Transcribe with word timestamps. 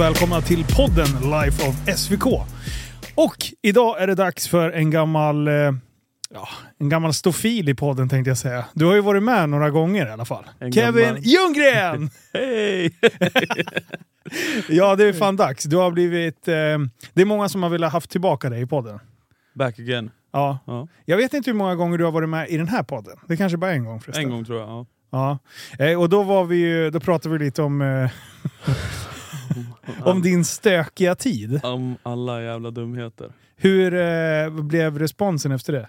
Välkomna 0.00 0.40
till 0.40 0.64
podden 0.76 1.06
Life 1.30 1.68
of 1.68 1.98
SVK. 1.98 2.26
Och 3.14 3.36
idag 3.62 4.02
är 4.02 4.06
det 4.06 4.14
dags 4.14 4.48
för 4.48 4.70
en 4.70 4.90
gammal, 4.90 5.48
eh, 5.48 5.54
ja, 5.54 6.48
en 6.78 6.88
gammal 6.88 7.14
stofil 7.14 7.68
i 7.68 7.74
podden 7.74 8.08
tänkte 8.08 8.30
jag 8.30 8.38
säga. 8.38 8.64
Du 8.72 8.84
har 8.84 8.94
ju 8.94 9.00
varit 9.00 9.22
med 9.22 9.48
några 9.48 9.70
gånger 9.70 10.06
i 10.06 10.10
alla 10.10 10.24
fall. 10.24 10.44
En 10.58 10.72
Kevin 10.72 11.04
gammal- 11.04 11.20
Ljunggren! 11.22 12.10
Hej! 12.32 12.94
ja, 14.68 14.96
det 14.96 15.04
är 15.04 15.12
fan 15.12 15.36
dags. 15.36 15.64
Du 15.64 15.76
har 15.76 15.90
blivit... 15.90 16.48
Eh, 16.48 16.54
det 17.14 17.22
är 17.22 17.24
många 17.24 17.48
som 17.48 17.62
har 17.62 17.70
velat 17.70 17.92
haft 17.92 18.10
tillbaka 18.10 18.50
dig 18.50 18.62
i 18.62 18.66
podden. 18.66 18.98
Back 19.54 19.78
again. 19.78 20.10
Ja. 20.32 20.58
Ja. 20.66 20.88
Jag 21.04 21.16
vet 21.16 21.34
inte 21.34 21.50
hur 21.50 21.58
många 21.58 21.74
gånger 21.74 21.98
du 21.98 22.04
har 22.04 22.12
varit 22.12 22.28
med 22.28 22.48
i 22.48 22.56
den 22.56 22.68
här 22.68 22.82
podden. 22.82 23.16
Det 23.26 23.32
är 23.32 23.36
kanske 23.38 23.58
bara 23.58 23.72
en 23.72 23.84
gång 23.84 24.00
förresten. 24.00 24.24
En 24.24 24.30
gång 24.30 24.44
tror 24.44 24.60
jag. 24.60 24.68
Ja. 24.68 24.86
Ja. 25.10 25.38
Eh, 25.86 26.00
och 26.00 26.08
då, 26.08 26.22
var 26.22 26.44
vi 26.44 26.56
ju, 26.56 26.90
då 26.90 27.00
pratade 27.00 27.38
vi 27.38 27.44
lite 27.44 27.62
om, 27.62 27.82
eh, 27.82 28.10
om 30.04 30.22
din 30.22 30.44
stökiga 30.44 31.14
tid. 31.14 31.60
Om 31.64 31.96
alla 32.02 32.42
jävla 32.42 32.70
dumheter. 32.70 33.32
Hur 33.56 33.94
eh, 33.94 34.50
blev 34.62 34.98
responsen 34.98 35.52
efter 35.52 35.72
det? 35.72 35.88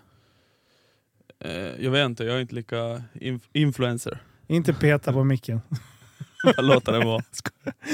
Eh, 1.40 1.84
jag 1.86 1.92
vet 1.92 2.06
inte, 2.06 2.24
jag 2.24 2.36
är 2.36 2.40
inte 2.42 2.56
lika 2.56 2.76
inf- 3.14 3.50
influencer. 3.54 4.18
Inte 4.48 4.74
peta 4.74 5.14
på 5.14 5.24
micken. 5.24 5.62
Låter 6.58 6.92
det 6.92 7.06
vara. 7.06 7.24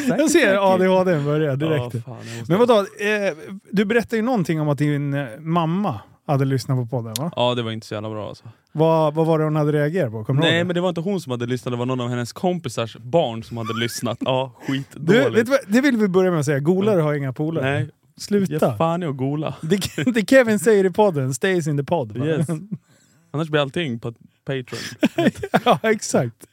Jag 0.18 0.32
ser 0.32 0.74
ADHD 0.74 1.20
börja 1.20 1.55
direkt. 1.55 1.96
Ja, 1.96 2.02
fan, 2.02 2.26
Men 2.48 2.60
vadå, 2.60 2.80
eh, 2.80 3.38
du 3.71 3.86
berättade 3.86 4.16
ju 4.16 4.21
någonting 4.21 4.62
om 4.62 4.70
att 4.70 4.77
din 4.77 5.27
mamma 5.40 6.02
hade 6.28 6.46
lyssnat 6.46 6.78
på 6.78 6.86
podden 6.86 7.14
va? 7.20 7.32
Ja, 7.36 7.56
det 7.56 7.64
var 7.64 7.72
inte 7.72 7.88
så 7.88 7.94
jävla 7.94 8.10
bra 8.10 8.30
alltså. 8.30 8.44
Vad, 8.72 9.14
vad 9.14 9.28
var 9.28 9.40
det 9.40 9.44
hon 9.44 9.56
hade 9.56 9.72
reagerat 9.72 10.12
på? 10.12 10.24
Kommer 10.26 10.42
Nej 10.42 10.64
men 10.64 10.76
det 10.76 10.82
var 10.82 10.90
inte 10.90 11.02
hon 11.02 11.22
som 11.22 11.32
hade 11.32 11.46
lyssnat, 11.46 11.74
det 11.74 11.78
var 11.78 11.86
någon 11.86 12.02
av 12.02 12.10
hennes 12.10 12.34
kompisars 12.34 12.98
barn 12.98 13.44
som 13.44 13.58
hade 13.58 13.74
lyssnat. 13.80 14.18
Ja, 14.22 14.52
vet 14.60 14.68
skitdåligt. 14.68 15.46
du 15.46 15.52
vad, 15.52 15.60
det 15.68 15.82
vill 15.82 15.98
vi 15.98 16.08
börja 16.08 16.32
med 16.32 16.40
att 16.40 16.46
säga, 16.46 16.60
golare 16.60 17.02
har 17.02 17.14
inga 17.14 17.34
polare. 17.34 17.72
Nej, 17.72 17.90
Sluta! 18.18 18.54
ge 18.72 18.78
fan 18.78 19.04
i 19.04 19.05
att 19.05 19.18
gola. 19.18 19.55
Det, 19.62 19.80
det 20.14 20.30
Kevin 20.30 20.60
säger 20.60 20.86
i 20.86 20.90
podden 20.90 21.34
stays 21.34 21.68
in 21.68 21.78
the 21.78 21.84
pod. 21.84 22.18
va? 22.18 22.26
Yes. 22.26 22.48
Annars 23.32 23.50
blir 23.50 23.62
allting 23.62 24.00
på 24.00 24.14
Patreon. 24.46 25.32
ja, 25.66 25.80
exakt. 25.84 26.48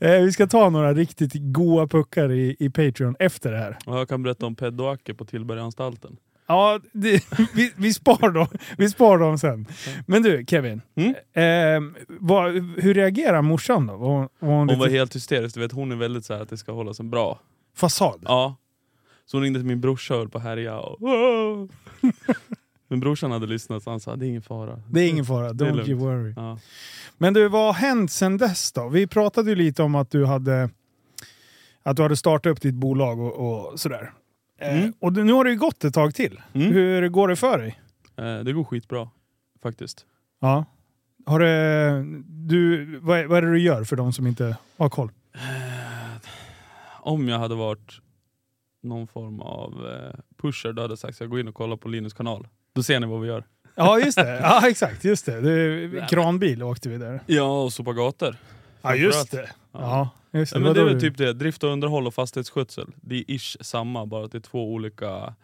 Eh, 0.00 0.20
vi 0.20 0.32
ska 0.32 0.46
ta 0.46 0.70
några 0.70 0.94
riktigt 0.94 1.32
goa 1.34 1.86
puckar 1.86 2.32
i, 2.32 2.56
i 2.58 2.70
Patreon 2.70 3.16
efter 3.18 3.52
det 3.52 3.58
här. 3.58 3.78
Och 3.86 3.98
jag 3.98 4.08
kan 4.08 4.22
berätta 4.22 4.46
om 4.46 4.54
Peddoacke 4.54 5.14
på 5.14 5.24
Tillbergaanstalten. 5.24 6.16
Ja, 6.46 6.80
det, 6.92 7.24
vi, 7.54 7.72
vi, 7.76 7.94
spar 7.94 8.30
dem, 8.30 8.46
vi 8.78 8.90
spar 8.90 9.18
dem 9.18 9.38
sen. 9.38 9.66
Men 10.06 10.22
du, 10.22 10.44
Kevin. 10.48 10.82
Mm? 10.94 11.14
Eh, 11.32 12.04
vad, 12.08 12.52
hur 12.78 12.94
reagerar 12.94 13.42
morsan 13.42 13.86
då? 13.86 13.96
Var, 13.96 14.08
hon- 14.08 14.28
var 14.38 14.48
hon, 14.48 14.68
Hon 14.68 14.78
var 14.78 14.86
lite 14.86 14.98
helt 14.98 15.16
hysterisk, 15.16 15.54
du 15.54 15.60
vet 15.60 15.72
hon 15.72 15.92
är 15.92 15.96
väldigt 15.96 16.24
så 16.24 16.34
här 16.34 16.40
att 16.40 16.48
det 16.48 16.56
ska 16.56 16.72
hållas 16.72 17.00
en 17.00 17.10
bra 17.10 17.40
fasad? 17.76 18.20
Ja. 18.24 18.56
Så 19.26 19.36
hon 19.36 19.42
ringde 19.44 19.58
till 19.58 19.66
min 19.66 19.80
brorsa 19.80 20.14
och 20.14 20.20
höll 20.20 20.28
på 20.28 20.38
att 20.38 20.44
härja. 20.44 20.78
Och... 20.78 20.98
Men 22.88 23.00
brorsan 23.00 23.30
hade 23.30 23.46
lyssnat 23.46 23.82
så 23.82 23.90
han 23.90 24.00
sa 24.00 24.16
det 24.16 24.26
är 24.26 24.28
ingen 24.28 24.42
fara. 24.42 24.82
Det 24.90 25.00
är 25.00 25.08
ingen 25.08 25.24
fara, 25.24 25.50
don't 25.52 25.88
you 25.88 25.98
worry. 25.98 26.32
Ja. 26.36 26.58
Men 27.18 27.34
du, 27.34 27.48
vad 27.48 27.66
har 27.66 27.72
hänt 27.72 28.12
sen 28.12 28.36
dess 28.38 28.72
då? 28.72 28.88
Vi 28.88 29.06
pratade 29.06 29.50
ju 29.50 29.56
lite 29.56 29.82
om 29.82 29.94
att 29.94 30.10
du 30.10 30.24
hade, 30.26 30.70
att 31.82 31.96
du 31.96 32.02
hade 32.02 32.16
startat 32.16 32.50
upp 32.50 32.60
ditt 32.60 32.74
bolag 32.74 33.20
och, 33.20 33.32
och 33.70 33.80
sådär. 33.80 34.12
Eh, 34.58 34.78
Mm. 34.78 34.92
och 35.00 35.12
nu 35.12 35.32
har 35.32 35.44
det 35.44 35.50
ju 35.50 35.56
gått 35.56 35.84
ett 35.84 35.94
tag 35.94 36.14
till. 36.14 36.40
Mm. 36.52 36.72
Hur 36.72 37.08
går 37.08 37.28
det 37.28 37.36
för 37.36 37.58
dig? 37.58 37.80
Eh, 38.16 38.38
Det 38.44 38.52
går 38.52 38.64
skitbra 38.64 39.10
faktiskt. 39.62 40.06
Ja. 40.40 40.64
Har 41.26 41.38
det, 41.40 42.04
du, 42.26 42.84
vad, 43.02 43.18
är, 43.18 43.26
vad 43.26 43.38
är 43.38 43.42
det 43.42 43.50
du 43.52 43.58
gör 43.60 43.84
för 43.84 43.96
de 43.96 44.12
som 44.12 44.26
inte 44.26 44.56
har 44.76 44.88
koll? 44.88 45.10
Eh, 45.34 45.40
Om 47.00 47.28
jag 47.28 47.38
hade 47.38 47.54
varit 47.54 48.00
någon 48.82 49.06
form 49.06 49.40
av 49.40 49.72
pusher 50.42 50.72
då 50.72 50.82
hade 50.82 50.92
jag 50.92 50.98
sagt 50.98 51.14
att 51.14 51.20
jag 51.20 51.30
går 51.30 51.40
in 51.40 51.48
och 51.48 51.54
kollar 51.54 51.76
på 51.76 51.88
Linus 51.88 52.12
kanal. 52.14 52.48
Då 52.72 52.82
ser 52.82 53.00
ni 53.00 53.06
vad 53.06 53.20
vi 53.20 53.28
gör. 53.28 53.44
Ja, 53.74 53.98
just 53.98 54.18
det. 54.18 54.40
Ja, 54.42 54.68
exakt. 54.68 55.04
Just 55.04 55.26
det. 55.26 55.40
det 55.40 56.06
kranbil 56.10 56.62
åkte 56.62 56.88
vi 56.88 56.98
där. 56.98 57.20
Ja, 57.26 57.62
och 57.62 57.72
sopa 57.72 57.92
gator. 57.92 58.36
Ja, 58.82 58.94
just 58.94 59.30
det. 59.30 59.50
Ja, 59.72 60.08
just 60.38 60.52
det. 60.52 60.58
Ja, 60.58 60.64
men 60.64 60.74
det 60.74 60.80
är 60.80 60.84
väl 60.84 61.00
typ 61.00 61.16
det. 61.18 61.32
Drift 61.32 61.62
och 61.64 61.70
underhåll 61.70 62.06
och 62.06 62.14
fastighetsskötsel. 62.14 62.86
Det 62.96 63.16
är 63.16 63.24
ish 63.30 63.56
samma, 63.60 64.06
bara 64.06 64.24
att 64.24 64.32
det 64.32 64.38
är 64.38 64.40
två 64.40 64.72
olika... 64.72 65.34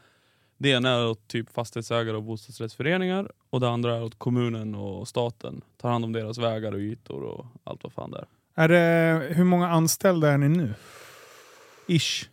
Det 0.58 0.68
ena 0.68 0.90
är 0.90 1.06
åt 1.06 1.28
typ 1.28 1.52
fastighetsägare 1.52 2.16
och 2.16 2.22
bostadsrättsföreningar 2.22 3.30
och 3.50 3.60
det 3.60 3.68
andra 3.68 3.96
är 3.96 4.02
åt 4.02 4.18
kommunen 4.18 4.74
och 4.74 5.08
staten. 5.08 5.62
Tar 5.76 5.90
hand 5.90 6.04
om 6.04 6.12
deras 6.12 6.38
vägar 6.38 6.72
och 6.72 6.78
ytor 6.78 7.22
och 7.22 7.46
allt 7.64 7.84
vad 7.84 7.92
fan 7.92 8.10
det 8.10 8.18
är. 8.18 8.26
Är 8.54 8.68
det, 8.68 9.34
hur 9.34 9.44
många 9.44 9.68
anställda 9.68 10.30
är 10.30 10.38
ni 10.38 10.48
nu? 10.48 10.74
Ish. 11.86 12.28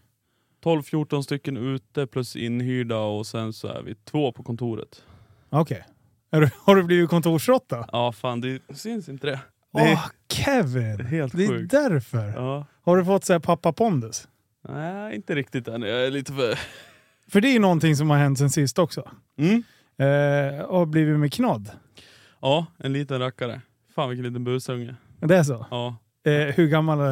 12-14 0.64 1.22
stycken 1.22 1.58
ute 1.58 2.08
plus 2.08 2.36
inhyrda 2.36 2.97
och 3.00 3.28
sen 3.28 3.53
så 3.53 3.68
är 3.68 3.81
vi 3.81 3.96
två 3.96 4.31
på 4.31 4.44
kontoret. 4.44 5.03
Okej. 5.50 5.84
Du- 6.30 6.50
Har 6.64 6.76
du 6.76 6.84
blivit 6.84 7.09
kontorsråtta? 7.09 7.86
Ja 7.91 8.12
fan, 8.12 8.41
det 8.41 8.62
syns 8.78 9.09
inte 9.09 9.28
det. 9.28 9.40
Åh, 9.72 9.91
är 9.91 10.00
Kevin! 10.34 11.06
helt 11.06 11.38
Det 11.38 11.44
är 11.44 11.47
sjukt. 11.47 11.72
därför. 11.72 12.28
Ja. 12.35 12.66
Har 12.81 12.97
du 12.97 13.06
fått 13.06 13.25
säga 13.25 13.40
pappa 13.40 13.74
pondus? 13.74 14.28
Nej, 14.69 15.16
inte 15.16 15.35
riktigt 15.35 15.68
än. 15.68 15.81
Jag 15.81 16.06
är 16.07 16.12
lite 16.12 16.34
för... 16.34 16.59
För 17.31 17.41
det 17.41 17.47
är 17.47 17.53
ju 17.53 17.59
någonting 17.59 17.96
som 17.96 18.09
har 18.09 18.18
hänt 18.18 18.38
sen 18.40 18.50
sist 18.50 18.79
också. 18.79 19.09
Mm. 19.38 19.63
Eh, 19.97 20.62
och 20.62 20.88
blivit 20.88 21.19
med 21.19 21.34
knodd. 21.34 21.69
Ja, 22.41 22.66
en 22.78 22.94
liten 22.94 23.19
rackare. 23.19 23.62
Fan 23.96 24.09
vilken 24.09 24.25
liten 24.25 24.44
busunge. 24.44 24.96
Det 25.19 25.35
är 25.38 25.44
så? 25.44 25.66
Ja. 25.72 25.96
Eh, 26.31 26.31
hur, 26.56 26.68
gammal, 26.68 27.00
eh, 27.00 27.06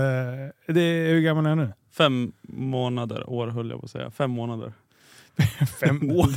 det 0.74 0.82
är, 0.82 1.10
hur 1.10 1.22
gammal 1.22 1.46
är 1.46 1.50
han 1.50 1.58
nu? 1.58 1.74
Fem 1.92 2.32
månader, 2.42 3.30
år 3.30 3.48
höll 3.48 3.70
jag 3.70 3.80
på 3.80 3.86
att 3.86 3.92
säga. 3.92 4.12
Fem 4.12 4.32
månader. 4.32 4.74
Fem 5.80 6.12
år? 6.12 6.28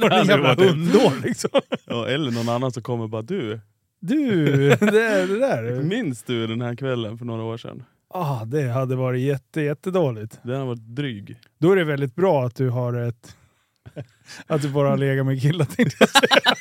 det 0.00 0.06
är 0.16 0.24
jävla 0.24 0.54
hundår 0.54 1.22
liksom. 1.26 1.50
Ja, 1.84 2.06
eller 2.08 2.30
någon 2.30 2.48
annan 2.48 2.72
som 2.72 2.82
kommer 2.82 3.04
och 3.04 3.10
bara 3.10 3.22
du, 3.22 3.60
Du, 4.06 4.44
det, 4.68 4.76
det 5.26 5.38
där. 5.38 5.82
minns 5.82 6.22
du 6.22 6.46
den 6.46 6.60
här 6.60 6.74
kvällen 6.74 7.18
för 7.18 7.24
några 7.24 7.42
år 7.42 7.56
sedan? 7.56 7.82
Ah, 8.08 8.44
det 8.44 8.68
hade 8.68 8.96
varit 8.96 9.20
jätte, 9.22 9.60
jättedåligt. 9.60 10.38
Den 10.42 10.60
har 10.60 10.66
varit 10.66 10.86
dryg. 10.96 11.38
Då 11.58 11.72
är 11.72 11.76
det 11.76 11.84
väldigt 11.84 12.14
bra 12.14 12.46
att 12.46 12.54
du 12.54 12.68
har 12.68 12.94
ett... 12.94 13.36
Att 14.46 14.62
du 14.62 14.68
bara 14.68 14.88
har 14.88 14.96
legat 14.96 15.26
med 15.26 15.42
killar 15.42 15.64
tänkte 15.64 15.96
jag 16.00 16.08
säga. 16.08 16.54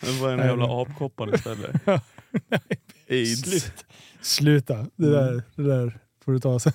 Den 0.00 0.20
var 0.20 0.30
en 0.30 0.38
Nej, 0.38 0.46
jävla 0.46 0.82
apkoppan 0.82 1.34
istället. 1.34 1.82
Aids. 3.10 3.40
Slut. 3.40 3.86
Sluta. 4.20 4.86
Det 4.96 5.10
där, 5.10 5.42
det 5.56 5.62
där 5.62 5.98
får 6.24 6.32
du 6.32 6.38
ta 6.38 6.58
sen. 6.58 6.72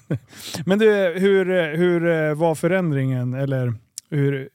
Men 0.65 0.79
du, 0.79 0.89
hur, 1.17 1.75
hur 1.77 2.33
var 2.33 2.55
förändringen 2.55 3.33
eller 3.33 3.73
hur 4.09 4.49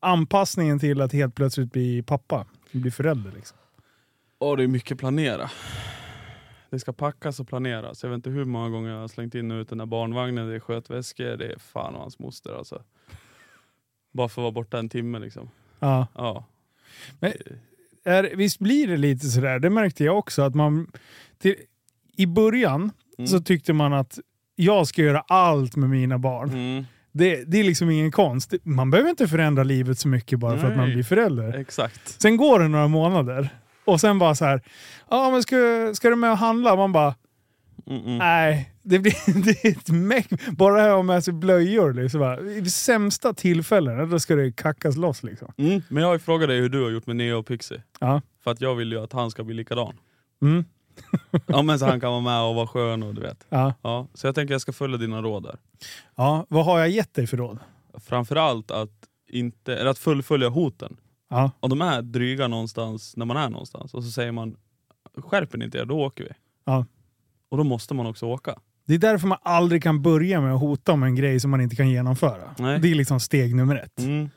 anpassningen 0.00 0.78
till 0.78 1.00
att 1.00 1.12
helt 1.12 1.34
plötsligt 1.34 1.72
bli 1.72 2.02
pappa? 2.02 2.46
Bli 2.72 2.90
förälder 2.90 3.32
liksom? 3.34 3.58
Åh, 4.38 4.56
det 4.56 4.62
är 4.62 4.68
mycket 4.68 4.98
planera. 4.98 5.50
Det 6.70 6.78
ska 6.78 6.92
packas 6.92 7.40
och 7.40 7.48
planeras. 7.48 8.02
Jag 8.02 8.10
vet 8.10 8.16
inte 8.16 8.30
hur 8.30 8.44
många 8.44 8.68
gånger 8.68 8.90
jag 8.90 9.00
har 9.00 9.08
slängt 9.08 9.34
in 9.34 9.50
och 9.50 9.56
ut 9.60 9.68
den 9.68 9.78
där 9.78 9.86
barnvagnen, 9.86 10.48
det 10.48 10.54
är 10.54 10.60
skötväskor, 10.60 11.36
det 11.36 11.46
är 11.52 11.58
fan 11.58 11.94
och 11.94 12.00
hans 12.00 12.18
moster 12.18 12.58
alltså. 12.58 12.82
Bara 14.12 14.28
för 14.28 14.42
att 14.42 14.44
vara 14.44 14.52
borta 14.52 14.78
en 14.78 14.88
timme 14.88 15.18
liksom. 15.18 15.50
Ja. 15.78 16.06
Ja. 16.14 16.44
Men, 17.20 17.32
är, 18.04 18.36
visst 18.36 18.58
blir 18.58 18.88
det 18.88 18.96
lite 18.96 19.26
sådär, 19.26 19.58
det 19.58 19.70
märkte 19.70 20.04
jag 20.04 20.18
också, 20.18 20.42
att 20.42 20.54
man... 20.54 20.90
Till, 21.38 21.54
I 22.16 22.26
början 22.26 22.90
Mm. 23.18 23.26
så 23.28 23.40
tyckte 23.40 23.72
man 23.72 23.92
att 23.92 24.18
jag 24.56 24.86
ska 24.86 25.02
göra 25.02 25.20
allt 25.20 25.76
med 25.76 25.90
mina 25.90 26.18
barn. 26.18 26.50
Mm, 26.50 26.84
Det, 27.12 27.44
det 27.44 27.60
är 27.60 27.64
liksom 27.64 27.90
ingen 27.90 28.10
konst. 28.10 28.54
Man 28.62 28.90
behöver 28.90 29.10
inte 29.10 29.28
förändra 29.28 29.62
livet 29.64 29.98
så 29.98 30.08
mycket 30.08 30.38
bara 30.38 30.58
för 30.58 30.66
att 30.70 30.76
man 30.76 30.84
Nej. 30.86 30.94
blir 30.94 31.04
förälder. 31.04 31.54
exakt. 31.58 32.20
Sen 32.22 32.36
går 32.36 32.58
det 32.60 32.68
några 32.68 32.88
månader 32.88 33.48
och 33.86 34.00
sen 34.00 34.18
bara 34.18 34.34
så 34.34 34.44
här. 34.44 34.62
Ja 35.10 35.30
men 35.30 35.42
ska, 35.42 35.56
ska 35.94 36.10
du 36.10 36.16
med 36.16 36.30
och 36.30 36.38
handla? 36.38 36.76
Man 36.76 36.92
bara, 36.92 37.14
Mm, 37.88 38.02
mm. 38.04 38.18
nej. 38.18 38.72
Det, 38.82 38.98
blir, 38.98 39.42
det 39.44 39.64
är 39.64 39.70
ett 39.70 39.88
meck. 39.88 40.28
Bara 40.56 40.80
här 40.80 40.98
att 41.00 41.04
med 41.04 41.24
sig 41.24 41.34
blöjor. 41.34 41.92
Liksom, 41.92 42.20
bara, 42.20 42.40
I 42.40 42.70
sämsta 42.70 43.34
tillfällen, 43.34 44.10
då 44.10 44.20
ska 44.20 44.36
det 44.36 44.52
kackas 44.52 44.96
loss. 44.96 45.22
Liksom. 45.22 45.52
Mm. 45.56 45.82
Men 45.88 46.00
jag 46.02 46.08
har 46.08 46.14
ju 46.14 46.18
frågat 46.18 46.48
dig 46.48 46.60
hur 46.60 46.68
du 46.68 46.82
har 46.82 46.90
gjort 46.90 47.06
med 47.06 47.16
Neo 47.16 47.38
och 47.38 47.46
Pixie. 47.46 47.82
Ja. 48.00 48.22
För 48.44 48.50
att 48.50 48.60
jag 48.60 48.74
vill 48.74 48.92
ju 48.92 48.98
att 49.02 49.12
han 49.12 49.30
ska 49.30 49.44
bli 49.44 49.54
likadan. 49.54 49.98
Mm. 50.42 50.64
Ja 51.46 51.62
men 51.62 51.78
så 51.78 51.86
han 51.86 52.00
kan 52.00 52.10
vara 52.10 52.20
med 52.20 52.40
och 52.42 52.54
vara 52.54 52.66
skön 52.66 53.02
och 53.02 53.14
du 53.14 53.20
vet. 53.20 53.46
Ja. 53.48 53.74
Ja, 53.82 54.06
så 54.14 54.26
jag 54.26 54.34
tänker 54.34 54.54
jag 54.54 54.60
ska 54.60 54.72
följa 54.72 54.96
dina 54.96 55.22
råd 55.22 55.42
där. 55.42 55.56
ja, 56.16 56.46
vad 56.48 56.64
har 56.64 56.78
jag 56.78 56.88
gett 56.88 57.14
dig 57.14 57.26
för 57.26 57.36
råd? 57.36 57.58
Framförallt 58.04 58.70
att, 58.70 58.90
inte, 59.28 59.76
eller 59.76 59.90
att 59.90 59.98
fullfölja 59.98 60.48
hoten. 60.48 60.96
Ja. 61.30 61.50
Och 61.60 61.68
de 61.68 61.80
är 61.82 62.02
dryga 62.02 62.48
någonstans 62.48 63.16
när 63.16 63.24
man 63.26 63.36
är 63.36 63.48
någonstans. 63.50 63.94
Och 63.94 64.04
så 64.04 64.10
säger 64.10 64.32
man, 64.32 64.56
skärper 65.18 65.58
ni 65.58 65.64
inte 65.64 65.78
er, 65.78 65.84
då 65.84 65.98
åker 66.00 66.24
vi. 66.24 66.30
Ja. 66.64 66.86
Och 67.50 67.56
då 67.56 67.64
måste 67.64 67.94
man 67.94 68.06
också 68.06 68.26
åka. 68.26 68.54
Det 68.86 68.94
är 68.94 68.98
därför 68.98 69.26
man 69.28 69.38
aldrig 69.42 69.82
kan 69.82 70.02
börja 70.02 70.40
med 70.40 70.54
att 70.54 70.60
hota 70.60 70.92
om 70.92 71.02
en 71.02 71.14
grej 71.14 71.40
som 71.40 71.50
man 71.50 71.60
inte 71.60 71.76
kan 71.76 71.88
genomföra. 71.90 72.54
Nej. 72.58 72.78
Det 72.80 72.90
är 72.90 72.94
liksom 72.94 73.20
steg 73.20 73.54
nummer 73.54 73.76
ett. 73.76 74.00
Mm. 74.00 74.28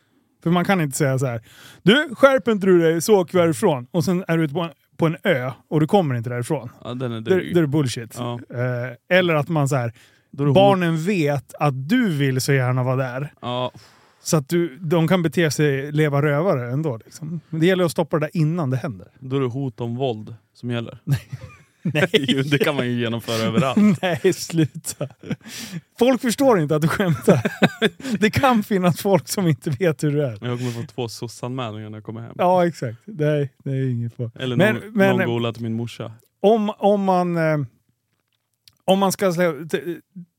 För 0.44 0.50
man 0.50 0.66
kan 0.66 0.82
inte 0.82 0.98
säga 0.98 1.20
så 1.20 1.26
här. 1.26 1.42
Du, 1.84 2.16
skärper 2.16 2.52
inte 2.52 2.68
du 2.68 2.80
dig 2.82 3.02
så 3.02 3.20
åker 3.22 3.34
vi 3.34 3.40
härifrån. 3.40 3.88
Och 3.92 4.04
sen 4.06 4.24
är 4.28 4.38
du 4.38 4.44
ute 4.44 4.54
på 4.54 4.62
en, 4.62 4.72
på 4.98 5.06
en 5.06 5.18
ö 5.24 5.52
och 5.68 5.80
du 5.80 5.88
kommer 5.88 6.16
inte 6.16 6.30
därifrån. 6.30 6.70
Ja, 6.84 6.94
den 6.94 7.12
är 7.12 7.22
Det, 7.22 7.36
dryg. 7.36 7.56
det 7.56 7.62
är 7.62 7.66
bullshit. 7.66 8.16
Ja. 8.18 8.40
Eh, 8.50 9.18
eller 9.18 9.36
att 9.36 9.50
man 9.50 9.70
så 9.70 9.76
här, 9.76 9.94
det 10.32 10.52
barnen 10.52 10.98
vet 10.98 11.54
att 11.60 11.90
du 11.90 12.10
vill 12.18 12.42
så 12.42 12.54
gärna 12.54 12.84
vara 12.84 12.96
där. 12.96 13.34
Ja, 13.42 13.72
Så 14.30 14.38
att 14.38 14.50
du, 14.50 14.78
de 14.78 15.08
kan 15.08 15.22
bete 15.24 15.52
sig, 15.52 15.92
leva 15.92 16.22
rövare 16.22 16.72
ändå. 16.72 16.98
Liksom. 16.98 17.40
Men 17.50 17.60
det 17.60 17.66
gäller 17.66 17.84
att 17.84 17.92
stoppa 17.92 18.20
det 18.20 18.26
där 18.26 18.38
innan 18.38 18.70
det 18.70 18.78
händer. 18.78 19.08
då 19.20 19.36
är 19.36 19.40
det 19.40 19.46
hot 19.48 19.82
om 19.82 19.96
våld 19.96 20.36
som 20.54 20.72
gäller. 20.72 21.00
Nej. 21.06 22.10
Det 22.52 22.58
kan 22.58 22.76
man 22.76 22.86
ju 22.86 23.00
genomföra 23.00 23.36
överallt. 23.48 24.02
Nej, 24.02 24.34
sluta. 24.34 25.08
Folk 26.00 26.22
förstår 26.22 26.60
inte 26.60 26.76
att 26.76 26.82
du 26.82 26.88
skämtar. 26.88 27.42
Det 28.20 28.32
kan 28.32 28.64
finnas 28.64 29.02
folk 29.02 29.28
som 29.28 29.48
inte 29.48 29.70
vet 29.70 30.04
hur 30.04 30.12
du 30.12 30.24
är. 30.26 30.32
Jag 30.32 30.40
kommer 30.58 30.72
få 30.72 30.84
två 30.96 31.08
SOS-anmälningar 31.10 31.90
när 31.90 31.98
jag 31.98 32.04
kommer 32.06 32.22
hem. 32.22 32.36
Ja, 32.38 32.68
exakt. 32.68 32.98
Nej, 33.06 33.54
det 33.64 33.72
är 33.72 33.90
inget 33.92 34.18
på. 34.18 34.32
Eller 34.40 34.56
Men- 34.56 34.76
någon, 34.76 34.94
men- 34.94 35.18
någon 35.18 35.28
gola 35.28 35.54
till 35.54 35.64
min 35.64 35.74
morsa. 35.74 36.12
Om, 36.40 36.70
om 36.78 37.04
man... 37.04 37.38
Eh, 37.38 37.58
om 38.86 39.00
man 39.00 39.12
ska 39.12 39.34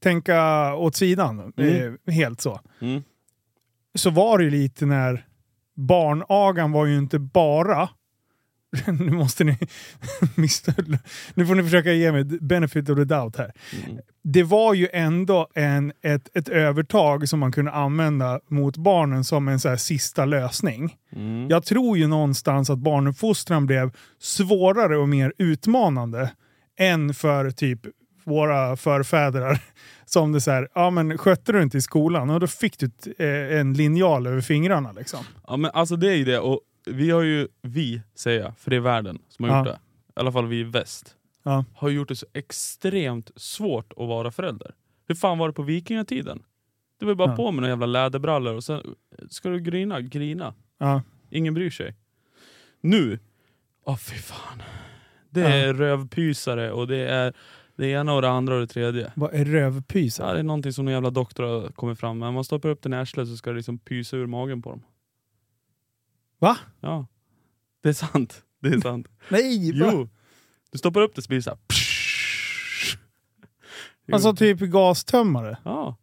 tänka 0.03 0.75
åt 0.75 0.97
sidan, 0.97 1.53
Mm. 1.57 1.97
eh, 2.07 2.15
helt 2.15 2.41
så. 2.41 2.61
Mm. 2.81 3.03
Så 3.95 4.11
var 4.11 4.39
det 4.39 4.45
ju 4.45 4.51
lite 4.51 4.87
när 4.87 5.27
barnagan 5.77 6.73
var 6.73 6.87
ju 6.87 6.99
inte 6.99 7.19
bara 7.19 7.89
nu 8.87 9.11
måste 9.11 9.45
ni... 9.45 9.59
nu 11.35 11.47
får 11.47 11.55
ni 11.55 11.63
försöka 11.63 11.93
ge 11.93 12.13
mig 12.13 12.25
benefit 12.25 12.89
of 12.89 12.97
the 12.99 13.05
doubt 13.05 13.37
här. 13.37 13.53
Mm. 13.85 13.99
det 14.23 14.43
var 14.43 14.75
ju 14.75 14.89
ändå 14.93 15.49
en, 15.55 15.93
ett, 16.03 16.37
ett 16.37 16.49
övertag 16.49 17.29
som 17.29 17.41
man 17.41 17.53
kunde 17.53 17.71
använda 17.73 18.41
mot 18.49 18.77
barnen 18.77 19.25
som 19.25 19.49
en 19.49 19.61
så 19.61 19.77
sista 19.77 20.25
lösning. 20.25 20.97
Mm. 21.13 21.49
Jag 21.49 21.65
tror 21.65 21.99
ju 21.99 22.07
någonstans 22.07 22.71
att 22.71 22.79
barnuppfostran 22.79 23.67
blev 23.67 23.93
svårare 24.19 24.97
och 24.97 25.09
mer 25.09 25.33
utmanande 25.39 26.31
än 26.79 27.15
för 27.15 27.51
typ 27.51 27.81
våra 28.25 28.77
förfäder. 28.77 29.63
Som 30.05 30.33
det 30.33 30.41
så 30.41 30.51
här, 30.51 30.69
ja 30.75 30.91
men 30.91 31.19
skötte 31.19 31.53
du 31.53 31.63
inte 31.63 31.79
i 31.79 31.81
skolan, 31.81 32.31
och 32.31 32.41
då 32.41 32.47
fick 32.47 32.79
du 32.79 32.87
ett, 32.87 33.07
eh, 33.19 33.59
en 33.61 33.75
linjal 33.75 34.27
över 34.27 34.41
fingrarna 34.41 34.93
liksom. 34.93 35.25
Ja 35.47 35.57
men 35.57 35.71
alltså 35.75 35.97
det 35.97 36.09
är 36.13 36.17
ju 36.17 36.25
det, 36.25 36.39
och 36.39 36.61
vi 36.87 37.11
har 37.11 37.23
ju, 37.23 37.49
vi 37.63 38.03
säger 38.15 38.41
jag, 38.41 38.59
för 38.59 38.71
det 38.71 38.77
är 38.77 38.81
världen 38.81 39.19
som 39.29 39.45
har 39.45 39.51
Ja. 39.53 39.59
gjort 39.59 39.67
det. 39.67 39.79
I 40.17 40.21
alla 40.21 40.33
fall 40.33 40.47
vi 40.47 40.61
i 40.61 40.65
väst. 40.65 41.17
Ja. 41.43 41.65
Har 41.75 41.89
gjort 41.89 42.09
det 42.09 42.17
så 42.17 42.27
extremt 42.33 43.31
svårt 43.37 43.93
att 43.93 44.09
vara 44.09 44.31
förälder. 44.31 44.75
Hur 45.09 45.15
fan 45.15 45.39
var 45.39 45.49
det 45.49 45.55
på 45.55 45.63
vikingatiden? 45.63 46.43
Det 47.01 47.07
var 47.07 47.15
bara 47.15 47.31
Ja. 47.31 47.37
på 47.37 47.51
med 47.53 47.63
några 47.63 47.69
jävla 47.73 47.87
läderbrallor 47.87 48.55
och 48.55 48.65
sen, 48.65 48.95
ska 49.31 49.49
du 49.49 49.61
grina? 49.61 50.01
Grina. 50.01 50.55
Ingen 51.31 51.55
bryr 51.55 51.71
sig. 51.71 51.95
Nu, 52.81 53.19
åh 53.85 53.97
fy 53.97 54.17
fan. 54.17 54.63
Det 55.31 55.41
Ja. 55.41 55.49
är 55.49 55.75
rövpysare 55.75 56.73
och 56.73 56.87
det 56.87 56.97
är 57.09 57.33
det 57.77 57.87
ena 57.87 58.13
och 58.15 58.23
det 58.23 58.31
andra 58.31 58.55
och 58.55 58.61
det 58.61 58.67
tredje. 58.67 59.13
Vad 59.17 59.35
är 59.35 59.45
rövpysa? 59.45 60.27
Ja, 60.27 60.33
det 60.33 60.39
är 60.39 60.43
någonting 60.43 60.73
som 60.73 60.85
någon 60.85 60.95
jävla 60.95 61.11
doktor 61.11 61.45
har 61.45 61.69
kommit 61.69 61.99
fram 62.01 62.19
med. 62.19 62.29
Om 62.29 62.35
man 62.35 62.45
stoppar 62.45 62.69
upp 62.69 62.83
den 62.83 62.93
i 62.93 62.97
arslet 62.97 63.29
så 63.29 63.37
ska 63.37 63.51
det 63.51 63.57
liksom 63.57 63.79
pysa 63.79 64.17
ur 64.17 64.27
magen 64.27 64.63
på 64.63 64.71
dem. 64.71 64.83
Va? 66.39 66.59
Ja. 66.81 67.07
Det 67.83 67.89
är 67.89 67.93
sant. 67.93 68.43
Det 68.63 68.69
är 68.69 68.81
sant. 68.81 69.09
Nej! 69.29 69.81
va? 69.81 69.91
jo. 69.93 70.09
Du 70.73 70.79
stoppar 70.79 71.01
upp 71.01 71.15
det 71.15 71.23
så 71.23 71.29
blir 71.29 71.39
det 71.39 71.43
såhär... 71.43 71.59
Alltså 74.13 74.37
typ 74.37 74.59
gastömmare? 74.61 75.59
Ja. 75.65 75.97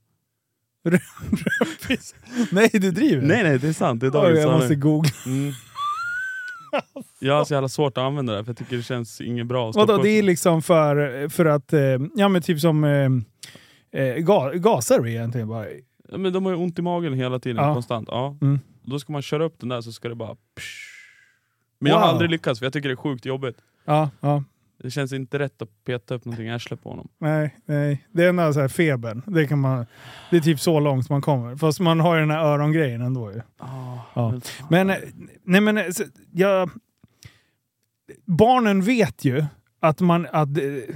Nej, 2.52 2.70
du 2.74 2.92
driver? 2.92 3.22
Nej 3.22 3.44
nej, 3.44 3.60
det 3.60 3.68
är 3.68 3.74
sant. 3.74 4.02
Det 4.02 4.08
är 4.08 4.12
dagens 4.12 4.40
jag 4.40 4.52
måste 4.60 4.76
googla. 4.76 5.12
Mm. 5.26 5.54
Jag 7.20 7.34
har 7.38 7.46
så 7.46 7.54
jävla 7.54 7.70
svårt 7.70 7.98
att 7.98 8.02
använda 8.04 8.34
det 8.36 8.44
för 8.44 8.50
jag 8.50 8.58
tycker 8.58 8.78
det 8.78 8.84
känns 8.84 9.22
inget 9.22 9.48
bra 9.48 9.70
att 9.70 9.76
Vadå, 9.76 9.98
det 9.98 10.10
är 10.10 10.24
liksom 10.24 10.62
för, 10.62 11.30
för 11.30 11.46
att, 11.46 11.74
eh, 11.74 11.80
ja 12.16 12.28
men 12.30 12.42
typ 12.42 12.60
som 12.60 12.84
eh, 12.84 14.02
eh, 14.02 14.16
ga, 14.16 14.52
gasar 14.52 15.08
egentligen 15.08 15.48
bara. 15.48 15.66
Ja, 16.12 16.18
men 16.18 16.34
de 16.34 16.46
har 16.46 16.52
ju 16.52 16.58
ont 16.58 16.80
i 16.80 16.82
magen 16.82 17.14
hela 17.14 17.40
tiden, 17.40 17.64
Ja. 17.66 17.74
konstant. 17.74 18.08
Ja. 18.12 18.38
Mm. 18.42 18.60
Då 18.84 19.00
ska 19.00 19.12
man 19.14 19.22
köra 19.22 19.46
upp 19.46 19.60
den 19.60 19.70
där 19.70 19.82
så 19.82 19.92
ska 19.92 20.10
det 20.10 20.16
bara... 20.16 20.36
Men 21.80 21.90
jag 21.90 21.98
har 22.00 22.06
Wow. 22.06 22.14
aldrig 22.14 22.30
lyckats 22.32 22.60
för 22.60 22.66
jag 22.66 22.74
tycker 22.74 22.90
det 22.90 22.94
är 22.94 22.96
sjukt 22.96 23.26
jobbigt. 23.26 23.58
Ja, 23.86 24.10
ja. 24.20 24.44
Det 24.80 24.92
känns 24.92 25.14
inte 25.14 25.40
rätt 25.40 25.62
att 25.62 25.84
peta 25.86 26.16
upp 26.16 26.26
någonting 26.26 26.48
i 26.48 26.52
arslet 26.52 26.84
på 26.84 26.90
honom. 26.90 27.08
Nej, 27.18 27.56
nej. 27.66 28.08
Det 28.12 28.24
är 28.24 28.52
så 28.52 28.60
här 28.60 28.68
febern. 28.68 29.22
Det, 29.26 29.48
kan 29.48 29.60
man, 29.60 29.86
det 30.30 30.38
är 30.38 30.42
typ 30.42 30.60
så 30.60 30.80
långt 30.80 31.10
man 31.10 31.22
kommer. 31.22 31.56
Fast 31.56 31.80
man 31.80 32.00
har 32.00 32.16
ju 32.16 32.22
den 32.22 32.32
här 32.32 32.46
örongrejen 32.46 33.02
ändå 33.02 33.32
ju. 33.32 33.42
Ja. 34.14 34.34
Men, 34.70 34.90
eh, 34.90 34.96
nej 35.44 35.62
men, 35.62 35.78
eh, 35.78 35.86
jag, 36.32 36.70
barnen 38.26 38.82
vet 38.82 39.26
ju 39.26 39.46
att 39.80 40.00
man... 40.00 40.26
Att, 40.32 40.58
eh, 40.58 40.96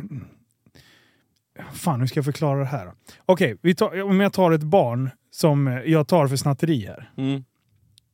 fan, 1.74 2.00
hur 2.00 2.08
ska 2.08 2.18
jag 2.18 2.26
förklara 2.26 2.60
det 2.60 2.66
här? 2.66 2.92
Okej, 3.26 3.58
tar- 3.76 4.02
om 4.02 4.20
jag 4.20 4.34
tar 4.34 4.52
ett 4.52 4.64
barn 4.64 5.10
som 5.32 5.68
jag 5.86 6.08
tar 6.08 6.28
för 6.28 6.36
snatteri 6.36 6.86
här. 6.86 7.12
Mm. 7.18 7.44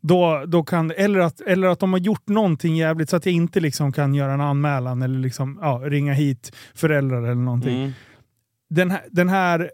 Då, 0.07 0.43
då 0.47 0.63
kan, 0.63 0.91
eller, 0.91 1.19
att, 1.19 1.41
eller 1.41 1.67
att 1.67 1.79
de 1.79 1.93
har 1.93 1.99
gjort 1.99 2.27
någonting 2.27 2.75
jävligt 2.77 3.09
så 3.09 3.15
att 3.15 3.25
jag 3.25 3.35
inte 3.35 3.59
liksom 3.59 3.91
kan 3.91 4.13
göra 4.13 4.33
en 4.33 4.41
anmälan 4.41 5.01
eller 5.01 5.19
liksom, 5.19 5.59
ja, 5.61 5.81
ringa 5.85 6.13
hit 6.13 6.51
föräldrar 6.75 7.21
eller 7.23 7.35
någonting. 7.35 7.77
Mm. 7.77 7.91
Den, 8.69 8.91
här, 8.91 9.01
den 9.11 9.29
här 9.29 9.71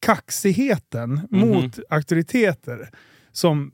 kaxigheten 0.00 1.20
Mhm. 1.30 1.48
mot 1.48 1.78
auktoriteter 1.90 2.88
som 3.32 3.72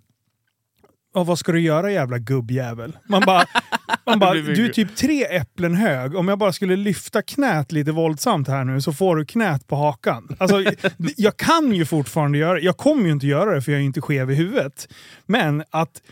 Ja, 1.18 1.24
vad 1.24 1.38
ska 1.38 1.52
du 1.52 1.60
göra 1.60 1.92
jävla 1.92 2.18
gubbjävel? 2.18 2.98
Man 3.08 3.22
bara, 3.26 3.44
man 4.06 4.18
bara 4.18 4.34
Det 4.34 4.42
du 4.54 4.64
är 4.66 4.68
typ 4.72 4.96
tre 4.96 5.24
äpplen 5.24 5.74
hög. 5.74 6.14
Om 6.16 6.28
jag 6.28 6.38
bara 6.38 6.52
skulle 6.52 6.76
lyfta 6.76 7.22
knät 7.22 7.72
lite 7.72 7.92
våldsamt 7.92 8.48
här 8.48 8.64
nu 8.64 8.80
så 8.80 8.92
får 8.92 9.16
du 9.16 9.24
knät 9.24 9.66
på 9.66 9.76
hakan. 9.76 10.36
Alltså, 10.38 10.64
jag 11.16 11.36
kan 11.36 11.72
ju 11.72 11.84
fortfarande 11.84 12.38
göra 12.38 12.60
Jag 12.60 12.76
kommer 12.76 13.04
ju 13.04 13.10
inte 13.12 13.26
göra 13.26 13.54
det 13.54 13.62
för 13.62 13.72
jag 13.72 13.80
är 13.80 13.84
inte 13.84 14.00
skev 14.00 14.30
i 14.30 14.34
huvudet. 14.34 14.88
Men 15.26 15.64
att 15.70 16.02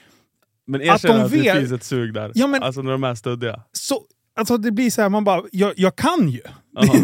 Men 0.66 0.80
Att 0.80 0.86
erkänn 0.86 1.16
de 1.16 1.22
att, 1.24 1.30
det 1.30 1.38
vet- 1.38 1.58
finns 1.58 1.72
ett 1.72 1.84
sug 1.84 2.14
där. 2.14 2.30
Ja, 2.34 2.46
men- 2.46 2.62
Alltså 2.62 2.82
när 2.82 2.92
de 2.92 3.04
är 3.04 3.14
stöddiga. 3.14 3.62
så, 3.72 4.00
alltså 4.36 4.56
det 4.58 4.70
blir 4.72 4.90
så 4.90 5.02
här, 5.02 5.08
man 5.08 5.24
bara, 5.24 5.42
jag, 5.52 5.72
jag 5.76 5.96
kan 5.96 6.28
ju. 6.28 6.40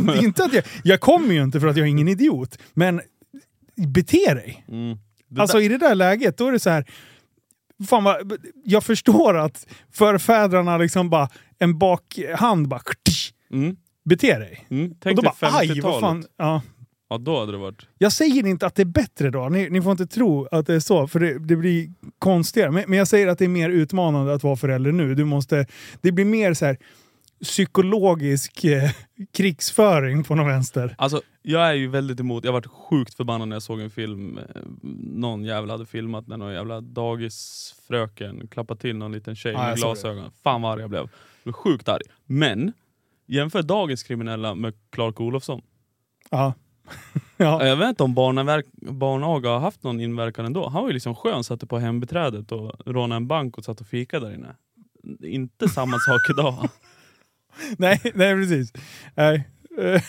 Det 0.07 0.19
inte 0.25 0.45
att 0.45 0.53
jag, 0.53 0.65
jag 0.85 1.01
kommer 1.01 1.35
ju 1.35 1.43
inte 1.43 1.61
för 1.61 1.67
att 1.67 1.77
jag 1.77 1.87
är 1.87 1.91
ingen 1.91 2.09
idiot. 2.09 2.59
Men 2.75 3.01
bete 3.95 4.35
dig. 4.35 4.65
Mm. 4.69 4.99
Det 5.29 5.41
Alltså 5.41 5.61
i 5.61 5.69
det 5.69 5.79
där 5.79 5.95
läget, 5.95 6.39
då 6.39 6.49
är 6.49 6.53
det 6.53 6.59
så 6.61 6.71
här. 6.71 6.85
Fan 7.89 8.05
vad, 8.05 8.33
jag 8.65 8.85
förstår 8.85 9.37
att 9.37 9.67
förfäderna 9.93 10.79
liksom 10.79 11.11
bara, 11.11 11.29
en 11.59 11.79
bakhand 11.79 12.69
bara, 12.69 12.81
mm. 13.53 13.77
bete 14.05 14.39
dig. 14.39 14.67
Mm. 14.71 14.91
Och 14.91 14.97
Tänk 15.01 15.17
då 15.17 15.23
dig 15.23 15.33
bara, 15.41 15.59
aj 15.59 15.81
vad 15.81 16.01
fan. 16.01 16.23
50-talet. 16.23 16.31
Ja. 16.37 16.63
Ja 17.13 17.19
då 17.19 17.41
hade 17.41 17.53
det 17.53 17.59
varit... 17.59 17.87
Jag 17.99 18.13
säger 18.13 18.47
inte 18.47 18.67
att 18.67 18.75
det 18.75 18.83
är 18.83 18.87
bättre 18.87 19.31
då, 19.31 19.49
ni, 19.49 19.71
ni 19.71 19.83
får 19.83 19.93
inte 19.93 20.07
tro 20.07 20.49
att 20.51 20.67
det 20.67 20.75
är 20.75 20.81
så, 20.81 21.09
för 21.09 21.21
det, 21.21 21.39
det 21.39 21.57
blir 21.57 21.89
konstigare. 22.19 22.71
Men, 22.71 22.85
men 22.89 22.99
jag 22.99 23.09
säger 23.09 23.27
att 23.27 23.39
det 23.39 23.45
är 23.45 23.49
mer 23.49 23.71
utmanande 23.71 24.35
att 24.35 24.43
vara 24.43 24.57
förälder 24.57 24.93
nu. 24.93 25.15
Du 25.15 25.25
måste, 25.25 25.67
det 26.01 26.13
blir 26.13 26.25
mer 26.25 26.55
så 26.55 26.67
här 26.67 26.77
psykologisk 27.43 28.65
eh, 28.65 28.91
krigsföring 29.33 30.25
på 30.25 30.35
något 30.35 30.47
vänster. 30.47 30.95
Alltså 30.99 31.23
jag 31.43 31.69
är 31.69 31.73
ju 31.73 31.89
väldigt 31.89 32.21
emot, 32.21 32.45
jag 32.45 32.53
varit 32.53 32.67
sjukt 32.67 33.15
förbannad 33.15 33.49
när 33.49 33.57
jag 33.57 33.63
såg 33.63 33.81
en 33.81 33.91
film, 33.91 34.39
eh, 34.39 34.45
någon 35.03 35.45
jävla 35.45 35.75
hade 35.75 35.87
filmat 35.87 36.27
när 36.27 36.37
någon 36.37 36.53
jävla 36.53 36.81
dagisfröken 36.81 38.49
klappade 38.49 38.81
till 38.81 38.97
någon 38.97 39.13
liten 39.13 39.37
tjej 39.37 39.53
Ja, 39.53 39.67
med 39.67 39.77
glasögon. 39.77 40.31
Fan 40.43 40.63
vad 40.63 40.73
arg 40.73 40.81
jag 40.81 40.91
blev. 40.91 41.01
Jag 41.01 41.09
blev 41.43 41.53
sjukt 41.53 41.89
arg. 41.89 42.03
Men, 42.27 42.73
jämför 43.27 43.63
dagens 43.63 44.03
kriminella 44.03 44.55
med 44.55 44.75
Clark 44.91 45.21
Olofsson. 45.21 45.63
Ja. 46.31 46.55
ja. 47.37 47.67
Jag 47.67 47.77
vet 47.77 47.89
inte 47.89 48.03
om 48.03 48.15
barnaverk, 48.15 48.67
barnaga 48.73 49.51
har 49.51 49.61
haft 49.61 49.83
någon 49.83 50.01
inverkan 50.01 50.45
ändå. 50.45 50.69
Han 50.69 50.83
var 50.83 50.89
ju 50.89 50.95
liksom 50.95 51.15
skön, 51.15 51.45
satte 51.45 51.67
på 51.67 51.79
hembiträdet 51.79 52.53
och 52.53 52.73
rånade 52.87 53.17
en 53.17 53.27
bank 53.27 53.59
och 53.59 53.65
satt 53.65 53.81
och 53.81 53.87
fikade 53.87 54.27
där 54.27 54.35
inne. 54.35 54.57
Inte 55.21 55.69
samma 55.69 55.99
sak 55.99 56.21
idag. 56.39 56.69
Nej, 57.79 58.01
nej 58.15 58.35
precis. 58.35 58.73
Nej. 59.15 59.49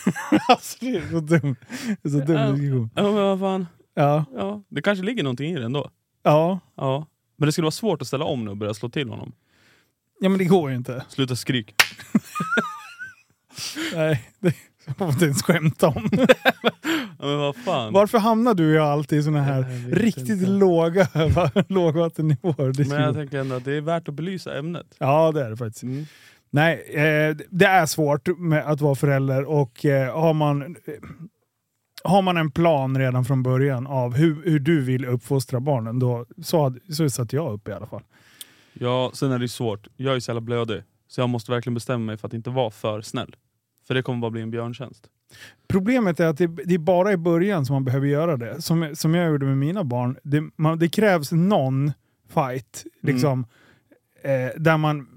Alltså, 0.48 0.78
det 0.80 0.88
är 0.98 1.10
så 1.12 1.20
dumt. 1.20 1.56
Det 2.02 2.10
är 2.10 2.10
så 2.10 2.20
dum 2.26 2.52
diskussion. 2.56 2.90
Ja 2.96 3.04
men 3.04 3.14
vad 3.16 3.40
fan. 3.40 3.68
Ja. 3.96 4.26
Ja, 4.36 4.64
det 4.70 4.82
kanske 4.82 5.06
ligger 5.06 5.24
någonting 5.24 5.52
i 5.52 5.56
det 5.60 5.66
ändå. 5.66 5.90
Ja. 6.24 6.60
Ja. 6.76 7.08
Men 7.38 7.46
det 7.46 7.52
skulle 7.52 7.64
vara 7.66 7.72
svårt 7.72 8.02
att 8.02 8.08
ställa 8.08 8.26
om 8.26 8.46
nu 8.46 8.52
och 8.52 8.58
börja 8.58 8.74
slå 8.74 8.90
till 8.90 9.10
honom. 9.10 9.32
ja, 10.20 10.30
men 10.30 10.38
det 10.38 10.46
går 10.46 10.70
ju 10.70 10.76
inte. 10.76 11.06
Sluta 11.10 11.36
skrik. 11.36 11.74
Nej, 13.96 14.30
det 14.40 14.52
får 14.98 15.06
man 15.06 15.14
inte 15.14 15.26
ens 15.26 15.44
skämta 15.44 15.88
om. 15.88 16.10
Ja, 17.20 17.26
men 17.28 17.38
vad 17.38 17.56
fan. 17.56 17.94
Varför 17.94 18.18
hamnar 18.18 18.54
du 18.54 18.70
och 18.70 18.76
jag 18.76 18.88
alltid 18.88 19.20
i 19.20 19.24
såna 19.24 19.42
här 19.44 19.90
riktigt 19.92 20.30
inte. 20.30 20.46
låga 20.46 21.08
lågvattennivåer? 21.68 22.90
Men 22.90 23.02
jag 23.02 23.16
tänker 23.16 23.40
ändå 23.40 23.56
att 23.56 23.66
det 23.66 23.74
är 23.74 23.82
värt 23.82 24.08
att 24.08 24.14
belysa 24.14 24.58
ämnet. 24.58 24.96
Ja, 24.98 25.32
det 25.32 25.46
är 25.46 25.50
det 25.50 25.58
faktiskt. 25.58 25.84
Mm. 25.84 26.06
Nej, 26.56 26.84
eh, 26.90 27.36
det 27.50 27.66
är 27.66 27.86
svårt 27.86 28.28
att 28.66 28.82
vara 28.82 28.96
förälder 28.96 29.44
och 29.46 29.86
eh, 29.86 30.20
har 30.22 30.34
man 30.34 30.62
eh, 30.62 30.94
har 32.04 32.22
man 32.22 32.38
en 32.38 32.52
plan 32.52 32.98
redan 32.98 33.26
från 33.26 33.44
början 33.44 33.88
av 33.88 34.16
hur, 34.16 34.44
hur 34.46 34.60
du 34.60 34.82
vill 34.82 35.06
uppfostra 35.06 35.60
barnen, 35.60 36.00
då, 36.00 36.26
så, 36.44 36.64
hade- 36.64 36.94
så 36.94 37.10
satte 37.10 37.36
jag 37.36 37.54
upp 37.54 37.68
i 37.68 37.72
alla 37.72 37.86
fall. 37.88 38.04
Ja, 38.74 39.12
sen 39.14 39.32
är 39.32 39.40
det 39.40 39.44
ju 39.44 39.48
svårt. 39.50 39.88
Jag 39.98 40.16
är 40.16 40.20
så 40.20 40.30
jävla 40.32 40.42
blödig. 40.42 40.82
Så 41.08 41.22
jag 41.22 41.30
måste 41.30 41.52
verkligen 41.52 41.74
bestämma 41.74 42.06
mig 42.06 42.18
för 42.18 42.28
att 42.28 42.34
inte 42.34 42.50
vara 42.50 42.70
för 42.72 43.02
snäll. 43.02 43.36
För 43.88 43.94
det 43.94 44.02
kommer 44.02 44.20
bara 44.20 44.32
bli 44.32 44.42
en 44.42 44.52
björntjänst. 44.52 45.08
Problemet 45.68 46.20
är 46.20 46.28
att 46.28 46.38
det, 46.38 46.48
det 46.48 46.74
är 46.74 46.78
bara 46.80 47.12
i 47.12 47.18
början 47.18 47.66
som 47.66 47.74
man 47.74 47.86
behöver 47.86 48.08
göra 48.08 48.38
det. 48.38 48.62
Som, 48.62 48.92
som 48.96 49.16
jag 49.16 49.30
gjorde 49.32 49.46
med 49.46 49.58
mina 49.58 49.84
barn. 49.84 50.18
Det, 50.24 50.44
man, 50.56 50.80
det 50.80 50.90
krävs 50.90 51.32
någon 51.32 51.92
fight 52.34 52.86
liksom, 53.02 53.46
eh, 54.24 54.62
där 54.62 54.78
man 54.78 55.08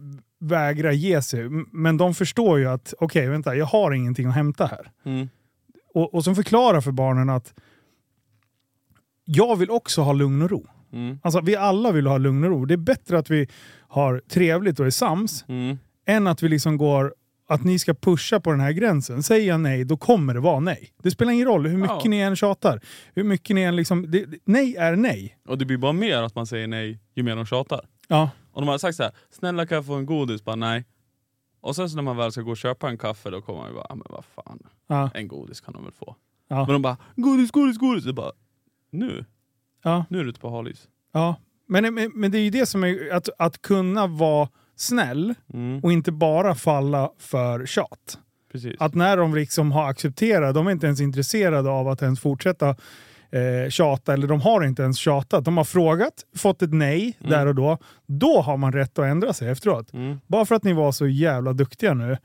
vägrar 0.47 0.93
ge 0.93 1.23
sig. 1.23 1.49
Men 1.73 1.97
de 1.97 2.15
förstår 2.15 2.59
ju 2.59 2.67
att 2.67 2.95
okej, 2.99 3.29
vänta, 3.29 3.57
jag 3.57 3.67
har 3.67 3.93
ingenting 3.93 4.27
att 4.27 4.35
hämta 4.35 4.67
här. 4.67 4.91
Mm. 5.05 5.29
Och, 5.95 6.15
och 6.15 6.25
som 6.25 6.35
förklarar 6.37 6.81
för 6.81 6.93
barnen 6.93 7.31
att 7.31 7.55
jag 9.25 9.57
vill 9.57 9.71
också 9.71 10.03
ha 10.03 10.13
lugn 10.13 10.43
och 10.43 10.51
ro. 10.51 10.67
Mm. 10.93 11.19
Alltså 11.23 11.41
vi 11.41 11.57
alla 11.57 11.93
vill 11.93 12.07
ha 12.07 12.19
lugn 12.19 12.45
och 12.45 12.51
ro. 12.51 12.65
Det 12.65 12.75
är 12.75 12.79
bättre 12.79 13.19
att 13.19 13.31
vi 13.31 13.49
har 13.89 14.23
trevligt 14.29 14.81
och 14.81 14.87
är 14.87 14.91
sams 14.91 15.45
Mm. 15.49 15.79
än 16.07 16.27
att 16.27 16.43
vi 16.43 16.49
liksom 16.49 16.77
går 16.77 17.15
att 17.49 17.65
ni 17.65 17.79
ska 17.79 17.95
pusha 17.95 18.41
på 18.41 18.51
den 18.51 18.61
här 18.61 18.73
gränsen. 18.73 19.23
Säger 19.23 19.49
jag 19.49 19.61
nej, 19.61 19.85
då 19.85 19.97
kommer 19.97 20.35
det 20.35 20.41
vara 20.41 20.61
nej. 20.61 20.91
Det 21.03 21.11
spelar 21.11 21.33
ingen 21.33 21.47
roll 21.47 21.67
hur 21.67 21.77
mycket 21.79 22.05
Ja. 22.05 22.11
ni 22.11 22.19
än 22.19 22.37
tjatar. 22.37 22.81
Hur 23.15 23.25
mycket 23.25 23.55
ni 23.57 23.63
än 23.63 23.77
liksom... 23.77 24.11
Det- 24.11 24.27
nej 24.45 24.77
är 24.77 24.97
nej. 24.97 25.39
Och 25.49 25.59
det 25.59 25.65
blir 25.65 25.77
bara 25.79 25.93
mer 25.93 26.23
att 26.23 26.35
man 26.35 26.47
säger 26.47 26.67
nej 26.67 26.99
ju 27.15 27.23
mer 27.23 27.37
de 27.37 27.47
tjatar. 27.47 27.81
Ja. 28.09 28.31
Och 28.57 28.63
de 28.63 28.69
har 28.69 28.79
sagt 28.79 28.97
så 28.97 29.03
här: 29.03 29.13
snälla 29.31 29.67
kan 29.67 29.77
jag 29.77 29.87
få 29.87 29.95
en 29.95 30.07
godis? 30.07 30.45
Bara 30.45 30.57
nej. 30.57 30.85
Och 31.61 31.77
sen 31.77 31.91
så 31.91 31.97
när 31.97 32.03
man 32.03 32.17
väl 32.17 32.33
ska 32.33 32.41
gå 32.43 32.51
och 32.51 32.57
köpa 32.57 32.89
en 32.89 32.99
kaffe 32.99 33.31
då 33.31 33.43
kommer 33.43 33.61
man 33.61 33.69
ju 33.69 33.75
bara, 33.75 33.87
"Ah, 33.91 33.95
men 33.95 34.07
vad 34.11 34.25
fan, 34.25 34.59
Ja. 34.87 35.11
en 35.15 35.29
godis 35.29 35.61
kan 35.61 35.75
de 35.75 35.83
väl 35.85 35.93
få. 35.93 36.17
Ja. 36.49 36.57
Men 36.57 36.67
de 36.73 36.83
bara, 36.83 36.97
godis, 37.17 37.51
godis, 37.51 37.79
godis. 37.79 38.05
Det 38.05 38.13
bara, 38.13 38.33
nu, 38.91 39.25
Ja. 39.83 40.05
nu 40.11 40.21
är 40.21 40.25
du 40.25 40.31
ute 40.31 40.41
på 40.41 40.51
halis. 40.51 40.89
ja. 41.13 41.37
Men, 41.69 41.95
men, 41.95 42.11
men 42.15 42.31
det 42.31 42.39
är 42.39 42.43
ju 42.43 42.51
det 42.51 42.67
som 42.67 42.85
är 42.85 43.13
att, 43.13 43.29
att 43.39 43.63
kunna 43.63 44.07
vara 44.07 44.49
snäll 44.77 45.35
Mm. 45.55 45.81
och 45.83 45.93
inte 45.93 46.13
bara 46.13 46.55
falla 46.55 47.11
för 47.19 47.67
tjat. 47.67 48.19
Precis. 48.53 48.77
Att 48.81 48.95
när 48.95 49.17
de 49.17 49.35
liksom 49.35 49.73
har 49.73 49.89
accepterat, 49.91 50.55
de 50.55 50.67
är 50.67 50.71
inte 50.71 50.87
ens 50.87 51.01
intresserade 51.01 51.71
av 51.71 51.89
att 51.89 52.03
ens 52.03 52.21
fortsätta 52.21 52.77
eh, 53.37 53.71
tjata, 53.71 54.13
eller 54.15 54.27
de 54.27 54.41
har 54.41 54.65
inte 54.65 54.83
ens 54.83 54.99
tjatat. 54.99 55.45
De 55.45 55.57
har 55.57 55.65
frågat, 55.65 56.13
fått 56.37 56.63
ett 56.63 56.73
nej 56.73 57.17
Mm. 57.21 57.31
där 57.31 57.47
och 57.47 57.55
då. 57.55 57.79
Då 58.07 58.41
har 58.41 58.57
man 58.57 58.73
rätt 58.73 58.99
att 58.99 59.05
ändra 59.05 59.33
sig 59.33 59.49
efteråt. 59.49 59.93
Mm. 59.93 60.21
Bara 60.27 60.45
för 60.47 60.55
att 60.55 60.65
ni 60.65 60.73
var 60.73 60.93
så 60.93 61.07
jävla 61.07 61.53
duktiga 61.53 61.95
nu. 61.95 62.17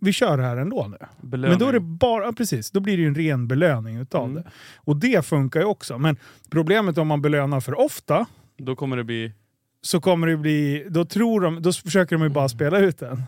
Vi 0.00 0.12
kör 0.12 0.36
det 0.36 0.42
här 0.42 0.56
ändå 0.56 0.86
nu. 0.90 0.96
Belöning. 1.28 1.50
Men 1.50 1.58
då 1.58 1.66
är 1.68 1.72
det 1.72 1.80
bara, 1.80 2.32
precis, 2.32 2.70
då 2.70 2.80
blir 2.80 2.96
det 2.96 3.02
ju 3.02 3.08
en 3.08 3.14
ren 3.14 3.48
belöning 3.48 3.96
utav 3.96 4.24
Mm. 4.24 4.34
det. 4.34 4.50
Och 4.76 4.96
det 4.96 5.26
funkar 5.26 5.60
ju 5.60 5.66
också. 5.66 5.98
Men 5.98 6.16
problemet 6.50 6.98
om 6.98 7.08
man 7.08 7.22
belönar 7.22 7.60
för 7.60 7.80
ofta, 7.80 8.26
Då 8.58 8.76
kommer 8.76 8.96
det 8.96 9.04
bli, 9.04 9.32
så 9.82 10.00
kommer 10.00 10.26
det 10.26 10.36
bli, 10.36 10.86
då 10.90 11.04
tror 11.04 11.40
de, 11.40 11.62
då 11.62 11.72
försöker 11.72 12.16
de 12.16 12.22
ju 12.22 12.28
bara 12.30 12.48
spela 12.48 12.78
ut 12.78 12.98
den. 12.98 13.22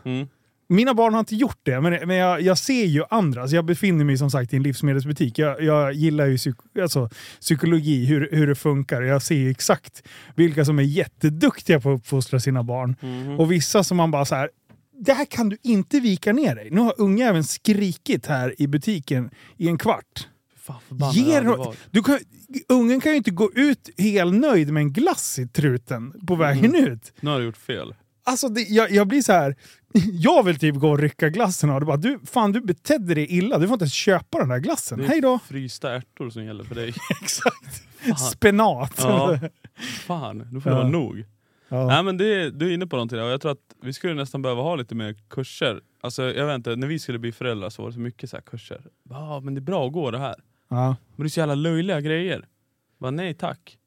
Mm. 0.70 0.76
Mina 0.76 0.94
barn 0.94 1.12
har 1.14 1.20
inte 1.20 1.36
gjort 1.36 1.58
det, 1.62 1.80
men, 1.80 2.08
men 2.08 2.16
jag, 2.16 2.40
jag 2.40 2.58
ser 2.58 2.84
ju 2.84 3.04
andra. 3.10 3.40
Alltså 3.42 3.56
jag 3.56 3.64
befinner 3.64 4.04
mig 4.04 4.18
som 4.18 4.30
sagt 4.30 4.52
i 4.52 4.56
en 4.56 4.62
livsmedelsbutik. 4.62 5.38
Jag, 5.38 5.62
jag 5.62 5.92
gillar 5.92 6.26
ju 6.26 6.36
psyk, 6.36 6.54
alltså, 6.82 7.10
psykologi, 7.40 8.04
hur, 8.04 8.28
hur 8.32 8.46
det 8.46 8.54
funkar. 8.54 9.02
Jag 9.02 9.22
ser 9.22 9.34
ju 9.34 9.50
exakt 9.50 10.02
vilka 10.34 10.64
som 10.64 10.78
är 10.78 10.82
jätteduktiga 10.82 11.80
på 11.80 11.92
att 11.92 11.98
uppfostra 12.00 12.40
sina 12.40 12.62
barn. 12.62 12.96
Mhm. 13.00 13.40
Och 13.40 13.52
vissa 13.52 13.84
som 13.84 13.96
man 13.96 14.10
bara 14.10 14.24
så 14.24 14.34
här. 14.34 14.50
Det 15.02 15.12
här 15.12 15.24
kan 15.24 15.48
du 15.48 15.56
inte 15.62 16.00
vika 16.00 16.32
ner 16.32 16.54
dig. 16.54 16.68
Nu 16.70 16.80
har 16.80 16.94
ungjäveln 16.98 17.44
skrikit 17.44 18.26
här 18.26 18.54
i 18.58 18.66
butiken 18.66 19.30
i 19.56 19.68
en 19.68 19.78
kvart. 19.78 20.28
Fan 20.58 20.76
förbannad 20.88 21.14
Ge 21.14 21.26
jag 21.28 21.34
hade 21.34 21.46
då- 21.46 21.56
varit. 21.56 21.78
Du 21.90 22.02
kan, 22.02 22.18
ungen 22.68 23.00
kan 23.00 23.12
ju 23.12 23.18
inte 23.18 23.30
gå 23.30 23.50
ut 23.54 23.90
helnöjd 23.98 24.72
med 24.72 24.80
en 24.80 24.92
glass 24.92 25.38
i 25.38 25.48
truten 25.48 26.26
på 26.26 26.34
vägen 26.34 26.74
ut. 26.74 27.12
Nu 27.20 27.30
har 27.30 27.38
du 27.38 27.44
gjort 27.44 27.56
fel. 27.56 27.94
Alltså 28.24 28.48
det, 28.48 28.60
jag, 28.60 28.90
jag 28.90 29.08
blir 29.08 29.22
så 29.22 29.32
här. 29.32 29.56
Jag 30.12 30.42
vill 30.42 30.58
typ 30.58 30.74
gå 30.76 30.90
och 30.90 30.98
rycka 30.98 31.28
glassen 31.28 31.70
och 31.70 31.86
bara 31.86 31.96
du, 31.96 32.18
fan 32.24 32.52
du 32.52 32.60
betedde 32.60 33.14
dig 33.14 33.26
illa. 33.38 33.58
Du 33.58 33.66
får 33.66 33.72
inte 33.74 33.82
ens 33.82 33.92
köpa 33.92 34.38
den 34.38 34.48
där 34.48 34.58
glassen. 34.58 34.98
Det 34.98 35.04
är 35.04 35.08
Hej 35.08 35.20
då! 35.20 35.38
frysta 35.48 35.92
ärtor 35.92 36.30
som 36.30 36.44
gäller 36.44 36.64
för 36.64 36.74
dig. 36.74 36.88
Exakt. 37.22 37.82
Fan. 38.00 38.16
Spenat. 38.16 38.94
Ja. 38.98 39.38
Fan, 40.06 40.38
nu 40.52 40.60
får 40.60 40.70
det 40.70 40.76
Ja. 40.76 40.80
vara 40.82 40.88
nog. 40.92 41.24
Ja. 41.68 41.86
Nej 41.86 42.02
men 42.02 42.16
det, 42.16 42.50
du 42.50 42.68
är 42.70 42.74
inne 42.74 42.86
på 42.86 42.96
någonting 42.96 43.18
där 43.18 43.24
och 43.24 43.30
jag 43.30 43.40
tror 43.40 43.52
att 43.52 43.74
vi 43.82 43.92
skulle 43.92 44.14
nästan 44.14 44.42
behöva 44.42 44.62
ha 44.62 44.74
lite 44.76 44.94
mer 44.94 45.16
kurser. 45.30 45.80
Alltså 46.00 46.22
jag 46.22 46.46
vet 46.46 46.54
inte, 46.54 46.76
när 46.76 46.86
vi 46.86 46.98
skulle 46.98 47.18
bli 47.18 47.32
föräldrar 47.32 47.70
så 47.70 47.82
var 47.82 47.88
det 47.90 47.94
så 47.94 48.00
mycket 48.00 48.30
så 48.30 48.36
kurser. 48.40 48.86
Ja 49.10 49.40
men 49.40 49.54
det 49.54 49.58
är 49.58 49.62
bra 49.62 49.86
att 49.86 49.92
gå 49.92 50.10
det 50.10 50.18
här. 50.18 50.34
Ja. 50.68 50.96
Men 51.16 51.24
det 51.24 51.26
är 51.26 51.28
så 51.28 51.40
jävla 51.40 51.54
löjliga 51.54 52.00
grejer. 52.00 52.46
Bara 52.98 53.10
nej 53.10 53.34
tack. 53.34 53.78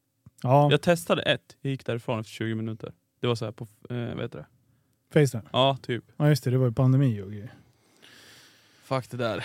Ja. 0.42 0.70
Jag 0.70 0.80
testade 0.82 1.22
ett, 1.22 1.56
jag 1.60 1.70
gick 1.70 1.86
därifrån 1.86 2.20
efter 2.20 2.30
20 2.32 2.54
minuter. 2.54 2.92
Det 3.24 3.28
var 3.28 3.34
så 3.34 3.44
här 3.44 3.52
på, 3.52 3.68
eh, 3.90 3.96
vad 4.14 4.22
heter 4.22 4.38
det? 4.38 4.46
Facetime. 5.20 5.42
Ja 5.52 5.78
typ. 5.82 6.04
Ja 6.16 6.28
just 6.28 6.44
det, 6.44 6.50
det 6.50 6.58
var 6.58 6.66
ju 6.66 6.72
pandemi 6.72 7.22
och 7.22 7.30
grejer. 7.30 7.54
Fuck 8.82 9.10
det 9.10 9.16
där. 9.16 9.44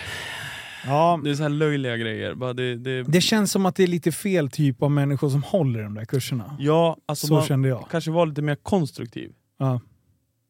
Ja, 0.86 1.20
Det 1.24 1.30
är 1.30 1.34
så 1.34 1.42
här 1.42 1.50
löjliga 1.50 1.96
grejer. 1.96 2.34
Bara 2.34 2.52
det, 2.52 2.76
det, 2.76 3.02
det 3.02 3.20
känns 3.20 3.52
som 3.52 3.66
att 3.66 3.76
det 3.76 3.82
är 3.82 3.86
lite 3.86 4.12
fel 4.12 4.50
typ 4.50 4.82
av 4.82 4.90
människor 4.90 5.30
som 5.30 5.42
håller 5.42 5.82
de 5.82 5.94
där 5.94 6.04
kurserna. 6.04 6.56
ja, 6.58 6.96
alltså 7.06 7.26
så 7.26 7.34
man 7.34 7.42
kände 7.42 7.68
jag. 7.68 7.86
kanske 7.90 8.10
var 8.10 8.26
lite 8.26 8.42
mer 8.42 8.54
konstruktiv. 8.54 9.32
Ja. 9.58 9.80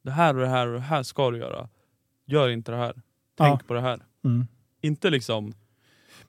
Det 0.03 0.11
här 0.11 0.35
och 0.35 0.41
det 0.41 0.49
här 0.49 0.67
och 0.67 0.75
det 0.75 0.81
här 0.81 1.03
ska 1.03 1.31
du 1.31 1.39
göra. 1.39 1.69
Gör 2.27 2.49
inte 2.49 2.73
det 2.73 2.79
här. 2.79 2.95
Ja. 2.97 3.45
Tänk 3.45 3.67
på 3.67 3.75
det 3.75 3.81
här. 3.81 4.01
Mm. 4.25 4.47
Inte 4.81 5.11
liksom 5.11 5.45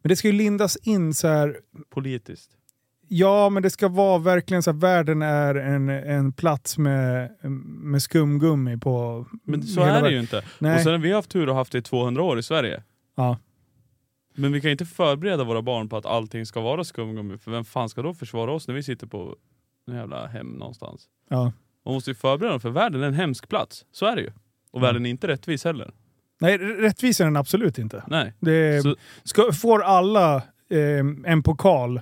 Men 0.01 0.09
det 0.09 0.15
ska 0.15 0.27
ju 0.27 0.33
lindas 0.33 0.77
in 0.77 1.13
så 1.13 1.27
här. 1.27 1.59
politiskt. 1.89 2.57
Ja, 3.13 3.49
men 3.49 3.63
det 3.63 3.69
ska 3.69 3.87
vara 3.87 4.17
verkligen 4.17 4.63
så 4.63 4.69
att 4.69 4.75
världen 4.75 5.21
är 5.21 5.55
en, 5.55 5.89
en 5.89 6.31
plats 6.33 6.77
med, 6.77 7.31
med 7.81 8.01
skumgummi 8.01 8.77
på 8.77 9.25
Men 9.43 9.63
så 9.63 9.81
är 9.81 9.85
det 9.85 9.91
världen. 9.93 10.11
ju 10.11 10.19
inte. 10.19 10.43
Nej. 10.59 10.75
Och 10.75 10.81
sen 10.81 10.91
har 10.91 10.99
vi 10.99 11.11
haft 11.13 11.29
tur 11.31 11.49
och 11.49 11.55
haft 11.55 11.71
det 11.71 11.77
i 11.77 11.81
200 11.81 12.23
år 12.23 12.39
i 12.39 12.43
Sverige. 12.43 12.83
Ja. 13.15 13.37
Men 14.33 14.51
vi 14.51 14.61
kan 14.61 14.71
inte 14.71 14.85
förbereda 14.85 15.43
våra 15.43 15.61
barn 15.61 15.89
på 15.89 15.97
att 15.97 16.05
allting 16.05 16.45
ska 16.45 16.61
vara 16.61 16.83
skumgummi. 16.83 17.37
För 17.37 17.51
vem 17.51 17.65
fan 17.65 17.89
ska 17.89 18.01
då 18.01 18.13
försvara 18.13 18.51
oss 18.51 18.67
när 18.67 18.75
vi 18.75 18.83
sitter 18.83 19.07
på 19.07 19.35
en 19.87 19.95
jävla 19.95 20.27
hem 20.27 20.47
någonstans? 20.47 21.05
Ja. 21.29 21.51
Man 21.85 21.93
måste 21.93 22.09
ju 22.09 22.15
förbereda 22.15 22.51
dem 22.51 22.59
för 22.59 22.69
världen 22.69 23.03
är 23.03 23.07
en 23.07 23.13
hemsk 23.13 23.49
plats. 23.49 23.85
Så 23.91 24.05
är 24.05 24.15
det 24.15 24.21
ju. 24.21 24.31
Och 24.71 24.79
Mm. 24.79 24.87
världen 24.87 25.05
är 25.05 25.09
inte 25.09 25.27
rättvis 25.27 25.63
heller. 25.65 25.91
Nej, 26.41 26.57
rättvis 26.57 27.21
är 27.21 27.25
den 27.25 27.37
absolut 27.37 27.77
inte. 27.79 28.03
Nej. 28.07 28.33
Det 28.39 28.81
Så, 28.83 28.95
ska, 29.23 29.51
får 29.53 29.83
alla 29.83 30.35
eh, 30.69 30.99
en 31.25 31.43
pokal 31.43 32.01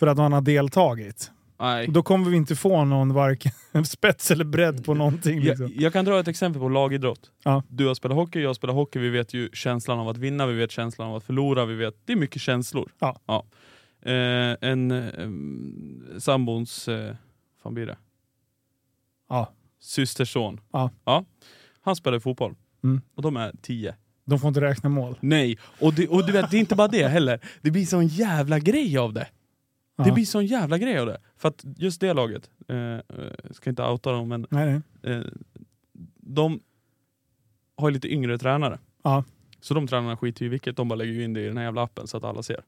för 0.00 0.06
att 0.06 0.18
man 0.18 0.32
har 0.32 0.40
deltagit, 0.40 1.30
nej. 1.58 1.86
då 1.88 2.02
kommer 2.02 2.30
vi 2.30 2.36
inte 2.36 2.56
få 2.56 2.84
någon 2.84 3.14
varken 3.14 3.52
spets 3.84 4.30
eller 4.30 4.44
bredd 4.44 4.84
på 4.84 4.94
någonting. 4.94 5.40
Liksom. 5.40 5.66
Jag, 5.66 5.82
jag 5.82 5.92
kan 5.92 6.04
dra 6.04 6.20
ett 6.20 6.28
exempel 6.28 6.60
på 6.60 6.68
lagidrott. 6.68 7.30
Ja. 7.44 7.62
Du 7.68 7.86
har 7.86 7.94
spelat 7.94 8.16
hockey, 8.16 8.40
jag 8.40 8.56
spelar 8.56 8.74
hockey. 8.74 8.98
Vi 8.98 9.08
vet 9.08 9.34
ju 9.34 9.50
känslan 9.52 9.98
av 9.98 10.08
att 10.08 10.16
vinna, 10.16 10.46
vi 10.46 10.54
vet 10.54 10.70
känslan 10.70 11.08
av 11.08 11.16
att 11.16 11.24
förlora. 11.24 11.64
Vi 11.64 11.74
vet, 11.74 11.94
det 12.04 12.12
är 12.12 12.16
mycket 12.16 12.42
känslor. 12.42 12.92
Ja. 12.98 13.44
Eh, 14.02 14.56
en 14.70 14.90
eh, 14.90 16.18
sambons, 16.18 16.88
eh, 16.88 17.14
fan 17.62 17.74
blir 17.74 17.86
det? 17.86 17.96
Ja. 19.28 19.52
Systerson. 19.80 20.60
Ja. 20.72 20.90
ja. 21.04 21.24
Han 21.80 21.96
spelar 21.96 22.18
fotboll. 22.18 22.54
Mm. 22.84 23.00
Och 23.14 23.22
de 23.22 23.36
är 23.36 23.52
tio. 23.62 23.94
De 24.24 24.38
får 24.38 24.48
inte 24.48 24.60
räkna 24.60 24.88
mål. 24.88 25.18
Nej, 25.20 25.58
och, 25.80 25.94
det, 25.94 26.08
och 26.08 26.26
du 26.26 26.32
vet, 26.32 26.50
det 26.50 26.56
är 26.56 26.60
inte 26.60 26.74
bara 26.74 26.88
det 26.88 27.08
heller. 27.08 27.40
Det 27.62 27.70
blir 27.70 27.86
sån 27.86 28.06
jävla 28.06 28.58
grej 28.58 28.98
av 28.98 29.12
det. 29.12 29.26
Ja. 30.00 30.06
Det 30.06 30.12
blir 30.12 30.24
sån 30.24 30.46
jävla 30.46 30.78
grej 30.78 30.98
av 30.98 31.06
det. 31.06 31.18
För 31.36 31.48
att 31.48 31.64
just 31.76 32.00
det 32.00 32.12
laget, 32.12 32.50
eh, 32.68 32.76
eh 32.76 33.00
ska 33.50 33.70
inte 33.70 33.82
outa 33.82 34.12
dem 34.12 34.28
men, 34.28 34.46
nej, 34.50 34.82
nej. 35.02 35.14
Eh, 35.14 35.24
de 36.16 36.60
har 37.76 37.90
lite 37.90 38.12
yngre 38.12 38.38
tränare. 38.38 38.78
Ja. 39.02 39.24
Så 39.60 39.74
de 39.74 39.86
tränarna 39.86 40.16
skiter 40.16 40.42
ju 40.42 40.46
i 40.46 40.48
vilket, 40.48 40.76
de 40.76 40.88
bara 40.88 40.94
lägger 40.94 41.20
in 41.20 41.32
det 41.32 41.40
i 41.40 41.46
den 41.46 41.56
här 41.56 41.64
jävla 41.64 41.82
appen 41.82 42.06
så 42.06 42.16
att 42.16 42.24
alla 42.24 42.42
ser. 42.42 42.60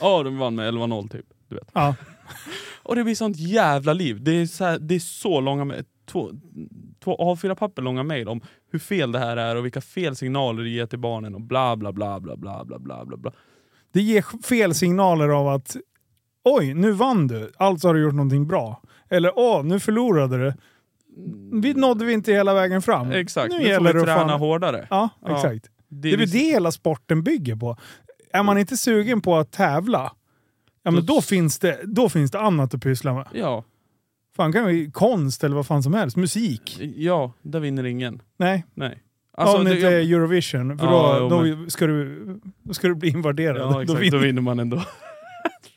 Ja, 0.00 0.18
oh, 0.18 0.24
de 0.24 0.38
vann 0.38 0.54
med 0.54 0.74
11-0 0.74 1.08
typ. 1.08 1.26
Du 1.48 1.54
vet. 1.54 1.70
Ja. 1.72 1.94
och 2.82 2.96
det 2.96 3.04
blir 3.04 3.14
sånt 3.14 3.36
jävla 3.36 3.92
liv. 3.92 4.22
Det 4.22 4.30
är 4.30 4.46
så, 4.46 4.64
här, 4.64 4.78
det 4.78 4.94
är 4.94 4.98
så 4.98 5.40
långa, 5.40 5.74
två, 6.06 6.30
två 7.00 7.16
A4-papper 7.16 7.82
långa 7.82 8.02
mejl 8.02 8.28
om 8.28 8.40
hur 8.70 8.78
fel 8.78 9.12
det 9.12 9.18
här 9.18 9.36
är 9.36 9.56
och 9.56 9.64
vilka 9.64 9.80
fel 9.80 10.16
signaler 10.16 10.62
det 10.62 10.70
ger 10.70 10.86
till 10.86 10.98
barnen 10.98 11.34
och 11.34 11.40
bla 11.40 11.76
bla 11.76 11.92
bla 11.92 12.20
bla 12.20 12.36
bla 12.36 12.64
bla 12.64 12.78
bla. 12.78 13.16
bla. 13.16 13.32
Det 13.92 14.02
ger 14.02 14.42
fel 14.42 14.74
signaler 14.74 15.28
av 15.28 15.48
att 15.48 15.76
oj, 16.44 16.74
nu 16.74 16.92
vann 16.92 17.26
du, 17.26 17.52
alltså 17.56 17.88
har 17.88 17.94
du 17.94 18.02
gjort 18.02 18.14
någonting 18.14 18.46
bra. 18.46 18.82
Eller 19.10 19.32
åh, 19.38 19.64
nu 19.64 19.80
förlorade 19.80 20.38
du. 20.38 20.54
Vi 21.60 21.74
nådde 21.74 22.04
vi 22.04 22.12
inte 22.12 22.32
hela 22.32 22.54
vägen 22.54 22.82
fram. 22.82 23.10
Exakt, 23.12 23.52
Nu 23.52 23.58
nu, 23.58 23.62
får 23.64 23.70
gäller 23.70 23.86
vi 23.86 23.92
det 23.92 23.98
att 24.00 24.04
träna 24.18 24.28
fan- 24.28 24.40
hårdare. 24.40 24.86
Ja, 24.90 25.08
Ja. 25.24 25.34
exakt. 25.36 25.66
Det 25.88 26.08
är 26.08 26.12
väl 26.12 26.20
liksom- 26.20 26.38
det 26.38 26.44
hela 26.44 26.72
sporten 26.72 27.22
bygger 27.22 27.56
på. 27.56 27.76
Är 28.32 28.42
man 28.42 28.58
inte 28.58 28.76
sugen 28.76 29.20
på 29.20 29.36
att 29.36 29.52
tävla, 29.52 30.12
ja 30.82 30.90
men 30.90 31.06
Då- 31.06 31.14
då 31.14 31.20
finns 31.20 31.58
det, 31.58 31.80
då 31.84 32.08
finns 32.08 32.30
det 32.30 32.40
annat 32.40 32.74
att 32.74 32.82
pyssla 32.82 33.14
med. 33.14 33.26
Ja, 33.32 33.64
Fan 34.36 34.52
kan 34.52 34.66
vi 34.66 34.90
konst 34.90 35.44
eller 35.44 35.56
vad 35.56 35.66
fan 35.66 35.82
som 35.82 35.94
helst, 35.94 36.16
musik. 36.16 36.78
ja, 36.96 37.32
där 37.42 37.60
vinner 37.60 37.84
ingen. 37.86 38.22
Nej, 38.38 38.64
Nej. 38.74 38.98
alltså, 39.32 39.56
om 39.58 39.64
det 39.64 39.70
det- 39.70 39.76
inte 39.76 39.88
är 39.88 40.00
Eurovision, 40.00 40.78
för 40.78 40.86
Ja, 40.86 41.18
då, 41.30 41.46
jo, 41.46 41.54
då, 41.64 41.70
ska 41.70 41.86
du, 41.86 42.24
då 42.62 42.74
ska 42.74 42.88
du 42.88 42.94
bli 42.94 43.08
invaderad. 43.10 43.56
Ja, 43.56 43.72
Då 43.72 43.80
exakt. 43.80 44.00
vinner- 44.00 44.10
Då 44.18 44.18
vinner 44.18 44.42
man 44.42 44.58
ändå. 44.58 44.82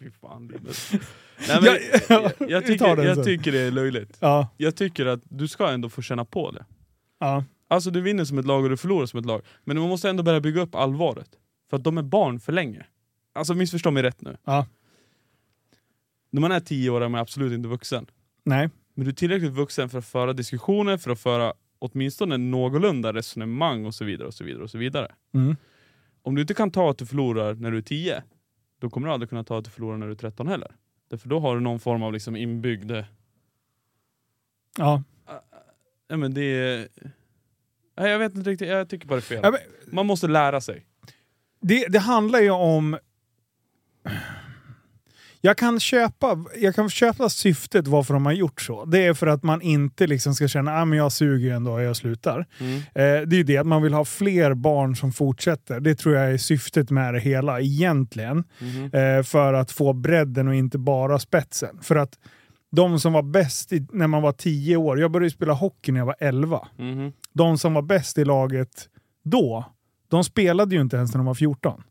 Fy 0.04 0.12
fan, 0.12 0.48
Linus. 0.48 0.92
Nej, 1.48 1.62
men, 1.62 1.66
Ja, 2.10 2.32
jag, 2.40 2.50
jag, 2.50 2.62
tar 2.80 2.96
tycker, 2.96 3.04
jag 3.04 3.24
tycker 3.24 3.52
det 3.52 3.60
är 3.60 3.72
löjligt. 3.72 4.18
Ja, 4.20 4.50
Jag 4.58 4.76
tycker 4.76 5.06
att 5.06 5.22
du 5.30 5.48
ska 5.48 5.70
ändå 5.72 5.90
få 5.90 6.02
känna 6.02 6.26
på 6.26 6.52
det. 6.52 6.66
ja. 7.20 7.44
Alltså 7.68 7.92
du 7.92 8.02
vinner 8.02 8.26
som 8.26 8.38
ett 8.38 8.46
lag 8.46 8.64
och 8.64 8.70
du 8.70 8.78
förlorar 8.78 9.06
som 9.06 9.20
ett 9.20 9.26
lag. 9.26 9.42
Men 9.64 9.80
man 9.80 9.90
måste 9.90 10.10
ändå 10.10 10.24
börja 10.24 10.40
bygga 10.42 10.62
upp 10.62 10.76
allvaret. 10.76 11.30
För 11.70 11.78
att 11.78 11.84
de 11.84 11.98
är 11.98 12.02
barn 12.02 12.40
för 12.40 12.52
länge. 12.54 12.86
Alltså 13.34 13.54
missförstå 13.54 13.92
mig 13.92 14.04
rätt 14.04 14.22
nu. 14.22 14.38
Ja. 14.44 14.66
När 16.30 16.42
man 16.42 16.52
är 16.52 16.60
tio 16.60 16.90
år 16.90 17.02
är 17.04 17.10
man 17.10 17.22
absolut 17.22 17.54
inte 17.54 17.70
vuxen. 17.70 18.06
Nej. 18.44 18.70
Men 18.94 19.06
du 19.06 19.12
är 19.12 19.16
tillräckligt 19.16 19.52
vuxen 19.52 19.90
för 19.90 19.98
att 19.98 20.06
föra 20.06 20.34
diskussioner, 20.34 20.98
för 20.98 21.12
att 21.12 21.20
föra 21.20 21.54
åtminstone 21.80 22.38
någorlunda 22.38 23.14
resonemang 23.14 23.86
och 23.86 23.96
så 23.96 24.06
vidare. 24.06 24.28
och 24.28 24.34
så 24.34 24.44
vidare 24.44 24.64
och 24.64 24.70
så 24.70 24.78
vidare. 24.78 25.12
Mm. 25.34 25.56
Om 26.22 26.36
du 26.36 26.42
inte 26.42 26.54
kan 26.54 26.72
ta 26.72 26.90
att 26.90 26.98
du 26.98 27.06
förlorar 27.06 27.54
när 27.54 27.72
du 27.72 27.78
är 27.78 27.82
10, 27.82 28.24
då 28.84 28.90
kommer 28.90 29.08
du 29.08 29.14
aldrig 29.14 29.30
kunna 29.30 29.44
ta 29.44 29.58
att 29.58 29.66
du 29.66 29.72
förlorar 29.72 29.98
när 29.98 30.06
du 30.06 30.12
är 30.12 30.16
13 30.16 30.48
heller. 30.48 30.76
Därför 31.10 31.30
då 31.30 31.40
har 31.40 31.56
du 31.56 31.62
någon 31.62 31.80
form 31.80 32.04
av 32.04 32.14
liksom 32.14 32.36
inbyggd... 32.36 32.92
Ja. 34.78 35.04
Ja, 36.08 36.18
men 36.18 36.34
det 36.34 36.42
är... 36.42 36.88
Nej, 37.98 38.12
jag 38.12 38.20
vet 38.20 38.36
inte 38.36 38.50
riktigt, 38.50 38.68
jag 38.68 38.90
tycker 38.90 39.08
bara 39.08 39.16
det 39.16 39.20
är 39.20 39.22
fel. 39.22 39.40
Ja, 39.44 39.52
men, 39.52 39.60
Man 39.96 40.06
måste 40.06 40.28
lära 40.28 40.62
sig. 40.62 40.86
det, 41.60 41.88
det 41.88 42.00
handlar 42.00 42.40
ju 42.40 42.50
om... 42.50 42.98
Jag 45.46 45.58
kan, 45.58 45.80
köpa, 45.80 46.46
jag 46.62 46.76
kan 46.76 46.90
köpa 46.90 47.30
syftet 47.30 47.88
varför 47.88 48.14
de 48.14 48.26
har 48.26 48.34
gjort 48.34 48.62
så. 48.62 48.86
Det 48.86 49.06
är 49.06 49.14
för 49.14 49.28
att 49.28 49.44
man 49.44 49.62
inte 49.62 50.08
liksom 50.08 50.36
ska 50.36 50.48
känna 50.48 50.78
att 50.78 50.88
ah, 50.88 50.96
jag 50.96 51.12
suger 51.12 51.54
ändå 51.56 51.72
och 51.72 51.82
jag 51.82 51.96
slutar. 51.96 52.46
Mm. 52.60 52.76
Eh, 52.78 53.28
det 53.28 53.36
är 53.36 53.38
ju 53.38 53.44
det 53.44 53.58
att 53.58 53.68
man 53.68 53.82
vill 53.82 53.94
ha 53.94 54.06
fler 54.06 54.54
barn 54.54 54.96
som 54.96 55.12
fortsätter. 55.12 55.80
Det 55.80 55.96
tror 55.96 56.16
jag 56.16 56.32
är 56.32 56.38
syftet 56.38 56.90
med 56.90 57.14
det 57.14 57.20
hela 57.20 57.62
egentligen. 57.62 58.44
Mhm. 58.60 58.92
Eh, 58.94 59.24
för 59.24 59.54
att 59.54 59.72
få 59.72 59.94
bredden 59.94 60.48
och 60.48 60.56
inte 60.56 60.78
bara 60.78 61.20
spetsen. 61.20 61.80
För 61.82 61.96
att 61.96 62.14
de 62.72 63.00
som 63.00 63.14
var 63.14 63.24
bäst 63.24 63.74
i, 63.74 63.88
när 63.92 64.08
man 64.08 64.22
var 64.22 64.32
10 64.32 64.78
år, 64.78 65.00
jag 65.00 65.12
började 65.12 65.32
spela 65.32 65.54
hockey 65.54 65.92
när 65.92 66.00
jag 66.00 66.06
var 66.06 66.16
11. 66.20 66.68
Mhm. 66.78 67.14
De 67.34 67.58
som 67.58 67.74
var 67.74 67.82
bäst 67.82 68.18
i 68.18 68.26
laget 68.26 68.90
då, 69.24 69.66
de 70.08 70.24
spelade 70.24 70.76
ju 70.76 70.82
inte 70.82 70.96
ens 70.96 71.14
när 71.14 71.18
de 71.18 71.26
var 71.26 71.34
14. 71.34 71.84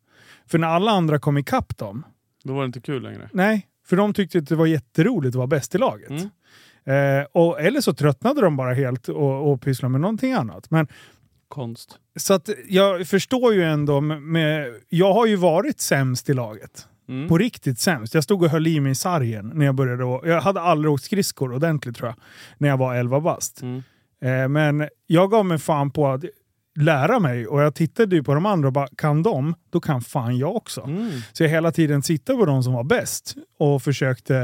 För 0.47 0.59
när 0.59 0.69
alla 0.69 0.91
andra 0.91 1.19
kom 1.19 1.39
ikapp 1.39 1.79
dem, 1.79 2.05
Då 2.45 2.53
var 2.55 2.63
det 2.63 2.67
inte 2.67 2.81
kul 2.81 3.03
längre. 3.03 3.29
nej, 3.33 3.67
för 3.87 3.97
de 3.97 4.15
tyckte 4.15 4.39
att 4.39 4.49
det 4.49 4.57
var 4.57 4.67
jätteroligt 4.67 5.29
att 5.31 5.35
vara 5.35 5.47
bäst 5.47 5.75
i 5.75 5.79
laget. 5.79 6.11
Mm. 6.11 7.21
Eh, 7.21 7.27
och, 7.33 7.61
eller 7.61 7.81
så 7.81 7.95
tröttnade 7.95 8.41
de 8.41 8.57
bara 8.57 8.75
helt 8.75 9.09
och, 9.09 9.53
och 9.53 9.61
pysslade 9.63 9.93
med 9.93 10.01
någonting 10.01 10.33
annat. 10.33 10.71
Men 10.71 10.87
Konst. 11.49 11.99
så 12.17 12.35
att 12.35 12.49
jag 12.69 13.07
förstår 13.07 13.55
ju 13.55 13.63
ändå, 13.65 14.01
med, 14.01 14.75
jag 14.89 15.13
har 15.15 15.27
ju 15.27 15.37
varit 15.37 15.81
sämst 15.81 16.29
i 16.31 16.35
laget. 16.35 16.89
Mm. 17.09 17.29
På 17.29 17.39
riktigt 17.39 17.79
sämst. 17.79 18.15
Jag 18.15 18.25
stod 18.25 18.43
och 18.43 18.49
höll 18.51 18.67
i 18.67 18.81
mig 18.81 18.93
i 18.93 18.95
sargen 18.95 19.53
när 19.55 19.67
jag 19.67 19.75
började. 19.75 20.05
å- 20.05 20.27
Jag 20.27 20.41
hade 20.41 20.61
aldrig 20.61 20.93
åkt 20.93 21.05
skridskor 21.05 21.53
ordentligt 21.55 21.97
tror 21.97 22.09
jag, 22.09 22.17
när 22.59 22.69
jag 22.69 22.77
var 22.77 22.95
11 22.95 23.21
bast. 23.21 23.63
Mm. 23.63 23.83
Eh, 24.25 24.49
men 24.49 24.89
jag 25.07 25.31
gav 25.31 25.47
mig 25.47 25.59
fan 25.59 25.91
på 25.91 26.09
att 26.09 26.25
lära 26.81 27.19
mig 27.19 27.47
och 27.47 27.63
jag 27.63 27.75
tittade 27.75 28.17
ju 28.17 28.23
på 28.23 28.35
de 28.35 28.47
andra 28.47 28.67
och 28.69 28.73
bara, 28.73 28.89
kan 28.97 29.23
de, 29.23 29.55
då 29.71 29.81
kan 29.81 30.01
fan 30.03 30.39
jag 30.39 30.57
också. 30.57 30.81
Mm. 30.81 31.11
Så 31.33 31.43
jag 31.43 31.51
hela 31.51 31.73
tiden 31.73 32.03
tittade 32.03 32.39
på 32.39 32.47
de 32.47 32.63
som 32.63 32.73
var 32.73 32.85
bäst 32.85 33.35
och 33.59 33.83
försökte 33.83 34.37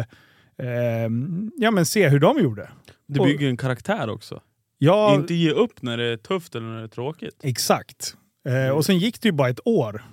eh, 0.58 1.10
ja, 1.56 1.70
men 1.70 1.86
se 1.86 2.08
hur 2.08 2.20
de 2.20 2.38
gjorde. 2.38 2.70
Det 3.06 3.20
bygger 3.20 3.48
en 3.48 3.56
karaktär 3.56 4.10
också. 4.10 4.40
Ja, 4.78 5.14
Inte 5.14 5.34
ge 5.34 5.50
upp 5.50 5.82
när 5.82 5.96
det 5.96 6.04
är 6.04 6.16
tufft 6.16 6.54
eller 6.54 6.66
när 6.66 6.78
det 6.78 6.84
är 6.84 6.88
tråkigt. 6.88 7.40
Exakt. 7.42 8.14
Eh, 8.48 8.70
och 8.70 8.84
sen 8.84 8.98
gick 8.98 9.20
det 9.20 9.28
ju 9.28 9.32
bara 9.32 9.48
ett 9.48 9.60
år. 9.66 10.04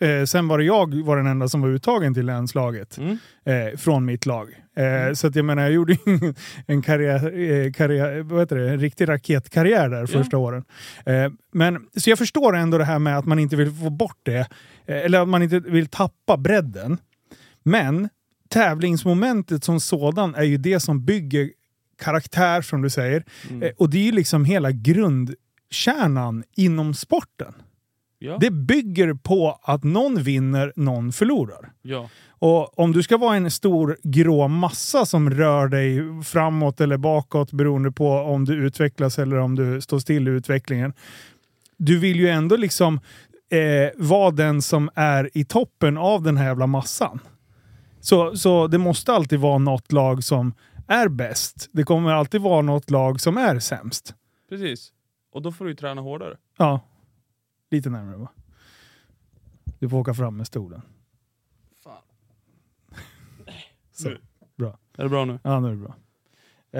Eh, 0.00 0.24
sen 0.24 0.48
var 0.48 0.58
det 0.58 0.64
jag 0.64 0.94
var 1.04 1.16
den 1.16 1.26
enda 1.26 1.48
som 1.48 1.60
var 1.62 1.68
uttagen 1.68 2.14
till 2.14 2.26
länslaget 2.26 2.98
Mm. 2.98 3.18
eh, 3.44 3.76
från 3.78 4.04
mitt 4.04 4.26
lag. 4.26 4.48
Eh, 4.76 5.12
Så 5.14 5.26
att 5.26 5.36
jag 5.36 5.44
menar, 5.44 5.62
jag 5.62 5.72
gjorde 5.72 5.96
en 6.66 6.82
karriär, 6.82 7.24
eh, 7.24 7.72
karriär, 7.72 8.22
vad 8.22 8.40
heter 8.40 8.56
det, 8.56 8.70
en 8.70 8.78
riktig 8.80 9.08
raketkarriär 9.08 9.88
där 9.88 10.06
första 10.06 10.38
åren. 10.38 10.64
Eh, 11.06 11.30
men, 11.52 11.86
så 11.96 12.10
jag 12.10 12.18
förstår 12.18 12.56
ändå 12.56 12.78
det 12.78 12.84
här 12.84 12.98
med 12.98 13.18
att 13.18 13.26
man 13.26 13.38
inte 13.38 13.56
vill 13.56 13.70
få 13.72 13.90
bort 13.90 14.18
det, 14.22 14.38
eh, 14.86 14.96
eller 15.04 15.20
att 15.20 15.28
man 15.28 15.42
inte 15.42 15.60
vill 15.60 15.86
tappa 15.86 16.36
bredden. 16.36 16.98
Men 17.62 18.08
tävlingsmomentet 18.48 19.64
som 19.64 19.80
sådan 19.80 20.34
är 20.34 20.42
ju 20.42 20.56
det 20.56 20.80
som 20.80 21.04
bygger 21.04 21.50
karaktär 22.02 22.62
som 22.62 22.82
du 22.82 22.90
säger. 22.90 23.24
Mm. 23.50 23.72
Och 23.78 23.90
det 23.90 23.98
är 23.98 24.02
ju 24.04 24.12
liksom 24.12 24.44
hela 24.44 24.70
grundkärnan 24.72 26.44
inom 26.56 26.94
sporten. 26.94 27.52
Ja. 28.18 28.36
Det 28.40 28.50
bygger 28.50 29.14
på 29.14 29.58
att 29.62 29.84
någon 29.84 30.22
vinner, 30.22 30.72
någon 30.76 31.12
förlorar. 31.12 31.72
ja. 31.82 32.08
Och 32.38 32.78
om 32.78 32.92
du 32.92 33.02
ska 33.02 33.16
vara 33.16 33.36
en 33.36 33.50
stor 33.50 33.96
grå 34.02 34.48
massa 34.48 35.06
som 35.06 35.30
rör 35.30 35.68
dig 35.68 36.00
framåt 36.24 36.80
eller 36.80 36.96
bakåt 36.96 37.52
beroende 37.52 37.92
på 37.92 38.10
om 38.10 38.44
du 38.44 38.54
utvecklas 38.54 39.18
eller 39.18 39.36
om 39.36 39.54
du 39.54 39.80
står 39.80 39.98
still 39.98 40.28
i 40.28 40.30
utvecklingen. 40.30 40.92
Du 41.76 41.98
vill 41.98 42.16
ju 42.20 42.28
ändå 42.28 42.56
liksom 42.56 43.00
eh, 43.50 43.90
vara 43.96 44.30
den 44.30 44.62
som 44.62 44.90
är 44.94 45.30
i 45.34 45.44
toppen 45.44 45.98
av 45.98 46.22
den 46.22 46.36
här 46.36 46.46
jävla 46.46 46.66
massan. 46.66 47.18
Så, 48.00 48.36
så 48.36 48.66
det 48.66 48.78
måste 48.78 49.12
alltid 49.12 49.40
vara 49.40 49.58
något 49.58 49.92
lag 49.92 50.24
som 50.24 50.54
är 50.86 51.08
bäst. 51.08 51.68
Det 51.72 51.82
kommer 51.84 52.12
alltid 52.12 52.40
vara 52.40 52.62
något 52.62 52.90
lag 52.90 53.20
som 53.20 53.36
är 53.36 53.58
sämst. 53.58 54.14
Precis. 54.48 54.92
Och 55.32 55.42
då 55.42 55.52
får 55.52 55.64
du 55.64 55.70
ju 55.70 55.76
träna 55.76 56.00
hårdare. 56.02 56.36
Ja, 56.58 56.80
lite 57.70 57.90
närmare 57.90 58.16
va? 58.16 58.28
Du 59.78 59.88
får 59.88 59.96
åka 59.98 60.14
fram 60.14 60.36
med 60.36 60.46
stolen. 60.46 60.82
Fan. 61.84 62.02
Så, 63.92 64.08
Nu. 64.08 64.20
bra. 64.56 64.78
Är 64.98 65.02
det 65.02 65.08
bra 65.08 65.24
nu? 65.24 65.38
Ja, 65.42 65.60
nu 65.60 65.68
är 65.68 65.72
det 65.72 65.76
bra. 65.76 65.96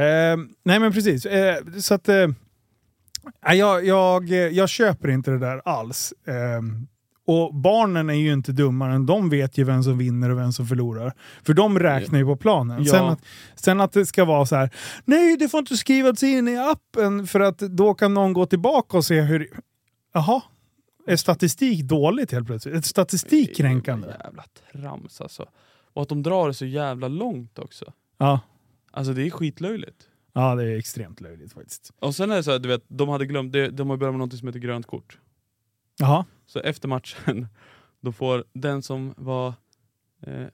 Eh, 0.00 0.36
nej 0.62 0.80
men 0.80 0.92
precis. 0.92 1.26
Eh, 1.26 1.64
så 1.78 1.94
att... 1.94 2.08
Eh, 2.08 2.28
nej, 3.46 3.58
jag, 3.58 3.86
jag, 3.86 4.28
jag 4.28 4.68
köper 4.68 5.08
inte 5.08 5.30
det 5.30 5.38
där 5.38 5.62
alls. 5.64 6.12
Eh, 6.26 6.62
och 7.28 7.54
barnen 7.54 8.10
är 8.10 8.14
ju 8.14 8.32
inte 8.32 8.52
dummare 8.52 8.94
än 8.94 9.06
de 9.06 9.28
vet 9.30 9.58
ju 9.58 9.64
vem 9.64 9.82
som 9.82 9.98
vinner 9.98 10.30
och 10.30 10.38
vem 10.38 10.52
som 10.52 10.66
förlorar. 10.66 11.12
För 11.42 11.54
de 11.54 11.78
räknar 11.78 12.18
ju 12.18 12.24
på 12.24 12.36
planen. 12.36 12.84
Ja. 12.84 12.92
Sen, 12.92 13.04
att, 13.04 13.20
sen 13.54 13.80
att 13.80 13.92
det 13.92 14.06
ska 14.06 14.24
vara 14.24 14.46
så 14.46 14.56
här, 14.56 14.70
nej 15.04 15.36
det 15.36 15.48
får 15.48 15.60
inte 15.60 15.76
skrivas 15.76 16.22
in 16.22 16.48
i 16.48 16.56
appen 16.58 17.26
för 17.26 17.40
att 17.40 17.58
då 17.58 17.94
kan 17.94 18.14
någon 18.14 18.32
gå 18.32 18.46
tillbaka 18.46 18.96
och 18.96 19.04
se 19.04 19.20
hur... 19.20 19.48
Jaha, 20.14 20.42
är 21.06 21.16
statistik 21.16 21.84
dåligt 21.84 22.32
helt 22.32 22.46
plötsligt? 22.46 22.74
Är 22.74 22.80
statistik 22.80 23.56
kränkande? 23.56 24.08
Jävla 24.24 24.44
trams 24.72 25.20
alltså. 25.20 25.48
Och 25.92 26.02
att 26.02 26.08
de 26.08 26.22
drar 26.22 26.48
det 26.48 26.54
så 26.54 26.66
jävla 26.66 27.08
långt 27.08 27.58
också. 27.58 27.92
Ja. 28.18 28.40
Alltså 28.90 29.12
det 29.12 29.22
är 29.26 29.30
skitlöjligt. 29.30 30.08
ja, 30.32 30.54
det 30.54 30.62
är 30.62 30.76
extremt 30.76 31.20
löjligt 31.20 31.52
faktiskt. 31.52 31.92
Och 31.98 32.14
sen 32.14 32.30
är 32.30 32.36
det 32.36 32.42
så 32.42 32.50
här, 32.50 32.58
du 32.58 32.68
vet, 32.68 32.84
de 32.88 33.08
hade 33.08 33.26
glömt, 33.26 33.52
de, 33.52 33.68
de 33.68 33.90
har 33.90 33.96
börjat 33.96 34.14
med 34.14 34.18
något 34.18 34.38
som 34.38 34.48
heter 34.48 34.60
grönt 34.60 34.86
kort. 34.86 35.18
Jaha. 35.98 36.24
Så 36.46 36.60
efter 36.60 36.88
matchen, 36.88 37.46
då 38.00 38.12
får 38.12 38.44
den 38.52 38.82
som 38.82 39.14
var 39.16 39.54
eh, 40.22 40.46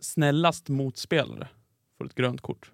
snällast 0.00 0.68
motspelare 0.68 1.48
får 1.98 2.06
ett 2.06 2.14
grönt 2.14 2.40
kort. 2.40 2.72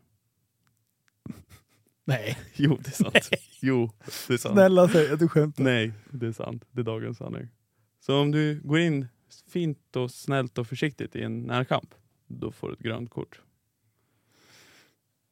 Nej. 2.09 2.39
Jo, 2.55 2.79
det 2.85 2.89
är 2.89 2.93
sant. 2.93 3.29
Jo, 3.61 3.91
det 4.29 4.35
är 4.35 4.39
sant. 4.39 4.55
Snälla 4.55 4.89
säg 4.89 5.13
att 5.13 5.19
du 5.19 5.29
skämtar. 5.29 5.65
Nej, 5.65 5.93
det 6.11 6.27
är 6.27 6.33
sant. 6.33 6.65
Det 6.73 6.81
är 6.81 6.85
dagens 6.85 7.19
sanning. 7.19 7.49
Så 8.07 8.21
om 8.21 8.31
du 8.31 8.61
går 8.65 8.79
in 8.79 9.07
fint 9.53 9.97
och 9.97 10.11
snällt 10.11 10.59
och 10.59 10.67
försiktigt 10.67 11.17
i 11.17 11.23
en 11.23 11.41
närkamp, 11.43 11.95
då 12.29 12.53
får 12.53 12.69
du 12.69 12.75
ett 12.75 12.81
grönt 12.81 13.11
kort. 13.11 13.41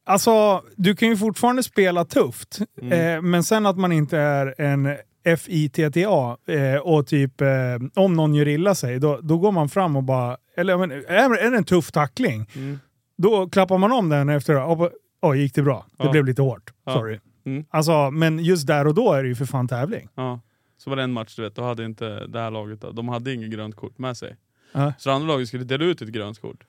Alltså, 0.05 0.63
du 0.75 0.95
kan 0.95 1.09
ju 1.09 1.17
fortfarande 1.17 1.63
spela 1.63 2.05
tufft, 2.05 2.59
Mm. 2.81 3.15
eh, 3.15 3.21
men 3.21 3.43
sen 3.43 3.65
att 3.65 3.77
man 3.77 3.91
inte 3.91 4.17
är 4.17 4.61
en 4.61 4.97
FITTA 5.37 6.37
eh, 6.47 6.75
och 6.83 7.07
typ 7.07 7.41
eh, 7.41 7.47
om 7.95 8.13
någon 8.13 8.33
gör 8.35 8.47
illa 8.47 8.75
sig, 8.75 8.99
då, 8.99 9.19
då 9.23 9.37
går 9.37 9.51
man 9.51 9.69
fram 9.69 9.95
och 9.95 10.03
bara... 10.03 10.37
Eller 10.57 10.77
men, 10.77 10.91
är, 10.91 11.03
är 11.37 11.51
det 11.51 11.57
en 11.57 11.63
tuff 11.63 11.91
tackling, 11.91 12.45
Mm. 12.55 12.79
då 13.17 13.49
klappar 13.49 13.77
man 13.77 13.91
om 13.91 14.09
den 14.09 14.29
efter 14.29 14.63
och 14.63 14.77
bara, 14.77 14.89
Oj, 15.29 15.39
gick 15.41 15.55
det 15.55 15.61
bra? 15.61 15.85
Det 15.97 16.03
Ja. 16.03 16.11
blev 16.11 16.25
lite 16.25 16.41
hårt. 16.41 16.73
Sorry. 16.93 17.19
Mm. 17.45 17.65
Alltså, 17.69 18.11
men 18.11 18.39
just 18.39 18.67
där 18.67 18.87
och 18.87 18.93
då 18.93 19.13
är 19.13 19.23
det 19.23 19.29
ju 19.29 19.35
för 19.35 19.45
fan 19.45 19.67
tävling. 19.67 20.09
Ja. 20.15 20.39
Så 20.77 20.89
var 20.89 20.97
det 20.97 21.03
en 21.03 21.13
match, 21.13 21.35
du 21.35 21.41
vet, 21.41 21.55
då 21.55 21.63
hade 21.63 21.85
inte 21.85 22.27
det 22.27 22.39
här 22.39 22.51
laget, 22.51 22.81
de 22.93 23.07
hade 23.07 23.33
inget 23.33 23.49
grönt 23.51 23.75
kort 23.75 23.97
med 23.97 24.17
sig. 24.17 24.35
Ja. 24.71 24.93
Så 24.97 25.09
det 25.09 25.15
andra 25.15 25.27
laget 25.27 25.47
skulle 25.47 25.63
dela 25.63 25.85
ut 25.85 26.01
ett 26.01 26.09
grönt 26.09 26.41
kort. 26.41 26.63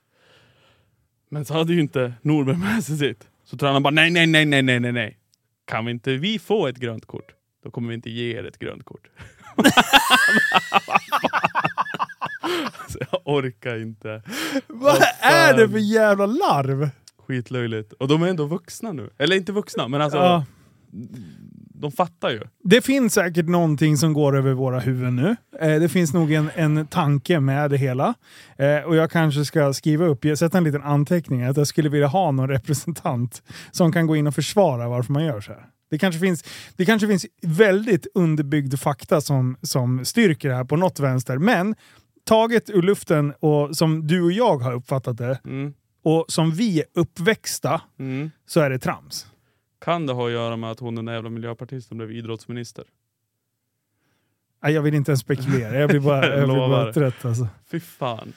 Men 1.29 1.45
så 1.45 1.53
hade 1.53 1.73
ju 1.73 1.79
inte 1.79 2.13
Norberg 2.21 2.57
med 2.57 2.83
sig 2.83 2.97
sitt. 2.97 3.27
Så 3.43 3.57
tränaren 3.57 3.83
bara 3.83 3.89
nej, 3.93 4.11
nej, 4.11 4.27
nej, 4.27 4.45
nej, 4.45 4.61
nej, 4.63 4.79
nej, 4.79 4.91
nej. 4.91 5.17
Kan 5.65 5.85
vi 5.85 5.91
inte 5.91 6.13
vi 6.17 6.39
få 6.39 6.67
ett 6.67 6.77
grönt 6.77 7.05
kort, 7.05 7.31
då 7.63 7.71
kommer 7.71 7.87
vi 7.89 7.93
inte 7.95 8.09
ge 8.09 8.37
er 8.37 8.43
ett 8.43 8.59
grönt 8.59 8.85
kort. 8.85 9.07
så 12.89 12.99
jag 13.11 13.21
orkar 13.25 13.81
inte. 13.81 14.21
Vad 14.67 14.97
är 15.19 15.57
det 15.57 15.69
för 15.69 15.77
jävla 15.77 16.25
larv? 16.25 16.89
Skitlöjligt. 17.29 17.93
Och 17.93 18.07
de 18.07 18.23
är 18.23 18.27
ändå 18.27 18.45
vuxna 18.45 18.91
nu. 18.91 19.09
Eller 19.17 19.35
inte 19.35 19.51
vuxna, 19.51 19.87
men 19.87 20.01
alltså 20.01 20.17
Ja. 20.17 20.45
de 21.73 21.91
fattar 21.91 22.29
ju. 22.29 22.41
Det 22.63 22.81
finns 22.81 23.13
säkert 23.13 23.45
någonting 23.47 23.97
som 23.97 24.13
går 24.13 24.37
över 24.37 24.53
våra 24.53 24.79
huvuden 24.79 25.15
nu. 25.15 25.35
Eh, 25.61 25.79
det 25.79 25.89
finns 25.89 26.13
nog 26.13 26.31
en, 26.31 26.49
en 26.55 26.87
tanke 26.87 27.39
med 27.39 27.71
det 27.71 27.77
hela. 27.77 28.13
Eh, 28.57 28.77
och 28.87 28.95
jag 28.95 29.11
kanske 29.11 29.45
ska 29.45 29.73
skriva 29.73 30.05
upp, 30.05 30.25
jag 30.25 30.37
sätter 30.37 30.57
en 30.57 30.63
liten 30.63 30.83
anteckning, 30.83 31.43
att 31.43 31.57
jag 31.57 31.67
skulle 31.67 31.89
vilja 31.89 32.07
ha 32.07 32.31
någon 32.31 32.49
representant 32.49 33.43
som 33.71 33.91
kan 33.91 34.07
gå 34.07 34.15
in 34.15 34.27
och 34.27 34.35
försvara 34.35 34.89
varför 34.89 35.13
man 35.13 35.25
gör 35.25 35.41
så 35.41 35.51
här. 35.51 35.65
Det 35.91 35.97
kanske 35.97 36.19
finns, 36.19 36.43
det 36.75 36.85
kanske 36.85 37.07
finns 37.07 37.25
väldigt 37.41 38.07
underbyggd 38.13 38.79
fakta 38.79 39.21
som, 39.21 39.57
som 39.61 40.05
styrker 40.05 40.49
det 40.49 40.55
här 40.55 40.63
på 40.63 40.75
något 40.75 40.99
vänster. 40.99 41.37
Men 41.37 41.75
taget 42.25 42.69
ur 42.69 42.81
luften 42.81 43.33
och 43.39 43.77
som 43.77 44.07
du 44.07 44.21
och 44.21 44.31
jag 44.31 44.57
har 44.57 44.73
uppfattat 44.73 45.17
det 45.17 45.39
Mm. 45.45 45.73
Och 46.03 46.25
som 46.27 46.51
vi 46.51 46.79
är 46.79 46.85
uppväxta 46.93 47.81
Mm. 47.99 48.31
så 48.45 48.59
är 48.59 48.69
det 48.69 48.79
trams. 48.79 49.27
Kan 49.81 50.05
det 50.05 50.13
ha 50.13 50.25
att 50.25 50.31
göra 50.31 50.57
med 50.57 50.71
att 50.71 50.79
hon 50.79 50.95
den 50.95 51.05
där 51.05 51.13
jävla 51.13 51.29
miljöpartisten 51.29 51.97
blev 51.97 52.11
idrottsminister? 52.11 52.85
Nej, 54.63 54.73
jag 54.73 54.81
vill 54.81 54.93
inte 54.93 55.11
ens 55.11 55.21
spekulera, 55.21 55.79
jag 55.79 55.89
blir 55.89 55.99
bara, 55.99 56.25
jag 56.37 56.47
blir 56.49 56.57
bara 56.57 56.67
Lovar. 56.67 56.93
trött 56.93 57.25
alltså. 57.25 57.47
Fy 57.71 57.79
fan. 57.79 58.33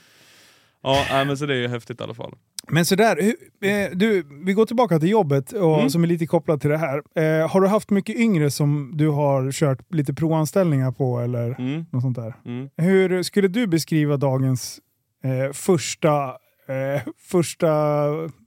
Ja, 0.82 1.06
nej, 1.10 1.24
men 1.24 1.36
så 1.36 1.46
det 1.46 1.54
är 1.54 1.58
ju 1.58 1.68
häftigt 1.68 2.00
i 2.00 2.02
alla 2.02 2.14
fall. 2.14 2.34
Men 2.68 2.84
sådär, 2.84 3.16
hur- 3.20 3.68
eh, 3.70 3.90
du, 3.96 4.22
vi 4.44 4.52
går 4.52 4.66
tillbaka 4.66 4.98
till 4.98 5.08
jobbet 5.08 5.52
och, 5.52 5.76
Mm. 5.78 5.90
som 5.90 6.02
är 6.02 6.06
lite 6.08 6.26
kopplat 6.26 6.60
till 6.60 6.70
det 6.70 6.78
här. 6.78 7.02
Eh, 7.14 7.50
har 7.50 7.60
du 7.60 7.66
haft 7.68 7.90
mycket 7.90 8.16
yngre 8.16 8.50
som 8.50 8.90
du 8.94 9.08
har 9.08 9.52
kört 9.52 9.92
lite 9.94 10.14
provanställningar 10.14 10.92
på 10.92 11.20
eller 11.20 11.54
Mm. 11.60 11.86
något 11.90 12.02
sånt 12.02 12.16
där? 12.16 12.34
Mm. 12.44 12.70
Hur 12.76 13.22
skulle 13.22 13.48
du 13.48 13.66
beskriva 13.66 14.16
dagens 14.16 14.80
eh, 15.24 15.52
första, 15.52 16.36
eh, 16.66 17.02
första, 17.18 17.66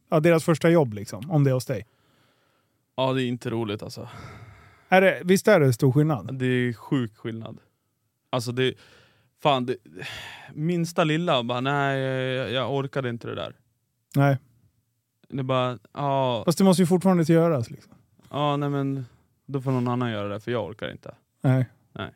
ja, 0.09 0.19
deras 0.19 0.43
första 0.43 0.69
jobb 0.69 0.93
liksom, 0.93 1.31
om 1.31 1.43
det 1.43 1.49
är 1.49 1.53
hos 1.53 1.65
dig? 1.65 1.85
Ja, 2.95 3.13
det 3.13 3.23
är 3.23 3.27
inte 3.27 3.49
roligt 3.49 3.83
alltså. 3.83 4.09
Är 4.89 5.01
det, 5.01 5.21
visst 5.23 5.47
är 5.47 5.59
det 5.59 5.73
stor 5.73 5.91
skillnad? 5.91 6.35
Det 6.39 6.45
är 6.45 6.73
sjuk 6.73 7.17
skillnad. 7.17 7.57
Alltså 8.29 8.51
det... 8.51 8.73
Fan, 9.43 9.65
det, 9.65 9.75
minsta 10.53 11.03
lilla, 11.03 11.43
bara 11.43 11.61
nej, 11.61 11.99
jag, 11.99 12.51
jag 12.51 12.73
orkade 12.75 13.09
inte 13.09 13.27
det 13.27 13.35
där. 13.35 13.55
Nej, 14.15 14.37
Det 15.29 15.39
är 15.39 15.43
bara, 15.43 15.79
ja, 15.93 16.43
fast 16.45 16.57
det 16.57 16.63
måste 16.63 16.81
ju 16.83 16.85
fortfarande 16.87 17.23
göras. 17.23 17.69
Liksom. 17.69 17.93
ja, 18.31 18.57
nej 18.57 18.69
men 18.69 19.05
då 19.45 19.61
får 19.61 19.71
någon 19.71 19.87
annan 19.87 20.11
göra 20.11 20.27
det 20.27 20.39
för 20.39 20.51
jag 20.51 20.65
orkar 20.65 20.91
inte. 20.91 21.15
Nej. 21.41 21.65
Nej. 21.93 22.09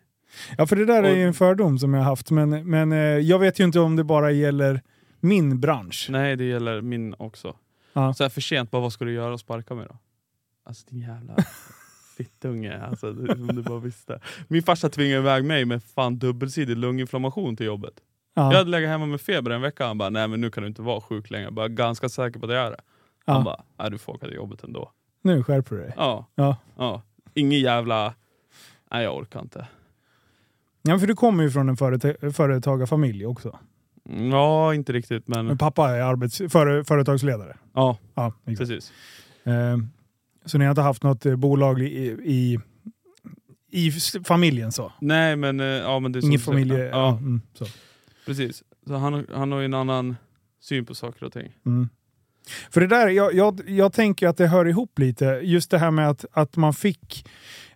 Ja, 0.58 0.68
för 0.68 0.76
det 0.76 0.86
där 0.86 1.04
är 1.04 1.12
Och- 1.12 1.18
ju 1.18 1.24
en 1.28 1.34
fördom 1.34 1.80
som 1.80 1.94
jag 1.94 2.02
har 2.02 2.10
haft, 2.10 2.32
men, 2.32 2.70
men 2.70 2.92
eh, 2.92 2.98
jag 3.00 3.40
vet 3.40 3.60
ju 3.60 3.64
inte 3.64 3.80
om 3.80 3.96
det 3.96 4.04
bara 4.04 4.32
gäller 4.32 4.82
min 5.20 5.60
bransch. 5.60 6.08
Nej, 6.10 6.36
det 6.36 6.44
gäller 6.44 6.82
min 6.82 7.16
också. 7.18 7.56
Ja. 7.94 8.14
Så 8.14 8.24
här 8.24 8.30
för 8.30 8.42
sent, 8.42 8.72
bara 8.72 8.82
vad 8.82 8.94
ska 8.94 9.06
du 9.06 9.12
göra 9.14 9.34
och 9.34 9.40
sparka 9.40 9.76
mig 9.76 9.86
då? 9.90 9.98
Alltså 10.64 10.86
din 10.90 11.00
jävla 11.00 11.36
fittunge, 12.18 12.82
alltså, 12.82 13.10
om 13.10 13.48
du 13.56 13.62
bara 13.64 13.80
visste. 13.80 14.20
Min 14.48 14.64
farsa 14.64 14.90
tvingade 14.90 15.20
iväg 15.22 15.46
mig 15.46 15.66
med 15.66 15.84
fan 15.84 16.20
dubbelsidig 16.20 16.78
lunginflammation 16.78 17.56
till 17.56 17.66
jobbet. 17.66 17.94
Ja. 18.34 18.52
Jag 18.52 18.58
hade 18.58 18.70
legat 18.70 18.90
hemma 18.90 19.06
med 19.06 19.22
feber 19.22 19.52
en 19.52 19.62
vecka, 19.62 19.88
han 19.88 19.98
bara 19.98 20.10
nej 20.10 20.28
men 20.28 20.42
nu 20.42 20.52
kan 20.52 20.64
du 20.64 20.68
inte 20.70 20.82
vara 20.82 21.02
sjuk 21.02 21.30
längre. 21.30 21.44
Jag 21.46 21.54
bara 21.54 21.68
ganska 21.68 22.10
säker 22.10 22.40
på 22.40 22.46
att 22.46 22.52
jag 22.52 22.66
är 22.68 22.72
det. 22.72 22.80
Han 23.26 23.36
Ja. 23.38 23.44
bara, 23.44 23.64
nej 23.78 23.92
du 23.92 23.98
får 23.98 24.14
åka 24.14 24.26
till 24.26 24.36
jobbet 24.36 24.64
ändå. 24.64 24.92
Nu 25.22 25.44
skärper 25.44 25.76
du 25.76 25.82
dig. 25.82 25.94
Ja, 25.98 26.26
Ja. 26.36 26.58
ja. 26.78 27.02
Ingen 27.34 27.60
jävla, 27.60 28.14
nej 28.92 29.04
jag 29.04 29.18
orkar 29.18 29.42
inte. 29.42 29.68
Ja, 30.82 31.00
för 31.00 31.08
du 31.08 31.16
kommer 31.16 31.44
ju 31.44 31.52
från 31.52 31.70
en 31.70 31.78
företa- 31.78 32.32
företagarfamilj 32.34 33.26
också. 33.26 33.60
Ja, 34.32 34.74
inte 34.74 34.94
riktigt 34.94 35.28
men 35.28 35.46
Men 35.46 35.58
pappa 35.58 35.90
är 35.90 36.02
arbets- 36.02 36.50
före- 36.50 36.84
företagsledare. 36.86 37.58
ja, 37.74 37.98
Ja, 38.16 38.34
precis. 38.46 38.92
Eh, 39.44 39.78
så 40.46 40.58
ni 40.58 40.66
har 40.66 40.72
inte 40.72 40.82
haft 40.82 41.04
något 41.04 41.26
eh, 41.26 41.36
bolag 41.36 41.82
i, 41.82 42.18
i, 42.24 42.60
i 43.72 43.92
familjen 44.24 44.72
så? 44.72 44.92
Nej 45.02 45.36
men, 45.36 45.60
eh, 45.60 45.66
ja, 45.66 46.00
men 46.00 46.12
det 46.12 46.20
är 46.20 46.26
Ingen 46.26 46.40
familje... 46.40 46.78
Ja. 46.80 46.90
Ja, 46.90 47.18
mm, 47.18 47.42
så. 47.54 47.66
precis. 48.26 48.64
Så 48.88 48.96
han, 48.96 49.26
han 49.34 49.52
har 49.52 49.60
ju 49.60 49.66
en 49.66 49.74
annan 49.74 50.16
syn 50.62 50.86
på 50.86 50.96
saker 50.96 51.26
och 51.26 51.34
ting. 51.34 51.52
Mm. 51.66 51.90
För 52.72 52.82
det 52.82 52.88
där, 52.88 53.08
jag, 53.08 53.34
jag, 53.34 53.62
jag 53.68 53.94
tänker 53.94 54.28
att 54.28 54.38
det 54.38 54.48
hör 54.48 54.66
ihop 54.68 55.00
lite. 55.00 55.26
Just 55.44 55.72
det 55.72 55.78
här 55.78 55.92
med 55.92 56.10
att, 56.10 56.26
att 56.32 56.56
man 56.58 56.74
fick 56.74 57.28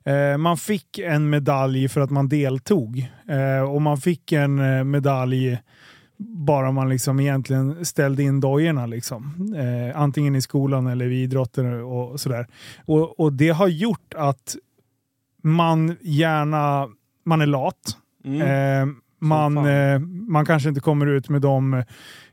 eh, 0.03 0.37
man 0.37 0.57
fick 0.57 0.99
en 0.99 1.29
medalj 1.29 1.89
för 1.89 2.01
att 2.01 2.09
man 2.09 2.29
deltog. 2.29 3.07
Eh, 3.29 3.71
och 3.71 3.81
man 3.81 3.97
fick 3.97 4.31
en 4.31 4.59
eh, 4.59 4.83
medalj 4.83 5.57
bara 6.27 6.71
man 6.71 6.89
liksom 6.89 7.19
egentligen 7.19 7.85
ställde 7.85 8.23
in 8.23 8.39
dojorna. 8.39 8.85
Liksom. 8.85 9.53
Eh, 9.57 10.01
antingen 10.01 10.35
i 10.35 10.41
skolan 10.41 10.87
eller 10.87 11.05
vid 11.05 11.23
idrotten 11.23 11.83
och 11.83 12.19
sådär. 12.19 12.47
Och, 12.85 13.19
och 13.19 13.33
det 13.33 13.49
har 13.49 13.67
gjort 13.67 14.13
att 14.15 14.55
man 15.43 15.95
gärna 16.01 16.87
man 17.25 17.41
är 17.41 17.45
lat. 17.45 17.97
Mm. 18.25 18.41
Eh, 18.41 18.95
man, 19.19 19.57
eh, 19.57 19.99
man 20.29 20.45
kanske 20.45 20.69
inte 20.69 20.81
kommer 20.81 21.05
ut 21.05 21.29
med 21.29 21.41
de 21.41 21.83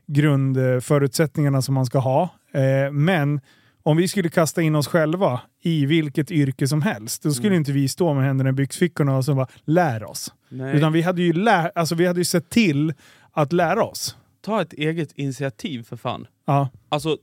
grundförutsättningarna 0.07 1.61
som 1.61 1.75
man 1.75 1.85
ska 1.85 1.99
ha. 1.99 2.29
Eh, 2.53 2.91
men 2.91 3.41
om 3.83 3.97
vi 3.97 4.07
skulle 4.07 4.29
kasta 4.29 4.61
in 4.61 4.75
oss 4.75 4.87
själva 4.87 5.41
i 5.63 5.85
vilket 5.85 6.31
yrke 6.31 6.67
som 6.67 6.81
helst, 6.81 7.23
då 7.23 7.31
skulle 7.31 7.47
Mm. 7.47 7.57
inte 7.59 7.71
vi 7.71 7.87
stå 7.87 8.13
med 8.13 8.23
händerna 8.25 8.49
i 8.49 8.53
byxfickorna 8.53 9.17
och 9.17 9.25
så 9.25 9.35
bara 9.35 9.47
lär 9.65 10.03
oss. 10.03 10.33
Nej. 10.49 10.77
Utan 10.77 10.93
vi 10.93 11.01
hade, 11.01 11.21
ju 11.21 11.33
lär, 11.33 11.71
alltså, 11.75 11.95
vi 11.95 12.07
hade 12.07 12.19
ju 12.19 12.25
sett 12.25 12.49
till 12.49 12.93
att 13.31 13.53
lära 13.53 13.83
oss. 13.83 14.15
Ta 14.41 14.61
ett 14.61 14.73
eget 14.73 15.11
initiativ 15.11 15.83
för 15.83 15.97
fan. 15.97 16.27
Ja, 16.45 16.69
Alltså, 16.89 17.17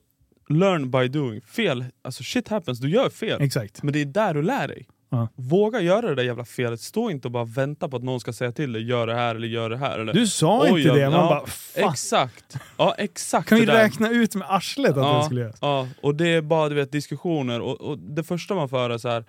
learn 0.48 0.90
by 0.90 1.08
doing. 1.08 1.40
Fel, 1.40 1.84
alltså 2.02 2.22
shit 2.22 2.48
happens, 2.48 2.78
du 2.78 2.90
gör 2.90 3.10
fel. 3.10 3.42
exakt. 3.42 3.82
Men 3.82 3.92
det 3.92 4.00
är 4.00 4.04
där 4.04 4.34
du 4.34 4.42
lär 4.42 4.68
dig. 4.68 4.88
Ja. 5.10 5.28
Våga 5.34 5.80
göra 5.80 6.08
det 6.08 6.14
där 6.14 6.22
jävla 6.22 6.44
felet, 6.44 6.80
stå 6.80 7.10
inte 7.10 7.28
och 7.28 7.32
bara 7.32 7.44
vänta 7.44 7.88
på 7.88 7.96
att 7.96 8.02
någon 8.02 8.20
ska 8.20 8.32
säga 8.32 8.52
till 8.52 8.72
dig, 8.72 8.82
gör 8.82 9.06
det 9.06 9.14
här 9.14 9.34
eller 9.34 9.48
gör 9.48 9.70
det 9.70 9.76
här. 9.76 9.98
Eller, 9.98 10.12
Du 10.12 10.26
sa 10.26 10.62
Oj, 10.72 10.80
inte 10.82 10.94
det, 10.94 11.10
man 11.10 11.20
ja, 11.20 11.28
bara 11.28 11.46
fan. 11.46 11.90
Exakt! 11.90 12.56
Ja 12.76 12.94
exakt 12.98 13.48
Kan 13.48 13.58
vi 13.60 13.64
det 13.66 13.72
räkna 13.84 14.10
ut 14.10 14.34
med 14.34 14.50
arslet 14.50 14.88
att 14.90 14.94
det 14.96 15.00
Ja. 15.00 15.22
skulle 15.22 15.40
göras? 15.40 15.58
Ja, 15.60 15.88
och 16.02 16.14
det 16.14 16.28
är 16.28 16.42
bara 16.42 16.68
du 16.68 16.74
vet, 16.74 16.92
diskussioner, 16.92 17.60
och, 17.60 17.80
och 17.80 17.98
det 17.98 18.22
första 18.24 18.54
man 18.54 18.68
får 18.68 18.76
höra 18.78 18.94
är 18.94 18.98
så 18.98 19.08
här 19.08 19.24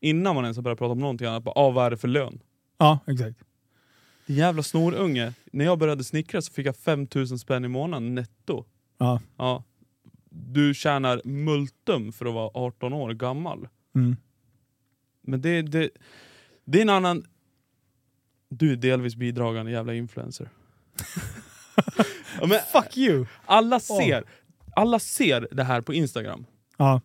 innan 0.00 0.34
man 0.34 0.44
ens 0.44 0.56
har 0.56 0.62
börjat 0.62 0.78
prata 0.78 0.92
om 0.92 0.98
någonting 0.98 1.26
annat, 1.26 1.42
bara, 1.42 1.52
ah, 1.60 1.70
vad 1.70 1.86
är 1.86 1.90
det 1.90 1.96
för 1.96 2.08
lön? 2.08 2.40
Ja, 2.78 2.98
exakt. 3.06 3.36
Jävla 4.30 4.62
snorunge. 4.62 5.32
När 5.52 5.64
jag 5.64 5.78
började 5.78 6.04
snickra 6.04 6.42
så 6.42 6.52
fick 6.52 6.66
jag 6.66 6.76
5000 6.76 7.38
spänn 7.38 7.64
i 7.64 7.68
månaden 7.68 8.14
netto. 8.14 8.64
Ja. 8.98 9.20
Ja. 9.36 9.64
Du 10.30 10.74
tjänar 10.74 11.20
multum 11.24 12.12
för 12.12 12.26
att 12.26 12.34
vara 12.34 12.50
18 12.54 12.92
år 12.92 13.14
gammal. 13.14 13.68
Mm. 13.94 14.16
Men 15.22 15.40
det, 15.40 15.62
det, 15.62 15.90
det 16.64 16.78
är 16.78 16.82
en 16.82 16.88
annan... 16.88 17.24
Du 18.48 18.72
är 18.72 18.76
delvis 18.76 19.16
bidragande 19.16 19.72
jävla 19.72 19.94
influencer. 19.94 20.48
ja, 22.40 22.46
men 22.46 22.58
Fuck 22.72 22.96
you! 22.96 23.26
alla, 23.46 23.80
ser, 23.80 24.24
alla 24.76 24.98
ser 24.98 25.48
det 25.50 25.64
här 25.64 25.80
på 25.80 25.94
Instagram. 25.94 26.46
Ja, 26.76 27.00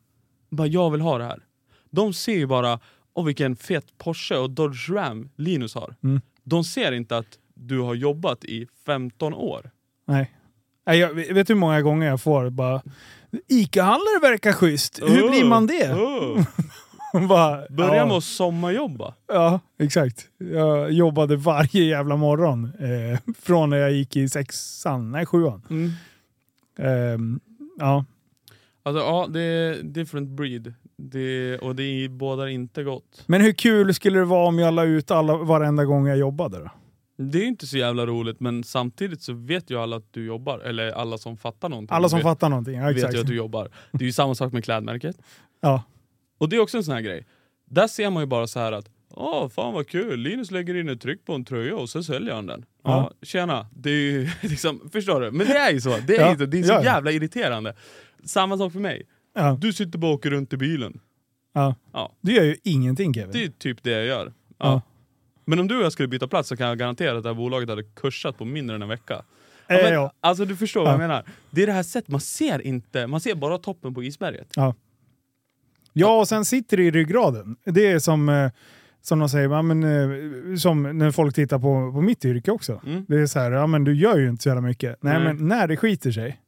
Bara 0.50 0.68
jag 0.68 0.92
vill 0.92 1.02
ha 1.02 1.18
det 1.18 1.24
här. 1.24 1.44
De 1.90 2.14
ser 2.14 2.36
ju 2.36 2.46
bara 2.46 2.80
oh, 3.14 3.26
vilken 3.26 3.56
fet 3.56 3.98
Porsche 3.98 4.38
och 4.38 4.50
Dodge 4.50 4.90
Ram 4.90 5.30
Linus 5.36 5.76
har. 5.76 5.96
Mm. 6.04 6.22
De 6.46 6.64
ser 6.64 6.92
inte 6.92 7.18
att 7.18 7.40
du 7.54 7.80
har 7.80 7.96
jobbat 7.96 8.44
i 8.46 8.68
15 8.86 9.34
år. 9.34 9.72
nej. 10.06 10.32
jag, 10.86 11.14
vet 11.14 11.50
hur 11.50 11.56
många 11.56 11.82
gånger 11.82 12.08
jag 12.08 12.22
får 12.22 12.50
bara 12.50 12.82
Ica-handlare 13.48 14.20
verkar 14.22 14.54
schysst. 14.54 15.00
Hur 15.02 15.30
blir 15.30 15.46
man 15.46 15.68
det? 15.68 15.94
Oh. 15.94 16.46
Bara, 17.28 17.68
Börja 17.70 17.96
ja. 17.96 18.06
med 18.06 18.18
att 18.18 18.24
sommarjobba. 18.24 19.14
Ja, 19.28 19.60
exakt. 19.80 20.30
Jag 20.38 20.92
jobbade 20.92 21.36
varje 21.36 21.84
jävla 21.84 22.16
morgon. 22.16 22.72
Eh, 22.80 23.20
från 23.42 23.70
när 23.70 23.78
jag 23.78 23.92
gick 23.92 24.16
i 24.16 24.30
sexan, 24.30 25.12
nej 25.12 25.26
sjuan. 25.26 25.62
Mm. 25.70 25.92
Ehm, 26.80 27.40
ja. 27.80 28.06
Alltså 28.84 29.04
ja, 29.04 29.28
det 29.30 29.42
är 29.42 29.84
different 29.84 30.30
breed. 30.30 30.74
Det, 30.98 31.58
och 31.58 31.76
det 31.76 32.10
bådar 32.10 32.48
inte 32.48 32.84
gott. 32.84 33.24
Men 33.26 33.42
hur 33.42 33.52
kul 33.52 33.94
skulle 33.94 34.20
det 34.20 34.26
vara 34.26 34.48
om 34.48 34.60
jag 34.60 34.74
la 34.74 34.84
ut 34.84 35.12
alla, 35.12 35.38
varenda 35.38 35.86
gång 35.86 36.08
jag 36.08 36.18
jobbade 36.18 36.60
då? 36.60 36.70
Det 37.18 37.38
är 37.38 37.46
inte 37.46 37.68
så 37.68 37.78
jävla 37.78 38.06
roligt 38.06 38.40
men 38.40 38.64
samtidigt 38.64 39.22
så 39.22 39.34
vet 39.34 39.70
ju 39.70 39.80
alla 39.80 39.96
att 39.96 40.14
du 40.14 40.26
jobbar. 40.26 40.60
Eller 40.60 40.92
alla 40.92 41.18
som 41.18 41.38
fattar 41.38 41.70
någonting. 41.70 41.96
Alla 41.96 42.10
som 42.10 42.20
vet, 42.20 42.24
fattar 42.24 42.50
någonting. 42.50 42.76
Ja, 42.76 42.88
vet 42.88 42.96
exakt. 42.96 43.16
ju 43.16 43.20
att 43.20 43.28
du 43.28 43.36
jobbar. 43.36 43.70
Det 43.92 44.04
är 44.04 44.06
ju 44.06 44.12
samma 44.12 44.36
sak 44.36 44.54
med 44.54 44.64
klädmärket. 44.64 45.18
Ja. 45.62 45.84
Och 46.38 46.50
det 46.50 46.56
är 46.56 46.60
också 46.60 46.78
en 46.78 46.84
sån 46.84 46.94
här 46.94 47.02
grej. 47.02 47.26
Där 47.66 47.88
ser 47.88 48.10
man 48.10 48.24
ju 48.24 48.28
bara 48.28 48.48
så 48.48 48.60
här 48.60 48.72
att 48.72 48.90
Åh, 49.18 49.50
fan 49.50 49.74
vad 49.74 49.88
kul, 49.88 50.20
Linus 50.20 50.52
lägger 50.52 50.76
in 50.76 50.90
ett 50.90 51.02
tryck 51.02 51.26
på 51.26 51.34
en 51.34 51.46
tröja 51.46 51.76
och 51.76 51.90
så 51.90 52.04
säljer 52.04 52.34
han 52.34 52.46
den. 52.46 52.66
Ja, 52.84 53.12
tjena. 53.22 53.68
Det 53.74 53.90
är 53.90 53.94
ju 54.12 54.30
liksom, 54.42 54.90
förstår 54.94 55.22
du? 55.22 55.32
Men 55.32 55.48
det 55.48 55.58
är 55.58 55.72
ju 55.72 55.82
så. 55.82 55.98
Det 56.08 56.16
är, 56.16 56.22
Ja, 56.22 56.38
så. 56.38 56.46
Det 56.46 56.60
är 56.60 56.64
så 56.64 56.72
ja, 56.74 56.76
ja. 56.76 56.84
jävla 56.84 57.12
irriterande. 57.12 57.76
Samma 58.26 58.58
sak 58.58 58.74
för 58.74 58.80
mig. 58.80 59.08
Ja. 59.36 59.58
Du 59.62 59.74
sitter 59.74 60.00
bara 60.00 60.08
och 60.12 60.14
åker 60.18 60.30
runt 60.30 60.54
i 60.54 60.58
bilen. 60.58 61.00
Ja. 61.54 61.76
Ja. 61.94 62.12
Du 62.22 62.34
gör 62.34 62.44
ju 62.44 62.56
ingenting 62.64 63.14
Kevin. 63.14 63.32
Det 63.34 63.44
är 63.44 63.50
typ 63.50 63.84
det 63.84 63.92
jag 63.92 64.06
gör. 64.06 64.26
Ja. 64.48 64.56
Ja. 64.58 64.82
Men 65.46 65.60
om 65.60 65.68
du 65.68 65.78
och 65.78 65.84
jag 65.84 65.92
skulle 65.92 66.08
byta 66.08 66.28
plats 66.28 66.50
så 66.50 66.58
kan 66.58 66.68
jag 66.68 66.78
garantera 66.78 67.18
att 67.18 67.24
det 67.24 67.30
här 67.30 67.34
bolaget 67.36 67.70
hade 67.70 67.84
kursat 67.84 68.38
på 68.38 68.46
mindre 68.46 68.76
än 68.76 68.82
en 68.82 68.88
vecka. 68.90 69.14
Eh, 69.68 69.78
men, 69.84 69.94
ja. 69.94 70.12
Alltså 70.20 70.46
du 70.46 70.56
förstår 70.56 70.80
vad 70.82 70.90
Ja. 70.90 70.94
jag 70.94 71.00
menar. 71.00 71.24
Det 71.52 71.64
är 71.64 71.68
det 71.68 71.74
här 71.74 71.84
sättet, 71.84 72.10
man 72.12 72.22
ser 72.22 72.62
inte, 72.62 73.08
man 73.08 73.20
ser 73.20 73.36
bara 73.36 73.58
toppen 73.58 73.94
på 73.94 74.04
isberget. 74.04 74.48
ja, 75.94 76.20
och 76.20 76.28
sen 76.28 76.46
sitter 76.46 76.78
det 76.78 76.84
i 76.84 76.92
ryggraden. 76.92 77.56
Det 77.66 77.88
är 77.92 78.00
som, 78.00 78.30
eh, 78.30 78.52
som 79.02 79.20
de 79.20 79.30
säger, 79.30 79.50
ja, 79.50 79.62
men, 79.62 79.84
eh, 79.84 80.56
som 80.58 80.98
när 80.98 81.12
folk 81.12 81.36
tittar 81.36 81.60
på, 81.60 81.92
på 81.94 82.02
mitt 82.02 82.26
yrke 82.26 82.52
också. 82.52 82.82
Mm. 82.86 83.06
Det 83.08 83.16
är 83.20 83.26
så 83.28 83.40
här, 83.40 83.52
ja 83.52 83.68
men 83.68 83.84
du 83.84 83.96
gör 83.96 84.18
ju 84.18 84.30
inte 84.30 84.44
så 84.44 84.50
jävla 84.50 84.62
mycket. 84.62 84.98
Nej, 85.04 85.14
Nej. 85.20 85.24
men 85.34 85.48
när 85.48 85.68
det 85.68 85.78
skiter 85.78 86.12
sig 86.12 86.42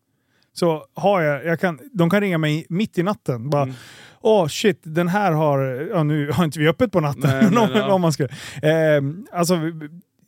så 0.60 0.86
har 0.94 1.22
jag, 1.22 1.46
jag 1.46 1.60
kan, 1.60 1.80
de 1.94 2.10
kan 2.10 2.22
ringa 2.22 2.38
mig 2.38 2.66
mitt 2.70 2.98
i 2.98 3.04
natten. 3.04 3.50
Bara, 3.50 3.64
Mm. 3.64 3.76
Åh 4.22 4.48
shit, 4.48 4.80
den 4.84 5.08
här 5.08 5.32
har... 5.32 5.60
Ja, 5.94 6.04
nu 6.04 6.32
har 6.32 6.46
inte 6.46 6.60
vi 6.60 6.68
öppet 6.68 6.92
på 6.92 7.00
natten. 7.00 7.22
Nej, 7.24 7.44
men 7.52 7.58
om, 7.86 7.92
om 7.92 8.02
man 8.02 8.14
ska, 8.14 8.24
eh, 8.24 9.02
alltså, 9.32 9.56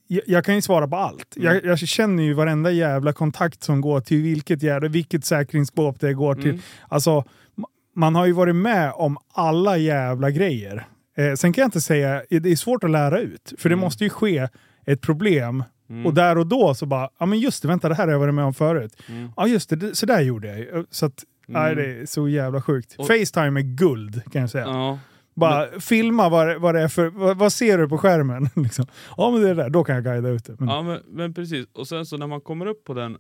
jag, 0.08 0.22
jag 0.28 0.46
kan 0.46 0.56
ju 0.56 0.62
svara 0.62 0.88
på 0.88 0.96
allt. 0.96 1.36
Mm. 1.38 1.48
Jag, 1.54 1.66
jag 1.66 1.80
känner 1.80 2.24
ju 2.24 2.34
varenda 2.34 2.72
jävla 2.72 3.14
kontakt 3.14 3.64
som 3.64 3.82
går 3.82 4.02
till 4.02 4.22
vilket, 4.24 4.64
jävla, 4.64 4.88
vilket 4.88 5.26
säkringsskåp 5.26 6.00
det 6.00 6.14
går 6.14 6.36
till. 6.36 6.50
Mm. 6.50 6.62
Alltså, 6.88 7.12
ma- 7.58 7.66
man 7.96 8.16
har 8.16 8.26
ju 8.26 8.32
varit 8.34 8.56
med 8.56 8.92
om 8.96 9.18
alla 9.34 9.78
jävla 9.78 10.32
grejer. 10.32 10.88
Eh, 11.18 11.34
sen 11.34 11.54
kan 11.54 11.62
jag 11.62 11.68
inte 11.68 11.82
säga, 11.82 12.22
det 12.30 12.50
är 12.52 12.56
svårt 12.56 12.84
att 12.84 12.92
lära 12.92 13.20
ut. 13.20 13.54
För 13.58 13.70
det 13.70 13.74
Mm. 13.74 13.84
måste 13.84 14.04
ju 14.04 14.10
ske 14.10 14.48
ett 14.86 15.02
problem. 15.02 15.64
Mm. 15.90 16.06
Och 16.06 16.14
där 16.14 16.38
och 16.38 16.48
då 16.48 16.74
så 16.76 16.86
bara, 16.86 17.10
ja 17.18 17.26
men 17.26 17.40
just 17.40 17.62
det, 17.62 17.68
vänta 17.68 17.90
det 17.90 17.96
här 17.96 18.06
har 18.06 18.12
jag 18.12 18.20
varit 18.20 18.34
med 18.34 18.46
om 18.46 18.54
förut. 18.54 18.96
Mm. 19.08 19.32
Ja 19.38 19.48
just 19.48 19.70
det, 19.70 19.96
så 19.96 20.06
där 20.06 20.22
gjorde 20.22 20.58
jag. 20.60 20.86
Så 20.90 21.06
att, 21.06 21.24
nej, 21.48 21.76
det 21.76 21.86
är 21.86 22.06
så 22.06 22.28
jävla 22.30 22.62
sjukt. 22.62 22.96
Och- 22.98 23.08
Facetime 23.08 23.60
är 23.60 23.64
guld 23.64 24.32
kan 24.32 24.42
jag 24.42 24.50
säga. 24.50 24.66
Ja. 24.66 25.00
Bara 25.34 25.80
filma 25.80 26.30
vad, 26.30 26.62
vad 26.62 26.76
det 26.76 26.82
är 26.82 26.88
för, 26.88 27.08
vad, 27.10 27.38
vad 27.38 27.54
ser 27.54 27.78
du 27.78 27.90
på 27.90 27.98
skärmen? 27.98 28.50
liksom. 28.56 28.86
Ja 29.18 29.32
men 29.32 29.42
det 29.42 29.50
är 29.50 29.56
det 29.56 29.64
där, 29.64 29.70
då 29.70 29.84
kan 29.84 29.96
jag 29.96 30.04
guida 30.04 30.30
ut 30.30 30.46
det. 30.46 30.56
Men, 30.60 30.70
Ja 30.70 30.82
men, 30.82 31.02
men 31.08 31.34
precis, 31.34 31.68
och 31.74 31.88
sen 31.88 32.06
så 32.06 32.18
när 32.18 32.28
man 32.28 32.42
kommer 32.42 32.66
upp 32.66 32.84
på 32.84 32.94
den, 32.94 33.18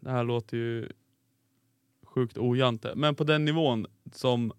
det 0.00 0.10
här 0.10 0.24
låter 0.24 0.56
ju 0.56 0.88
sjukt 2.06 2.38
ojante, 2.38 2.92
men 2.96 3.14
på 3.14 3.24
den 3.24 3.44
nivån 3.44 3.86
som 4.12 4.52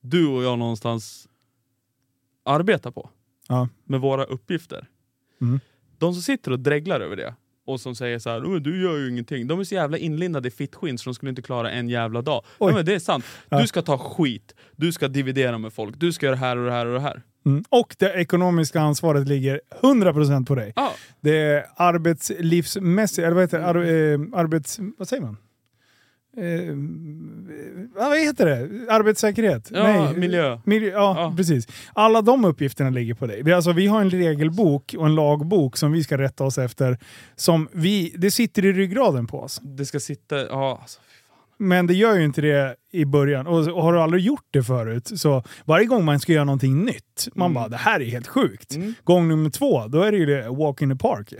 du 0.00 0.26
och 0.26 0.42
jag 0.42 0.58
någonstans 0.58 1.28
arbetar 2.44 2.90
på, 2.90 3.10
Ja. 3.48 3.68
med 3.84 4.00
våra 4.00 4.24
uppgifter. 4.24 4.86
Mm. 5.40 5.60
De 5.98 6.12
som 6.12 6.22
sitter 6.22 6.50
och 6.50 6.60
dreglar 6.60 7.00
över 7.00 7.16
det, 7.16 7.34
och 7.66 7.80
som 7.80 7.94
säger 7.94 8.18
så 8.18 8.30
här, 8.30 8.40
"Men 8.40 8.62
du 8.62 8.82
gör 8.82 8.96
ju 8.96 9.10
ingenting, 9.10 9.46
de 9.46 9.60
är 9.60 9.64
så 9.64 9.74
jävla 9.74 9.98
inlindade 9.98 10.48
i 10.48 10.50
fittskinn 10.50 10.98
så 10.98 11.10
de 11.10 11.14
skulle 11.14 11.30
inte 11.30 11.42
klara 11.42 11.70
en 11.70 11.88
jävla 11.88 12.22
dag. 12.22 12.44
Oj. 12.58 12.72
Men 12.74 12.84
det 12.86 12.94
är 12.94 12.98
sant, 12.98 13.24
Ja. 13.48 13.60
du 13.60 13.66
ska 13.66 13.82
ta 13.82 13.98
skit, 13.98 14.54
du 14.76 14.92
ska 14.92 15.08
dividera 15.08 15.58
med 15.58 15.72
folk, 15.72 15.94
du 15.98 16.12
ska 16.12 16.26
göra 16.26 16.36
det 16.36 16.40
här 16.40 16.56
och 16.56 16.64
det 16.66 16.72
här 16.72 16.86
och 16.86 16.94
det 16.94 17.00
här. 17.00 17.22
mm. 17.46 17.64
Och 17.68 17.96
det 17.98 18.12
ekonomiska 18.14 18.80
ansvaret 18.80 19.28
ligger 19.28 19.60
100% 19.82 20.48
på 20.48 20.54
dig. 20.54 20.72
Ja, 20.76 20.92
Det 21.20 21.36
är 21.38 21.64
arbetslivsmässigt, 21.76 23.18
eller 23.18 23.34
vad 23.34 23.42
heter 23.42 23.58
det? 23.58 23.66
Ar, 23.66 23.74
eh, 23.76 24.40
arbets... 24.40 24.78
Vad 24.98 25.08
säger 25.08 25.22
man? 25.22 25.36
Eh, 26.36 26.74
vad 27.94 28.18
heter 28.18 28.46
det? 28.46 28.92
Arbetssäkerhet? 28.92 29.70
ja 29.74 30.12
miljö. 30.12 30.58
Miljö, 30.64 30.90
ja, 30.90 31.14
Ja. 31.18 31.34
precis. 31.36 31.66
Alla 31.92 32.22
de 32.22 32.44
uppgifterna 32.44 32.90
ligger 32.90 33.14
på 33.14 33.26
dig. 33.26 33.42
Vi, 33.42 33.52
alltså, 33.52 33.72
vi 33.72 33.86
har 33.86 34.00
en 34.00 34.10
regelbok 34.10 34.94
och 34.98 35.06
en 35.06 35.14
lagbok 35.14 35.76
som 35.76 35.92
vi 35.92 36.04
ska 36.04 36.18
rätta 36.18 36.44
oss 36.44 36.58
efter. 36.58 36.98
Som 37.36 37.68
vi, 37.72 38.14
det 38.16 38.30
sitter 38.30 38.64
i 38.64 38.72
ryggraden 38.72 39.26
på 39.26 39.40
oss. 39.40 39.60
Det 39.62 39.86
ska 39.86 40.00
sitta, 40.00 40.46
ja 40.46 40.78
alltså. 40.82 41.00
Men 41.58 41.86
det 41.86 41.94
gör 41.94 42.14
ju 42.16 42.24
inte 42.24 42.40
det 42.40 42.76
i 42.92 43.04
början. 43.04 43.46
Och, 43.46 43.68
och 43.68 43.82
har 43.82 43.92
du 43.92 44.00
aldrig 44.00 44.22
gjort 44.24 44.46
det 44.50 44.62
förut, 44.62 45.10
så 45.20 45.42
varje 45.64 45.86
gång 45.86 46.04
man 46.04 46.20
ska 46.20 46.32
göra 46.32 46.44
någonting 46.44 46.84
nytt, 46.84 47.28
man 47.34 47.46
Mm. 47.46 47.54
bara 47.54 47.68
det 47.68 47.76
här 47.76 48.00
är 48.00 48.04
helt 48.04 48.26
sjukt. 48.26 48.74
Mm. 48.74 48.94
Gång 49.04 49.28
nummer 49.28 49.50
två, 49.50 49.86
då 49.86 50.02
är 50.02 50.12
det 50.12 50.18
ju 50.18 50.26
det 50.26 50.48
walk 50.48 50.82
in 50.82 50.90
the 50.90 50.96
park. 50.96 51.32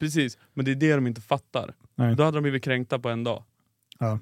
Precis, 0.00 0.38
men 0.54 0.64
det 0.64 0.70
är 0.70 0.74
det 0.74 0.94
de 0.94 1.06
inte 1.06 1.20
fattar. 1.20 1.74
Nej. 1.96 2.14
Då 2.16 2.22
hade 2.24 2.36
de 2.36 2.42
blivit 2.42 2.64
kränkta 2.64 2.98
på 2.98 3.08
en 3.08 3.24
dag. 3.24 3.42
Ja. 4.06 4.18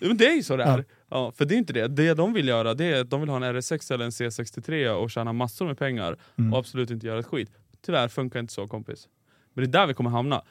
Ja, 0.00 0.08
Men 0.08 0.16
det 0.16 0.26
är 0.26 0.34
ju 0.36 0.42
så 0.42 0.56
det 0.56 0.62
Ja. 0.64 0.68
är. 0.78 0.84
Ja, 1.10 1.32
för 1.36 1.44
det 1.44 1.54
är 1.54 1.56
inte 1.58 1.72
det. 1.72 1.88
Det 1.88 2.14
de 2.14 2.32
vill 2.32 2.48
göra 2.48 2.74
det 2.74 2.84
är 2.84 3.00
att 3.00 3.10
de 3.10 3.20
vill 3.20 3.30
ha 3.30 3.36
en 3.36 3.42
RS6 3.56 3.92
eller 3.94 4.04
en 4.04 4.10
C63 4.10 4.88
och 4.90 5.10
tjäna 5.10 5.32
massor 5.32 5.66
med 5.66 5.78
pengar 5.78 6.16
Mm. 6.38 6.52
och 6.52 6.58
absolut 6.58 6.90
inte 6.90 7.06
göra 7.06 7.18
ett 7.18 7.26
skit. 7.26 7.50
Tyvärr 7.86 8.08
funkar 8.08 8.40
inte 8.40 8.52
så 8.52 8.68
kompis. 8.68 9.08
Men 9.54 9.64
det 9.64 9.68
är 9.68 9.80
där 9.80 9.86
vi 9.86 9.94
kommer 9.94 10.10
hamna. 10.10 10.42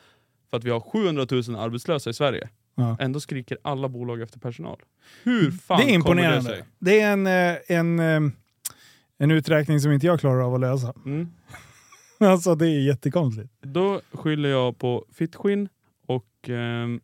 För 0.50 0.58
att 0.58 0.64
vi 0.64 0.70
har 0.70 0.80
700 0.80 1.28
000 1.32 1.56
arbetslösa 1.56 2.10
i 2.10 2.14
Sverige. 2.14 2.50
Ja. 2.76 2.98
Ändå 3.00 3.20
skriker 3.20 3.58
alla 3.62 3.90
bolag 3.90 4.22
efter 4.22 4.40
personal. 4.40 4.78
Hur 5.24 5.52
fan 5.52 5.78
Det 5.80 5.84
är 5.84 5.86
kommer 5.86 5.88
det 5.88 5.94
imponerande. 5.96 6.50
sig? 6.50 6.64
Det 6.80 7.02
är 7.02 7.14
en, 7.14 7.28
eh, 7.28 7.58
en, 7.68 8.00
eh, 8.00 8.32
en 9.18 9.32
uträkning 9.32 9.80
som 9.80 9.92
inte 9.92 10.06
jag 10.06 10.20
klarar 10.20 10.42
av 10.42 10.54
att 10.54 10.62
lösa. 10.62 10.94
Mm. 11.06 11.28
Alltså 12.20 12.56
det 12.56 12.66
är 12.68 12.80
jättekonstigt. 12.80 13.50
Då 13.62 14.02
skyller 14.12 14.50
jag 14.50 14.78
på 14.78 15.06
fittskinn 15.14 15.70
och 16.08 16.50
ehm, 16.50 17.02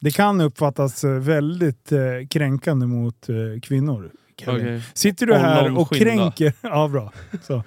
Det 0.00 0.10
kan 0.10 0.40
uppfattas 0.40 1.04
eh, 1.04 1.10
väldigt 1.10 1.92
eh, 1.92 1.98
kränkande 2.30 2.86
mot 2.86 3.28
eh, 3.28 3.34
kvinnor. 3.62 4.10
Okej. 4.46 4.82
Sitter 4.94 5.26
du 5.26 5.34
här 5.34 5.78
och 5.78 5.92
kränker... 5.94 6.52
Ja, 6.62 6.88
bra. 6.88 7.12
Så. 7.42 7.54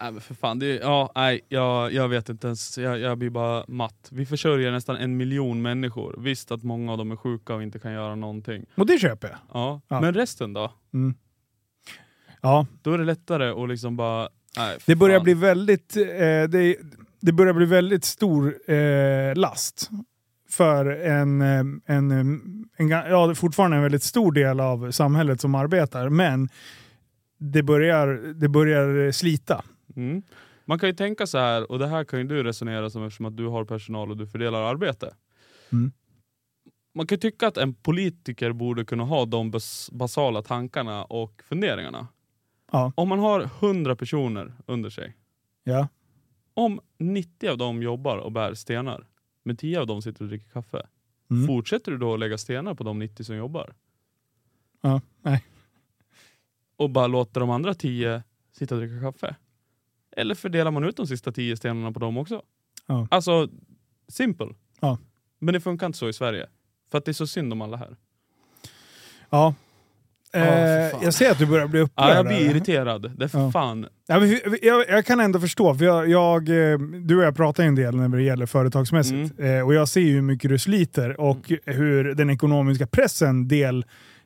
Nej 0.00 0.12
men 0.12 0.20
för 0.20 0.34
fan, 0.34 0.58
det 0.58 0.66
är, 0.66 0.80
ja, 0.80 1.12
nej, 1.14 1.40
jag, 1.48 1.92
jag 1.92 2.08
vet 2.08 2.28
inte 2.28 2.46
ens, 2.46 2.78
jag, 2.78 2.98
jag 2.98 3.18
blir 3.18 3.30
bara 3.30 3.64
matt. 3.68 4.08
Vi 4.10 4.26
försörjer 4.26 4.72
nästan 4.72 4.96
en 4.96 5.16
miljon 5.16 5.62
människor. 5.62 6.14
Visst 6.18 6.50
att 6.50 6.62
många 6.62 6.92
av 6.92 6.98
dem 6.98 7.12
är 7.12 7.16
sjuka 7.16 7.54
och 7.54 7.62
inte 7.62 7.78
kan 7.78 7.92
göra 7.92 8.14
någonting. 8.14 8.64
Och 8.74 8.86
det 8.86 8.98
köper 8.98 9.28
jag. 9.28 9.38
Ja, 9.52 9.80
Ja. 9.88 10.00
men 10.00 10.14
resten 10.14 10.52
då? 10.52 10.72
Mm. 10.94 11.14
Ja, 12.40 12.66
Då 12.82 12.92
är 12.92 12.98
det 12.98 13.04
lättare 13.04 13.62
att 13.62 13.68
liksom 13.68 13.96
bara, 13.96 14.28
nej 14.56 14.76
det 14.86 14.96
börjar 14.96 15.18
fan. 15.18 15.24
bli 15.24 15.34
väldigt... 15.34 15.96
Eh, 15.96 16.02
det, 16.48 16.76
det 17.20 17.32
börjar 17.32 17.52
bli 17.52 17.66
väldigt 17.66 18.04
stor 18.04 18.70
eh, 18.72 19.34
last 19.34 19.90
för 20.50 20.86
en, 20.86 21.40
en, 21.40 21.80
en, 21.86 22.90
ga- 22.92 23.08
ja, 23.10 23.34
fortfarande 23.34 23.76
en 23.76 23.82
väldigt 23.82 24.02
stor 24.02 24.32
del 24.32 24.60
av 24.60 24.90
samhället 24.90 25.40
som 25.40 25.54
arbetar, 25.54 26.08
men 26.08 26.48
det 27.38 27.62
börjar, 27.62 28.06
det 28.34 28.48
börjar 28.48 29.12
slita. 29.12 29.64
Mm. 29.96 30.22
Man 30.64 30.78
kan 30.78 30.88
ju 30.88 30.94
tänka 30.94 31.26
så 31.26 31.38
här, 31.38 31.70
och 31.72 31.78
det 31.78 31.86
här 31.88 32.04
kan 32.04 32.18
ju 32.18 32.24
du 32.24 32.42
resonera 32.42 32.90
som 32.90 33.04
eftersom 33.04 33.26
att 33.26 33.36
du 33.36 33.46
har 33.46 33.64
personal 33.64 34.10
och 34.10 34.16
du 34.16 34.26
fördelar 34.26 34.62
arbete. 34.62 35.14
Mm. 35.72 35.92
Man 36.94 37.06
kan 37.06 37.16
ju 37.16 37.20
tycka 37.20 37.46
att 37.48 37.56
en 37.56 37.74
politiker 37.74 38.52
borde 38.52 38.84
kunna 38.84 39.04
ha 39.04 39.24
de 39.24 39.50
bas 39.50 39.90
basala 39.92 40.42
tankarna 40.42 41.04
och 41.04 41.42
funderingarna. 41.48 42.06
Ja. 42.72 42.92
Om 42.96 43.08
man 43.08 43.18
har 43.18 43.40
100 43.60 43.96
personer 43.96 44.52
under 44.66 44.90
sig, 44.90 45.16
Ja. 45.64 45.88
om 46.54 46.80
90 46.98 47.48
av 47.50 47.58
dem 47.58 47.82
jobbar 47.82 48.16
och 48.18 48.32
bär 48.32 48.54
stenar, 48.54 49.06
men 49.48 49.56
10 49.56 49.80
av 49.80 49.86
dem 49.86 50.02
sitter 50.02 50.22
och 50.22 50.28
dricker 50.28 50.50
kaffe, 50.50 50.86
Mm. 51.30 51.46
fortsätter 51.46 51.92
du 51.92 51.98
då 51.98 52.14
att 52.14 52.20
lägga 52.20 52.38
stenar 52.38 52.74
på 52.74 52.84
de 52.84 52.98
90 52.98 53.24
som 53.24 53.36
jobbar? 53.36 53.74
Ja. 54.80 55.00
Nej. 55.22 55.44
Och 56.76 56.90
bara 56.90 57.06
låter 57.06 57.40
de 57.40 57.50
andra 57.50 57.74
10 57.74 58.22
sitta 58.52 58.74
och 58.74 58.80
dricka 58.80 59.00
kaffe? 59.00 59.36
Eller 60.10 60.34
fördelar 60.34 60.70
man 60.70 60.84
ut 60.84 60.96
de 60.96 61.06
sista 61.06 61.32
10 61.32 61.56
stenarna 61.56 61.92
på 61.92 61.98
dem 62.00 62.18
också? 62.18 62.42
Ja. 62.86 63.08
Alltså, 63.10 63.48
simple. 64.08 64.54
Ja. 64.80 64.98
Men 65.38 65.52
det 65.54 65.60
funkar 65.60 65.86
inte 65.86 65.98
så 65.98 66.08
i 66.08 66.12
Sverige. 66.12 66.48
För 66.90 66.98
att 66.98 67.04
det 67.04 67.10
är 67.10 67.12
så 67.12 67.26
synd 67.26 67.52
om 67.52 67.60
alla 67.62 67.76
här. 67.76 67.96
Ja. 69.30 69.54
Eh, 70.32 70.42
jag 71.02 71.14
ser 71.14 71.30
att 71.30 71.38
du 71.38 71.46
börjar 71.46 71.66
bli 71.66 71.80
upprörd. 71.80 72.10
Ja, 72.10 72.14
jag 72.14 72.26
blir 72.26 72.50
irriterad. 72.50 73.12
Det 73.18 73.24
är 73.24 73.28
för 73.28 73.38
Ja. 73.38 73.50
fan... 73.50 73.86
Ja, 74.06 74.26
jag, 74.62 74.88
jag 74.88 75.06
kan 75.06 75.20
ändå 75.20 75.40
förstå, 75.40 75.74
för 75.74 75.84
jag, 75.84 76.08
jag, 76.08 76.48
eh, 76.48 76.78
du 76.78 77.16
och 77.16 77.24
jag 77.24 77.36
pratar 77.36 77.62
ju 77.62 77.68
en 77.68 77.74
del 77.74 77.96
när 77.96 78.08
det 78.08 78.22
gäller 78.22 78.46
företagsmässigt. 78.46 79.38
Mm. 79.38 79.56
Eh, 79.58 79.66
och 79.66 79.74
jag 79.74 79.88
ser 79.88 80.00
ju 80.00 80.14
hur 80.14 80.22
mycket 80.22 80.50
du 80.50 80.58
sliter 80.58 81.20
och 81.20 81.52
hur 81.66 82.14
den 82.14 82.30
ekonomiska 82.30 82.86
pressen 82.86 83.48
del 83.48 83.84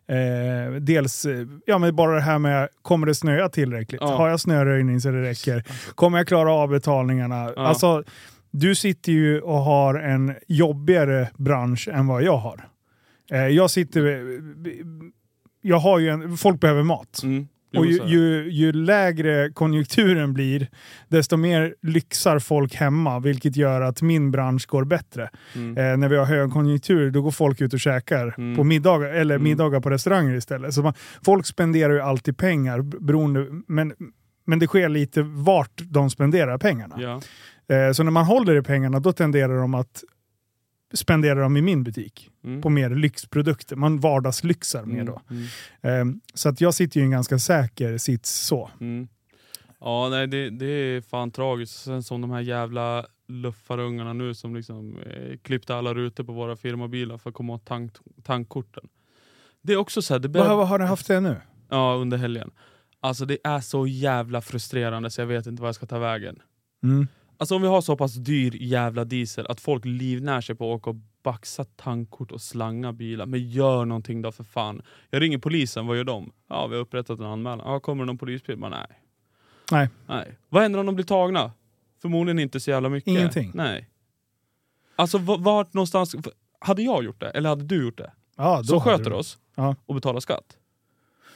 Eh, 0.08 0.72
dels 0.80 1.24
eh, 1.24 1.46
ja, 1.66 1.78
men 1.78 1.96
bara 1.96 2.14
det 2.14 2.20
här 2.20 2.38
med, 2.38 2.68
kommer 2.82 3.06
det 3.06 3.14
snöa 3.14 3.48
tillräckligt? 3.48 4.00
Ja. 4.00 4.16
Har 4.16 4.28
jag 4.28 4.40
snöröjning 4.40 5.00
så 5.00 5.10
det 5.10 5.22
räcker? 5.22 5.64
Kommer 5.94 6.18
jag 6.18 6.26
klara 6.26 6.52
av 6.52 6.68
betalningarna? 6.68 7.52
Ja. 7.56 7.66
Alltså, 7.66 8.04
du 8.50 8.74
sitter 8.74 9.12
ju 9.12 9.40
och 9.40 9.58
har 9.58 9.94
en 9.94 10.34
jobbigare 10.48 11.28
bransch 11.36 11.88
än 11.92 12.06
vad 12.06 12.22
jag 12.22 12.36
har. 12.36 12.68
Eh, 13.30 13.46
jag 13.46 13.70
sitter... 13.70 14.02
Jag 15.62 15.78
har 15.78 15.98
ju 15.98 16.08
en, 16.08 16.36
folk 16.36 16.60
behöver 16.60 16.82
mat. 16.82 17.20
Mm. 17.22 17.48
Och 17.76 17.86
ju, 17.86 18.00
ju, 18.06 18.50
ju 18.50 18.72
lägre 18.72 19.50
konjunkturen 19.54 20.32
blir, 20.32 20.68
desto 21.08 21.36
mer 21.36 21.74
lyxar 21.82 22.38
folk 22.38 22.74
hemma, 22.74 23.20
vilket 23.20 23.56
gör 23.56 23.80
att 23.80 24.02
min 24.02 24.30
bransch 24.30 24.66
går 24.66 24.84
bättre. 24.84 25.30
Mm. 25.54 25.76
Eh, 25.92 25.96
när 25.96 26.08
vi 26.08 26.16
har 26.16 26.24
högkonjunktur, 26.24 27.10
då 27.10 27.22
går 27.22 27.30
folk 27.30 27.60
ut 27.60 27.72
och 27.72 27.80
käkar 27.80 28.34
Mm. 28.38 28.56
på 28.56 28.64
middagar, 28.64 29.08
eller 29.08 29.34
Mm. 29.34 29.44
middagar 29.44 29.80
på 29.80 29.90
restauranger 29.90 30.34
istället. 30.34 30.74
Så 30.74 30.82
man, 30.82 30.94
folk 31.24 31.46
spenderar 31.46 31.92
ju 31.92 32.00
alltid 32.00 32.36
pengar, 32.36 32.80
beroende, 32.82 33.46
men, 33.68 33.92
men 34.46 34.58
det 34.58 34.66
sker 34.66 34.88
lite 34.88 35.22
vart 35.22 35.80
de 35.90 36.10
spenderar 36.10 36.58
pengarna. 36.58 36.94
Ja. 36.98 37.20
Eh, 37.76 37.92
så 37.92 38.02
när 38.02 38.10
man 38.10 38.24
håller 38.24 38.56
i 38.56 38.62
pengarna, 38.62 39.00
då 39.00 39.12
tenderar 39.12 39.56
de 39.58 39.74
att 39.74 40.04
spendera 40.94 41.40
dem 41.40 41.56
i 41.56 41.62
min 41.62 41.82
butik. 41.84 42.30
Mm. 42.44 42.62
På 42.62 42.68
mer 42.70 42.90
lyxprodukter. 42.90 43.76
Man 43.76 44.00
vardagslyxar 44.00 44.84
mer 44.84 45.00
Mm. 45.00 45.06
då. 45.06 45.20
Mm. 45.30 46.10
Eh, 46.10 46.14
så 46.34 46.48
att 46.48 46.60
jag 46.60 46.74
sitter 46.74 46.96
ju 46.96 47.02
i 47.02 47.04
en 47.04 47.10
ganska 47.10 47.38
säker 47.38 47.98
sits 47.98 48.30
så. 48.46 48.70
Mm. 48.80 49.08
Ja, 49.80 50.08
nej, 50.08 50.26
det, 50.26 50.50
det 50.50 50.66
är 50.66 51.00
fan 51.00 51.30
tragiskt. 51.30 51.82
Sen 51.82 52.02
som 52.02 52.20
de 52.20 52.30
här 52.30 52.40
jävla 52.40 53.06
luffarungarna 53.28 54.12
nu 54.12 54.34
som 54.34 54.56
liksom 54.56 54.98
eh, 55.06 55.36
klippte 55.42 55.74
alla 55.76 55.94
rutor 55.94 56.24
på 56.24 56.32
våra 56.32 56.56
firmabilar 56.56 57.18
för 57.18 57.30
att 57.30 57.36
komma 57.36 57.52
åt 57.54 57.64
tank, 57.64 57.92
tankkorten. 58.22 58.84
Det 59.62 59.72
är 59.72 59.76
också 59.76 60.02
så 60.02 60.14
här, 60.14 60.18
det 60.18 60.28
Vad, 60.28 60.32
börjar, 60.44 60.56
vad 60.56 60.68
har 60.68 60.78
du 60.78 60.84
haft 60.84 61.06
det 61.08 61.20
nu? 61.20 61.36
ja, 61.68 61.94
under 61.94 62.16
helgen. 62.18 62.50
Alltså 63.00 63.24
det 63.24 63.38
är 63.44 63.60
så 63.60 63.86
jävla 63.86 64.40
frustrerande 64.40 65.10
så 65.10 65.20
jag 65.20 65.26
vet 65.26 65.46
inte 65.46 65.62
vad 65.62 65.68
jag 65.68 65.74
ska 65.74 65.86
ta 65.86 65.98
vägen. 65.98 66.38
Mm. 66.82 67.08
Alltså 67.42 67.54
om 67.54 67.62
vi 67.62 67.68
har 67.68 67.80
så 67.80 67.96
pass 67.96 68.14
dyr 68.14 68.56
jävla 68.60 69.04
diesel 69.04 69.46
att 69.46 69.60
folk 69.60 69.84
livnär 69.84 70.40
sig 70.40 70.54
på 70.54 70.72
att 70.72 70.76
åka 70.76 70.90
och 70.90 70.96
baxa 71.22 71.64
tankkort 71.64 72.32
och 72.32 72.40
slanga 72.40 72.92
bilar. 72.92 73.26
Men 73.26 73.50
gör 73.50 73.84
någonting 73.84 74.22
då 74.22 74.32
för 74.32 74.44
fan. 74.44 74.82
Jag 75.10 75.22
ringer 75.22 75.38
polisen, 75.38 75.86
vad 75.86 75.96
gör 75.96 76.04
de? 76.04 76.32
Ja, 76.48 76.66
vi 76.66 76.74
har 76.74 76.82
upprättat 76.82 77.18
en 77.18 77.24
anmälan. 77.24 77.72
Ja, 77.72 77.80
kommer 77.80 78.02
det 78.04 78.06
någon 78.06 78.18
polisbil? 78.18 78.56
Bara, 78.58 78.70
nej. 78.70 78.86
Nej. 79.72 79.88
nej. 80.06 80.38
Vad 80.48 80.62
händer 80.62 80.80
om 80.80 80.86
de 80.86 80.94
blir 80.94 81.04
tagna? 81.04 81.52
Förmodligen 82.02 82.38
inte 82.38 82.60
så 82.60 82.70
jävla 82.70 82.88
mycket. 82.88 83.08
Ingenting. 83.08 83.50
Nej. 83.54 83.88
Alltså 84.96 85.18
vart 85.18 85.74
någonstans... 85.74 86.14
Hade 86.58 86.82
jag 86.82 87.04
gjort 87.04 87.20
det? 87.20 87.30
Eller 87.30 87.48
hade 87.48 87.64
du 87.64 87.84
gjort 87.84 87.98
det? 87.98 88.12
Ja, 88.36 88.56
då 88.58 88.64
Som 88.64 88.80
sköter 88.80 89.10
du- 89.10 89.16
oss 89.16 89.38
Ja. 89.54 89.76
och 89.86 89.94
betalar 89.94 90.20
skatt. 90.20 90.56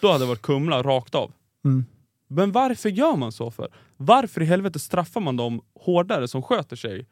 Då 0.00 0.08
hade 0.12 0.24
det 0.24 0.28
varit 0.28 0.42
Kumla 0.42 0.82
rakt 0.82 1.14
av. 1.14 1.32
Mm. 1.64 1.84
Men 2.28 2.52
varför 2.52 2.88
gör 2.88 3.16
man 3.16 3.32
så 3.32 3.50
för? 3.50 3.68
Varför 3.96 4.42
i 4.42 4.44
helvete 4.44 4.78
straffar 4.78 5.20
man 5.20 5.36
dem 5.36 5.60
hårdare 5.74 6.28
som 6.28 6.42
sköter 6.42 6.76
sig 6.76 7.06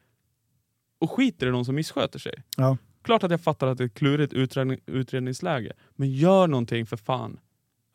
och 0.99 1.11
skiter 1.11 1.47
i 1.47 1.51
de 1.51 1.65
som 1.65 1.75
missköter 1.75 2.19
sig? 2.19 2.33
Ja. 2.57 2.77
Klart 3.03 3.23
att 3.23 3.31
jag 3.31 3.41
fattar 3.41 3.67
att 3.67 3.79
det 3.79 3.85
är 3.85 3.87
ett 3.87 3.95
klurigt 3.95 4.33
utredning, 4.33 4.81
utredningsläge, 4.87 5.73
men 5.97 6.11
gör 6.13 6.47
någonting 6.47 6.87
för 6.87 6.97
fan. 6.97 7.41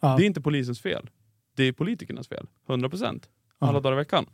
Ja. 0.01 0.15
Det 0.17 0.23
är 0.23 0.27
inte 0.27 0.41
polisens 0.41 0.81
fel. 0.81 1.09
Det 1.55 1.63
är 1.63 1.71
politikernas 1.71 2.27
fel. 2.27 2.47
100%. 2.67 3.23
Alla 3.59 3.73
Ja. 3.73 3.79
dagar 3.79 3.93
i 3.93 3.95
veckan. 3.95 4.25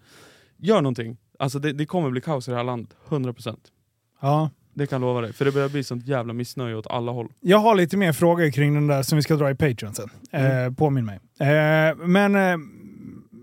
Gör 0.57 0.81
någonting. 0.81 1.17
Alltså 1.39 1.59
det, 1.59 1.73
det 1.73 1.85
kommer 1.85 2.09
bli 2.09 2.21
kaos 2.21 2.47
i 2.47 2.51
det 2.51 2.57
här 2.57 2.63
landet. 2.63 2.95
100%. 3.07 3.57
Ja. 4.21 4.49
Det 4.73 4.87
kan 4.87 5.01
jag 5.01 5.07
lova 5.07 5.21
dig. 5.21 5.33
För 5.33 5.45
det 5.45 5.51
börjar 5.51 5.69
bli 5.69 5.83
sånt 5.83 6.07
jävla 6.07 6.33
missnöje 6.33 6.75
åt 6.75 6.87
alla 6.87 7.11
håll. 7.11 7.33
Jag 7.39 7.57
har 7.57 7.75
lite 7.75 7.97
mer 7.97 8.13
frågor 8.13 8.51
kring 8.51 8.73
den 8.73 8.87
där 8.87 9.03
som 9.03 9.15
vi 9.15 9.21
ska 9.21 9.35
dra 9.35 9.49
i 9.51 9.55
Patreon 9.55 9.93
sen. 9.93 10.09
Mm. 10.31 10.67
Eh, 10.67 10.73
påminn 10.73 11.05
mig. 11.05 11.19
Eh, 11.39 11.95
men 11.95 12.35
eh, 12.35 12.57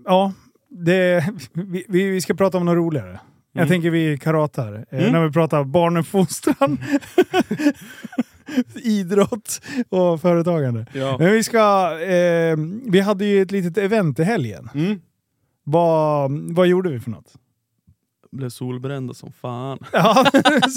ja, 0.05 0.33
det, 0.69 1.25
vi, 1.53 1.85
vi 1.89 2.21
ska 2.21 2.33
prata 2.33 2.57
om 2.57 2.65
något 2.65 2.75
roligare. 2.75 3.19
Jag 3.55 3.61
Mm. 3.61 3.69
tänker 3.69 3.89
vi 3.89 4.17
karatar. 4.17 4.85
Eh, 4.91 4.99
Mm. 4.99 5.11
När 5.11 5.27
vi 5.27 5.31
pratar 5.33 5.63
barnuppfostran, 5.63 6.77
idrott 8.75 9.61
och 9.89 10.21
företagande. 10.21 10.85
Ja. 10.93 11.15
Men 11.19 11.31
vi 11.31 11.43
ska... 11.43 11.91
Eh, 12.01 12.57
vi 12.87 12.99
hade 12.99 13.25
ju 13.25 13.41
ett 13.41 13.51
litet 13.51 13.77
event 13.77 14.19
i 14.19 14.23
helgen. 14.23 14.69
Mm. 14.73 15.01
Vad, 15.63 16.31
vad 16.31 16.67
gjorde 16.67 16.89
vi 16.89 16.99
för 16.99 17.11
något? 17.11 17.33
Blev 18.31 18.49
solbrända 18.49 19.13
som 19.13 19.31
fan. 19.31 19.79
Ja, 19.93 20.25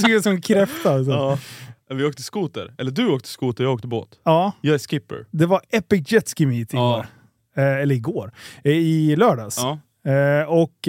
såg 0.01 0.11
ut 0.11 0.23
som 0.23 0.41
kräfta. 0.41 0.95
Alltså. 0.95 1.13
Ja. 1.13 1.39
Vi 1.95 2.05
åkte 2.05 2.23
skoter. 2.23 2.75
Eller 2.79 2.91
du 2.91 3.09
åkte 3.09 3.29
skoter, 3.29 3.65
jag 3.65 3.73
åkte 3.73 3.87
båt. 3.89 4.09
ja, 4.25 4.53
Jag 4.61 4.75
är 4.75 4.79
skipper. 4.79 5.27
det 5.31 5.47
var 5.47 5.61
Epic 5.71 6.13
Jet 6.13 6.35
Ski 6.39 6.47
Meet 6.47 6.73
Ja. 6.73 7.05
Eh, 7.57 7.77
eller 7.83 7.95
igår. 7.95 8.33
Eh, 8.65 8.73
I 8.73 9.17
lördags. 9.17 9.59
Ja. 9.59 9.79
Eh, 10.13 10.49
och 10.49 10.89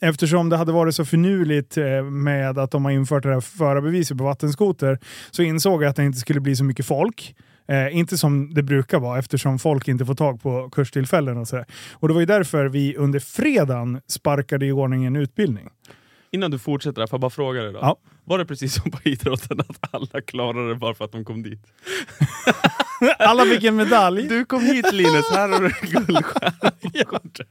eftersom 0.00 0.48
det 0.48 0.56
hade 0.56 0.72
varit 0.72 0.94
så 0.94 1.04
finurligt 1.04 1.76
med 2.10 2.58
att 2.58 2.70
de 2.70 2.84
har 2.84 2.92
infört 2.92 3.22
det 3.22 3.32
här 3.32 3.40
förarbeviset 3.40 4.18
på 4.18 4.24
vattenskoter 4.24 4.98
så 5.30 5.42
insåg 5.42 5.82
jag 5.82 5.90
att 5.90 5.96
det 5.96 6.04
inte 6.04 6.18
skulle 6.18 6.40
bli 6.40 6.56
så 6.56 6.64
mycket 6.64 6.86
folk. 6.86 7.34
Eh, 7.68 7.96
inte 7.96 8.18
som 8.18 8.54
det 8.54 8.62
brukar 8.62 8.98
vara 8.98 9.18
eftersom 9.18 9.58
folk 9.58 9.88
inte 9.88 10.06
får 10.06 10.14
tag 10.14 10.42
på 10.42 10.70
kurstillfällen 10.70 11.36
och 11.36 11.48
sådär. 11.48 11.64
Och 11.92 12.08
det 12.08 12.14
var 12.14 12.20
ju 12.20 12.26
därför 12.26 12.66
vi 12.66 12.96
under 12.96 13.18
fredagen 13.18 14.00
sparkade 14.06 14.66
i 14.66 14.72
ordning 14.72 15.04
en 15.04 15.16
utbildning. 15.16 15.68
Innan 16.30 16.50
du 16.50 16.58
fortsätter 16.58 17.00
där, 17.00 17.06
får 17.06 17.16
jag 17.16 17.20
bara 17.20 17.30
fråga 17.30 17.62
dig 17.62 17.72
då. 17.72 17.78
Ja. 17.82 17.96
Var 18.24 18.38
det 18.38 18.46
precis 18.46 18.74
som 18.74 18.90
på 18.90 18.98
idrotten 19.04 19.60
att 19.60 19.94
alla 19.94 20.20
klarade 20.20 20.68
det 20.68 20.74
bara 20.74 20.94
för 20.94 21.04
att 21.04 21.12
de 21.12 21.24
kom 21.24 21.42
dit? 21.42 21.66
Alla 23.18 23.44
fick 23.44 23.64
en 23.64 23.76
medalj. 23.76 24.28
Du 24.28 24.44
kom 24.44 24.60
hit 24.62 24.92
Linus, 24.92 25.30
här 25.30 25.48
har 25.48 25.60
du 25.60 25.68
guldstjärna 25.90 26.70
på 26.70 27.04
kortet. 27.04 27.48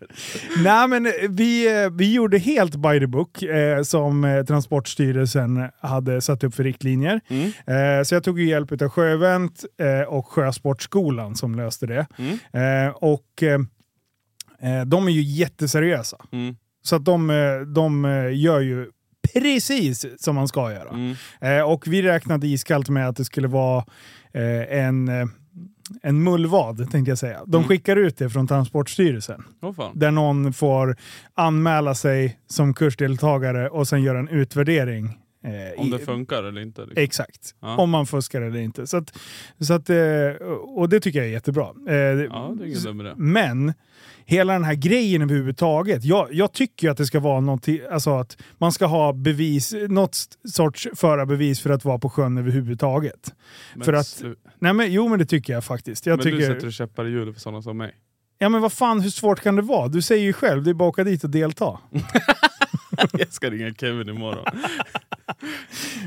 Nej, 0.63 0.87
men 0.87 1.11
vi, 1.29 1.83
eh, 1.83 1.89
vi 1.89 2.13
gjorde 2.13 2.37
helt 2.37 2.75
by 2.75 2.99
the 2.99 3.07
book 3.07 3.43
eh, 3.43 3.81
som 3.81 4.23
eh, 4.23 4.43
Transportstyrelsen 4.43 5.69
hade 5.81 6.21
satt 6.21 6.43
upp 6.43 6.55
för 6.55 6.63
riktlinjer. 6.63 7.21
Mm. 7.27 7.45
Eh, 7.47 8.03
så 8.03 8.15
jag 8.15 8.23
tog 8.23 8.41
hjälp 8.41 8.81
av 8.81 8.89
Sjöevent 8.89 9.65
eh, 9.79 10.07
och 10.07 10.27
Sjösportskolan 10.27 11.35
som 11.35 11.55
löste 11.55 11.85
det. 11.85 12.07
Mm. 12.17 12.87
Eh, 12.87 12.93
och 12.95 13.43
eh, 13.43 13.59
eh, 14.71 14.85
de 14.85 15.07
är 15.07 15.11
ju 15.11 15.21
jätteseriösa. 15.21 16.17
Mm. 16.31 16.55
Så 16.83 16.95
att 16.95 17.05
de, 17.05 17.29
eh, 17.29 17.59
de 17.59 18.05
eh, 18.05 18.37
gör 18.39 18.59
ju 18.59 18.87
precis 19.33 20.05
som 20.17 20.35
man 20.35 20.47
ska 20.47 20.71
göra. 20.73 20.89
Mm. 20.89 21.15
Eh, 21.41 21.61
och 21.71 21.87
vi 21.87 22.01
räknade 22.01 22.47
iskallt 22.47 22.89
med 22.89 23.09
att 23.09 23.15
det 23.15 23.25
skulle 23.25 23.47
vara 23.47 23.85
eh, 24.33 24.77
en, 24.77 25.07
eh, 25.07 25.25
en 26.03 26.23
mullvad, 26.23 26.91
tänkte 26.91 27.11
jag 27.11 27.17
säga. 27.17 27.41
De 27.45 27.55
Mm. 27.55 27.67
skickar 27.67 27.95
ut 27.95 28.17
det 28.17 28.29
från 28.29 28.47
Transportstyrelsen. 28.47 29.43
Fan. 29.75 29.99
Där 29.99 30.11
någon 30.11 30.53
får 30.53 30.95
anmäla 31.33 31.95
sig 31.95 32.37
som 32.47 32.73
kursdeltagare 32.73 33.69
och 33.69 33.87
sen 33.87 34.03
göra 34.03 34.19
en 34.19 34.27
utvärdering. 34.29 35.05
eh, 35.45 35.79
Om 35.81 35.87
i- 35.87 35.91
det 35.91 35.99
funkar 35.99 36.43
eller 36.43 36.61
inte. 36.61 36.81
Liksom. 36.81 37.03
Exakt. 37.03 37.55
Ja. 37.61 37.77
Om 37.77 37.89
man 37.89 38.05
fuskar 38.07 38.41
eller 38.41 38.59
inte. 38.59 38.87
Så 38.87 38.97
att, 38.97 39.17
så 39.59 39.73
att, 39.73 39.89
eh, 39.89 39.97
och 40.75 40.89
det 40.89 40.99
tycker 40.99 41.19
jag 41.19 41.27
är 41.27 41.31
jättebra. 41.31 41.67
Eh, 41.89 41.95
Ja, 41.95 42.55
det 42.59 42.65
är. 42.65 43.15
Men 43.15 43.73
hela 44.25 44.53
den 44.53 44.63
här 44.63 44.73
grejen 44.73 45.21
överhuvudtaget. 45.21 46.03
Jag, 46.03 46.33
jag 46.33 46.51
tycker 46.53 46.89
att 46.89 46.97
det 46.97 47.05
ska 47.05 47.19
vara 47.19 47.39
något, 47.39 47.67
alltså 47.91 48.09
att 48.17 48.37
man 48.57 48.71
ska 48.71 48.85
ha 48.85 49.13
bevis, 49.13 49.73
något 49.89 50.17
sorts 50.53 50.87
förarbevis 50.95 51.61
för 51.61 51.69
att 51.69 51.85
vara 51.85 51.99
på 51.99 52.09
sjön 52.09 52.37
överhuvudtaget. 52.37 53.33
Men 53.75 53.85
för 53.85 53.93
att- 53.93 54.23
Nej 54.59 54.73
men 54.73 54.91
jo 54.93 55.07
men 55.07 55.19
det 55.19 55.25
tycker 55.25 55.53
jag 55.53 55.63
faktiskt. 55.63 56.05
Jag 56.05 56.17
men 56.17 56.25
du 56.25 56.31
tycker, 56.39 56.53
sätter 56.53 56.71
käppar 56.71 57.05
i 57.07 57.09
hjulet 57.11 57.33
för 57.33 57.41
sådana 57.41 57.61
som 57.61 57.77
mig. 57.77 57.95
ja 58.37 58.49
men 58.49 58.61
vad 58.61 58.73
fan 58.73 59.01
hur 59.01 59.09
svårt 59.09 59.39
kan 59.39 59.55
det 59.55 59.61
vara? 59.61 59.87
Du 59.87 60.01
säger 60.01 60.23
ju 60.23 60.33
själv, 60.33 60.63
det 60.63 60.69
är 60.69 60.73
bara 60.73 60.89
att 60.89 60.93
åka 60.93 61.03
dit 61.03 61.23
och 61.23 61.29
delta. 61.29 61.79
jag 63.17 63.33
ska 63.33 63.49
ringa 63.49 63.73
Kevin 63.73 64.09
imorgon. 64.09 64.45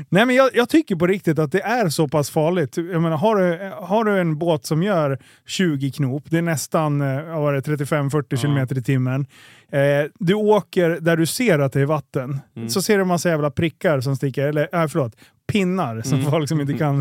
Nej 0.09 0.25
men 0.25 0.35
jag, 0.35 0.49
jag 0.53 0.69
tycker 0.69 0.95
på 0.95 1.07
riktigt 1.07 1.39
att 1.39 1.51
det 1.51 1.61
är 1.61 1.89
så 1.89 2.07
pass 2.07 2.29
farligt. 2.29 2.77
Jag 2.77 3.01
menar, 3.01 3.17
har, 3.17 3.35
du, 3.35 3.71
har 3.85 4.03
du 4.03 4.19
en 4.19 4.37
båt 4.37 4.65
som 4.65 4.83
gör 4.83 5.19
20 5.45 5.91
knop, 5.91 6.23
det 6.29 6.37
är 6.37 6.41
nästan 6.41 7.01
eh, 7.01 7.23
vad 7.23 7.41
var 7.41 7.53
det, 7.53 7.61
35-40 7.61 8.23
Ja. 8.29 8.37
km 8.37 8.77
i 8.77 8.83
timmen. 8.83 9.25
Eh, 9.71 9.79
du 10.19 10.33
åker 10.33 10.89
där 11.01 11.17
du 11.17 11.25
ser 11.25 11.59
att 11.59 11.73
det 11.73 11.81
är 11.81 11.85
vatten, 11.85 12.39
Mm. 12.55 12.69
så 12.69 12.81
ser 12.81 12.95
du 12.95 13.01
en 13.01 13.07
massa 13.07 13.29
jävla 13.29 13.51
prickar 13.51 14.01
som 14.01 14.15
sticker, 14.15 14.47
eller 14.47 14.75
äh, 14.81 14.87
förlåt, 14.87 15.15
pinnar 15.47 16.01
som 16.01 16.19
Mm. 16.19 16.31
folk 16.31 16.49
som 16.49 16.61
inte 16.61 16.73
kan 16.73 16.99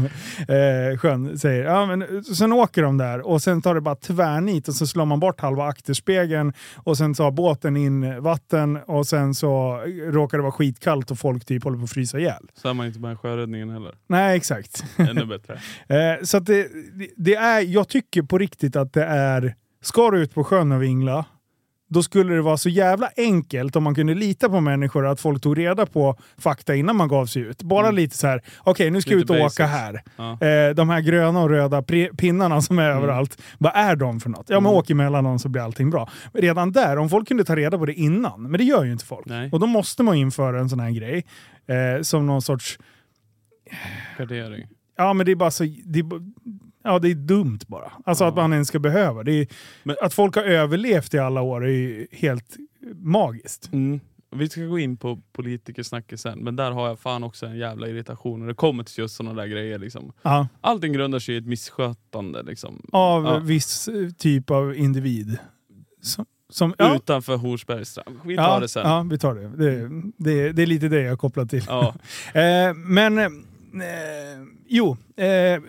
eh, 0.48 0.98
sjön 0.98 1.38
säger. 1.38 1.64
Ja, 1.64 1.86
men, 1.86 2.24
sen 2.24 2.52
åker 2.52 2.82
de 2.82 2.98
där 2.98 3.26
och 3.26 3.42
sen 3.42 3.62
tar 3.62 3.74
det 3.74 3.80
bara 3.80 3.94
tvärnit 3.94 4.68
och 4.68 4.74
så 4.74 4.86
slår 4.86 5.04
man 5.04 5.20
bort 5.20 5.40
halva 5.40 5.64
akterspegeln 5.66 6.52
och 6.76 6.96
sen 6.98 7.14
tar 7.14 7.30
båten 7.30 7.76
in 7.76 8.22
vatten 8.22 8.76
och 8.86 9.06
sen 9.06 9.34
så 9.34 9.80
råkar 10.06 10.38
det 10.38 10.42
vara 10.42 10.52
skitkallt 10.52 11.10
och 11.10 11.18
folk 11.18 11.44
typ 11.44 11.64
håller 11.64 11.78
på 11.78 11.84
att 11.84 11.90
frysa 11.90 12.18
ihjäl. 12.18 12.42
Så 12.54 12.68
är 12.68 12.74
man 12.74 12.86
inte 12.86 13.00
med 13.00 13.18
sjöräddningen 13.20 13.70
heller. 13.70 13.94
Nej, 14.08 14.36
exakt. 14.36 14.84
Ännu 14.96 15.26
bättre. 15.26 15.60
Eh, 15.88 16.22
så 16.24 16.38
det- 16.38 16.68
det 17.16 17.34
är, 17.34 17.60
jag 17.60 17.88
tycker 17.88 18.22
på 18.22 18.38
riktigt 18.38 18.76
att 18.76 18.92
det 18.92 19.04
är, 19.04 19.54
ska 19.82 20.10
du 20.10 20.18
ut 20.18 20.34
på 20.34 20.44
sjön 20.44 20.72
och 20.72 20.82
vingla, 20.82 21.24
då 21.88 22.02
skulle 22.02 22.34
det 22.34 22.42
vara 22.42 22.56
så 22.56 22.68
jävla 22.68 23.08
enkelt 23.16 23.76
om 23.76 23.82
man 23.82 23.94
kunde 23.94 24.14
lita 24.14 24.48
på 24.48 24.60
människor 24.60 25.06
att 25.06 25.20
folk 25.20 25.42
tog 25.42 25.58
reda 25.58 25.86
på 25.86 26.16
fakta 26.38 26.74
innan 26.74 26.96
man 26.96 27.08
gav 27.08 27.26
sig 27.26 27.42
ut. 27.42 27.62
Bara 27.62 27.86
Mm. 27.86 27.96
lite 27.96 28.16
så 28.16 28.26
här, 28.26 28.42
okej 28.58 28.90
nu 28.90 29.00
ska 29.00 29.10
jag 29.10 29.16
ut 29.18 29.22
Lite 29.22 29.32
och 29.32 29.38
basics. 29.38 29.60
åka 29.60 29.66
här. 29.66 30.02
Ja. 30.16 30.46
Eh, 30.46 30.74
de 30.74 30.88
här 30.88 31.00
gröna 31.00 31.42
och 31.42 31.50
röda 31.50 31.82
pinnarna 32.18 32.62
som 32.62 32.78
är 32.78 32.90
Mm. 32.90 32.96
överallt, 32.98 33.42
vad 33.58 33.72
är 33.74 33.96
de 33.96 34.20
för 34.20 34.30
något? 34.30 34.46
Ja, 34.48 34.60
men 34.60 34.66
Mm. 34.66 34.78
åk 34.78 34.90
emellan 34.90 35.24
dem 35.24 35.38
så 35.38 35.48
blir 35.48 35.62
allting 35.62 35.90
bra. 35.90 36.08
Redan 36.32 36.72
där, 36.72 36.96
om 36.98 37.08
folk 37.08 37.28
kunde 37.28 37.44
ta 37.44 37.56
reda 37.56 37.78
på 37.78 37.86
det 37.86 37.94
innan, 37.94 38.42
men 38.42 38.58
det 38.58 38.64
gör 38.64 38.84
ju 38.84 38.92
inte 38.92 39.04
folk. 39.04 39.26
Nej. 39.26 39.48
Och 39.52 39.60
då 39.60 39.66
måste 39.66 40.02
man 40.02 40.14
införa 40.14 40.60
en 40.60 40.68
sån 40.68 40.80
här 40.80 40.90
grej 40.90 41.24
eh, 41.68 42.02
som 42.02 42.26
någon 42.26 42.42
sorts 42.42 42.78
Gardering. 44.18 44.66
Ja, 44.96 45.12
men 45.12 45.26
det 45.26 45.32
är 45.32 45.36
bara 45.36 45.50
så... 45.50 45.64
Det 45.84 45.98
är, 45.98 46.04
ja, 46.86 46.98
det 46.98 47.10
är 47.10 47.14
dumt 47.14 47.58
bara. 47.66 47.92
Alltså 48.04 48.24
Ja. 48.24 48.28
att 48.28 48.36
man 48.36 48.52
ens 48.52 48.68
ska 48.68 48.78
behöva. 48.78 49.22
Det 49.22 49.32
är, 49.32 49.46
Men- 49.82 49.96
att 50.02 50.14
folk 50.14 50.36
har 50.36 50.42
överlevt 50.42 51.14
i 51.14 51.18
alla 51.18 51.40
år 51.42 51.64
är 51.64 51.70
ju 51.70 52.06
helt 52.12 52.56
magiskt. 52.94 53.72
Mm. 53.72 54.00
Vi 54.36 54.48
ska 54.48 54.60
gå 54.60 54.78
in 54.78 54.96
på 54.96 55.20
politikersnacket 55.32 56.20
sen, 56.20 56.38
men 56.38 56.56
där 56.56 56.70
har 56.70 56.88
jag 56.88 56.98
fan 56.98 57.24
också 57.24 57.46
en 57.46 57.56
jävla 57.58 57.88
irritation 57.88 58.40
när 58.40 58.46
det 58.46 58.54
kommer 58.54 58.84
till 58.84 58.98
just 58.98 59.16
sådana 59.16 59.40
där 59.42 59.48
grejer. 59.48 59.78
Liksom. 59.78 60.12
Ja, 60.22 60.48
Allting 60.60 60.92
grundar 60.92 61.18
sig 61.18 61.34
i 61.34 61.38
ett 61.38 61.46
misskötande. 61.46 62.42
Liksom. 62.42 62.86
av 62.92 63.24
Ja. 63.24 63.38
viss 63.38 63.88
eh, 63.88 64.10
typ 64.10 64.50
av 64.50 64.74
individ. 64.76 65.38
Som, 66.02 66.26
som, 66.48 66.74
ja, 66.78 66.96
Utanför 66.96 67.36
Horsbergstrand. 67.36 68.18
Vi 68.24 68.36
tar 68.36 68.42
ja, 68.42 68.60
det 68.60 68.68
sen. 68.68 68.88
Ja, 68.88 69.06
vi 69.10 69.18
tar 69.18 69.34
det. 69.34 69.48
Det, 69.48 69.88
det. 70.16 70.52
det 70.52 70.62
är 70.62 70.66
lite 70.66 70.88
det 70.88 71.00
jag 71.02 71.18
kopplar 71.18 71.44
till. 71.46 71.62
Eh, 72.34 72.74
men, 72.74 73.18
eh, 73.18 73.26
jo. 74.66 74.96
Eh, 75.16 75.60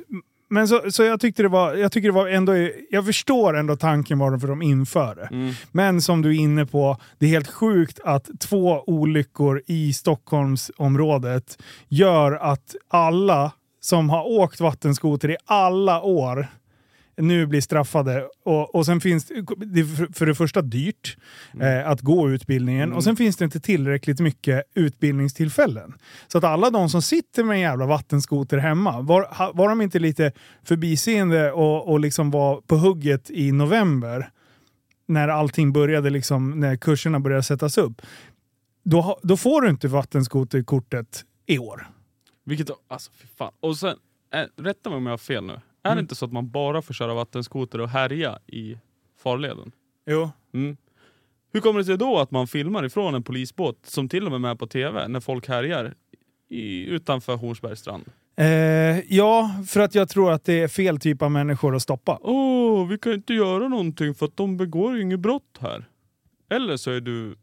men 0.50 0.68
så, 0.68 0.82
så 0.92 1.04
jag 1.04 1.20
tyckte 1.20 1.44
det 1.44 1.50
var, 1.50 1.76
jag 1.76 1.92
tycker 1.92 2.08
det 2.08 2.14
var 2.14 2.28
ändå, 2.28 2.54
jag 2.90 3.06
förstår 3.06 3.58
ändå 3.58 3.76
tanken 3.76 4.20
varför 4.20 4.48
de 4.48 4.62
inför 4.62 5.16
det. 5.16 5.28
Mm. 5.32 5.54
Men 5.72 6.02
som 6.02 6.22
du 6.22 6.30
är 6.30 6.40
inne 6.40 6.66
på, 6.66 6.98
det 7.18 7.26
är 7.26 7.30
helt 7.30 7.52
sjukt 7.52 8.00
att 8.04 8.30
två 8.40 8.84
olyckor 8.88 9.62
i 9.66 9.94
Stockholmsområdet 9.94 11.58
gör 11.88 12.32
att 12.32 12.76
alla 12.88 13.52
som 13.80 14.10
har 14.10 14.28
åkt 14.28 14.60
vattenskoter 14.60 15.32
i 15.32 15.38
alla 15.46 16.02
år 16.02 16.48
nu 17.18 17.46
blir 17.46 17.62
straffade. 17.62 18.28
Och, 18.44 18.76
och 18.76 18.86
sen 18.86 19.02
finns 19.02 19.32
det 19.58 19.86
för, 19.86 20.14
för 20.14 20.26
det 20.26 20.36
första 20.36 20.62
dyrt 20.62 21.18
eh, 21.62 21.90
att 21.90 22.02
gå 22.02 22.30
utbildningen 22.30 22.84
Mm. 22.84 22.98
och 22.98 23.04
sen 23.04 23.16
finns 23.16 23.38
det 23.38 23.46
inte 23.46 23.60
tillräckligt 23.60 24.20
mycket 24.20 24.64
utbildningstillfällen. 24.76 25.94
Så 26.28 26.38
att 26.38 26.44
alla 26.44 26.70
de 26.70 26.90
som 26.90 27.02
sitter 27.02 27.44
med 27.44 27.56
en 27.56 27.62
jävla 27.62 27.86
vattenskoter 27.86 28.58
hemma, 28.58 29.02
var, 29.02 29.52
var 29.54 29.70
de 29.70 29.82
inte 29.82 30.00
lite 30.00 30.32
förbiseende 30.64 31.52
och, 31.52 31.92
och 31.92 32.00
liksom 32.00 32.32
var 32.32 32.62
på 32.62 32.76
hugget 32.78 33.32
i 33.32 33.52
november 33.52 34.30
när 35.08 35.28
allting 35.28 35.74
började, 35.74 36.10
liksom, 36.10 36.60
när 36.60 36.76
kurserna 36.76 37.20
började 37.20 37.44
sättas 37.44 37.78
upp. 37.78 38.02
Då, 38.84 39.20
då 39.24 39.38
får 39.38 39.62
du 39.62 39.70
inte 39.70 39.88
vattenskoterkortet 39.88 41.26
i 41.46 41.58
år. 41.58 41.88
Vilket, 42.46 42.70
alltså 42.88 43.12
fy 43.12 43.28
fan. 43.38 43.52
Och 43.60 43.78
sen, 43.78 43.96
äh, 44.34 44.64
rätta 44.64 44.90
mig 44.90 44.98
om 44.98 45.06
jag 45.06 45.14
har 45.14 45.18
fel 45.18 45.46
nu. 45.46 45.60
Är 45.88 45.92
Mm. 45.92 45.98
det 45.98 46.02
inte 46.02 46.16
så 46.16 46.26
att 46.26 46.32
man 46.32 46.50
bara 46.50 46.82
får 46.82 46.94
köra 46.94 47.14
vattenskoter 47.14 47.82
och 47.82 47.90
härja 47.90 48.40
i 48.48 48.78
farleden? 49.24 49.72
Jo. 50.06 50.30
Mm. 50.54 50.78
Hur 51.54 51.60
kommer 51.62 51.80
det 51.80 51.86
sig 51.86 51.98
då 51.98 52.18
att 52.20 52.32
man 52.32 52.48
filmar 52.48 52.86
ifrån 52.86 53.16
en 53.16 53.24
polisbåt 53.24 53.80
som 53.86 54.10
till 54.10 54.26
och 54.26 54.32
med 54.32 54.36
är 54.38 54.40
med 54.42 54.60
på 54.60 54.68
TV 54.68 55.08
när 55.08 55.20
folk 55.20 55.48
härjar 55.48 55.94
i, 56.50 56.86
utanför 56.86 57.36
Hornsbergs 57.36 57.80
strand? 57.80 58.06
Eh, 58.36 58.46
ja, 59.16 59.52
för 59.68 59.80
att 59.80 59.96
jag 59.96 60.10
tror 60.10 60.32
att 60.32 60.44
det 60.46 60.54
är 60.62 60.68
fel 60.68 61.00
typ 61.00 61.22
av 61.22 61.32
människor 61.32 61.76
att 61.76 61.82
stoppa. 61.82 62.20
Åh, 62.22 62.88
vi 62.88 62.98
kan 62.98 63.14
inte 63.14 63.34
göra 63.34 63.68
någonting 63.68 64.16
för 64.16 64.26
att 64.26 64.38
de 64.38 64.58
begår 64.58 64.96
ju 64.96 65.02
inget 65.02 65.20
brott 65.20 65.58
här. 65.60 65.86
Eller 66.50 66.78
så 66.78 66.92
är 66.92 67.02
du 67.02 67.36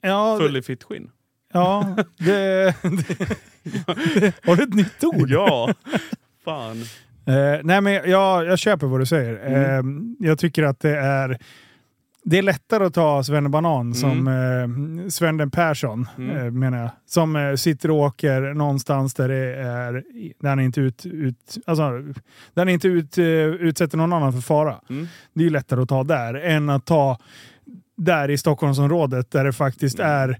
Ja, 0.00 0.38
full 0.40 0.56
i 0.56 0.62
fittskinn. 0.62 1.10
ja 1.52 1.96
det, 2.16 2.74
det, 2.82 4.34
Har 4.46 4.56
du 4.56 4.62
ett 4.62 4.74
nytt 4.74 5.04
ord? 5.04 5.30
Ja, 5.30 5.74
fan. 6.44 6.76
Eh, 7.26 7.60
nej 7.64 7.80
men 7.80 7.92
jag, 7.92 8.46
jag 8.46 8.58
köper 8.58 8.86
vad 8.86 9.00
du 9.00 9.06
säger. 9.06 9.36
Mm. 9.46 10.16
Eh, 10.20 10.26
jag 10.28 10.38
tycker 10.38 10.62
att 10.62 10.80
det 10.80 10.96
är 10.98 11.38
det 12.26 12.38
är 12.38 12.42
lättare 12.42 12.84
att 12.84 12.94
ta 12.94 13.22
Svennebanan 13.22 13.94
som 13.94 14.28
eh, 14.28 15.08
Svenden 15.08 15.50
Persson, 15.50 16.08
Mm. 16.18 16.36
eh, 16.36 16.50
menar 16.50 16.78
jag. 16.78 16.90
Som 17.06 17.36
eh, 17.36 17.54
sitter 17.54 17.90
och 17.90 17.96
åker 17.96 18.40
någonstans 18.54 19.14
där 19.14 19.28
det 19.28 19.54
är, 19.56 20.04
där 20.40 20.48
han 20.48 20.60
inte, 20.60 20.80
ut, 20.80 21.06
ut, 21.06 21.58
alltså, 21.66 22.02
där 22.54 22.68
inte 22.68 22.88
ut, 22.88 23.18
eh, 23.18 23.24
utsätter 23.24 23.98
någon 23.98 24.12
annan 24.12 24.32
för 24.32 24.40
fara. 24.40 24.80
Mm. 24.90 25.06
Det 25.34 25.40
är 25.40 25.44
ju 25.44 25.50
lättare 25.50 25.80
att 25.82 25.88
ta 25.88 26.04
där 26.04 26.34
än 26.34 26.70
att 26.70 26.86
ta 26.86 27.18
där 27.96 28.30
i 28.30 28.38
Stockholmsområdet 28.38 29.30
där 29.30 29.44
det 29.44 29.52
faktiskt 29.52 29.98
Mm. 29.98 30.10
är 30.12 30.38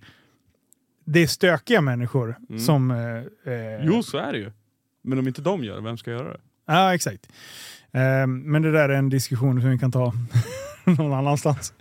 det 1.04 1.20
är 1.22 1.26
stökiga 1.26 1.80
människor 1.80 2.36
Mm. 2.48 2.58
som... 2.60 2.90
Eh, 2.90 3.52
eh, 3.54 3.80
Jo, 3.84 4.02
så 4.02 4.18
är 4.18 4.32
det 4.32 4.38
ju. 4.38 4.50
Men 5.02 5.18
om 5.18 5.28
inte 5.28 5.42
de 5.42 5.64
gör 5.64 5.74
det, 5.76 5.82
vem 5.82 5.96
ska 5.96 6.10
göra 6.10 6.28
det? 6.32 6.40
Ja, 6.66 6.94
exakt. 6.94 7.26
Eh, 7.92 8.26
men 8.26 8.62
det 8.62 8.72
där 8.72 8.88
är 8.88 8.94
en 8.94 9.08
diskussion 9.08 9.60
som 9.60 9.70
vi 9.70 9.78
kan 9.78 9.92
ta 9.92 10.12
någon 10.84 11.12
annanstans. 11.12 11.72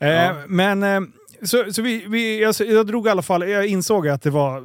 Eh, 0.00 0.08
Ja. 0.08 0.34
Men 0.48 0.82
eh, 0.82 1.00
så, 1.42 1.64
så 1.72 1.82
vi, 1.82 2.04
vi, 2.08 2.42
jag, 2.42 2.54
jag 2.58 2.86
drog 2.86 3.06
i 3.06 3.10
alla 3.10 3.22
fall, 3.22 3.48
jag 3.50 3.66
insåg 3.66 4.08
att 4.08 4.22
det 4.22 4.30
var 4.30 4.64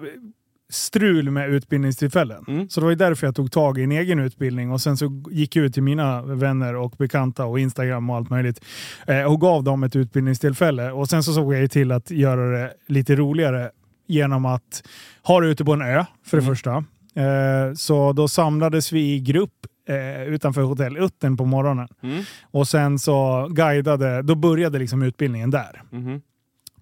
strul 0.69 1.31
med 1.31 1.49
utbildningstillfällen. 1.49 2.45
Mm. 2.47 2.69
Så 2.69 2.79
det 2.79 2.85
var 2.85 2.95
därför 2.95 3.27
jag 3.27 3.35
tog 3.35 3.51
tag 3.51 3.77
i 3.77 3.83
en 3.83 3.91
egen 3.91 4.19
utbildning 4.19 4.71
och 4.71 4.81
sen 4.81 4.97
så 4.97 5.23
gick 5.31 5.55
jag 5.55 5.65
ut 5.65 5.73
till 5.73 5.83
mina 5.83 6.21
vänner 6.21 6.75
och 6.75 6.91
bekanta 6.97 7.45
och 7.45 7.59
Instagram 7.59 8.09
och 8.09 8.15
allt 8.15 8.29
möjligt 8.29 8.63
eh, 9.07 9.23
och 9.23 9.41
gav 9.41 9.63
dem 9.63 9.83
ett 9.83 9.95
utbildningstillfälle. 9.95 10.91
Och 10.91 11.09
sen 11.09 11.23
så 11.23 11.33
såg 11.33 11.53
jag 11.53 11.71
till 11.71 11.91
att 11.91 12.11
göra 12.11 12.59
det 12.59 12.73
lite 12.87 13.15
roligare 13.15 13.71
genom 14.07 14.45
att 14.45 14.83
ha 15.23 15.41
det 15.41 15.47
ute 15.47 15.65
på 15.65 15.73
en 15.73 15.81
ö 15.81 16.05
för 16.25 16.37
det 16.37 16.43
Mm. 16.43 16.55
första. 16.55 16.83
Eh, 17.17 17.73
så 17.73 18.13
då 18.13 18.27
samlades 18.27 18.91
vi 18.91 19.13
i 19.13 19.19
grupp 19.19 19.65
eh, 19.89 20.23
utanför 20.23 20.61
hotell 20.61 20.97
Uttern 20.97 21.37
på 21.37 21.45
morgonen. 21.45 21.87
Mm. 22.03 22.23
Och 22.41 22.67
sen 22.67 22.99
så 22.99 23.47
guidade, 23.51 24.21
då 24.21 24.35
började 24.35 24.79
liksom 24.79 25.01
utbildningen 25.01 25.51
där. 25.51 25.81
Mhm. 25.91 26.21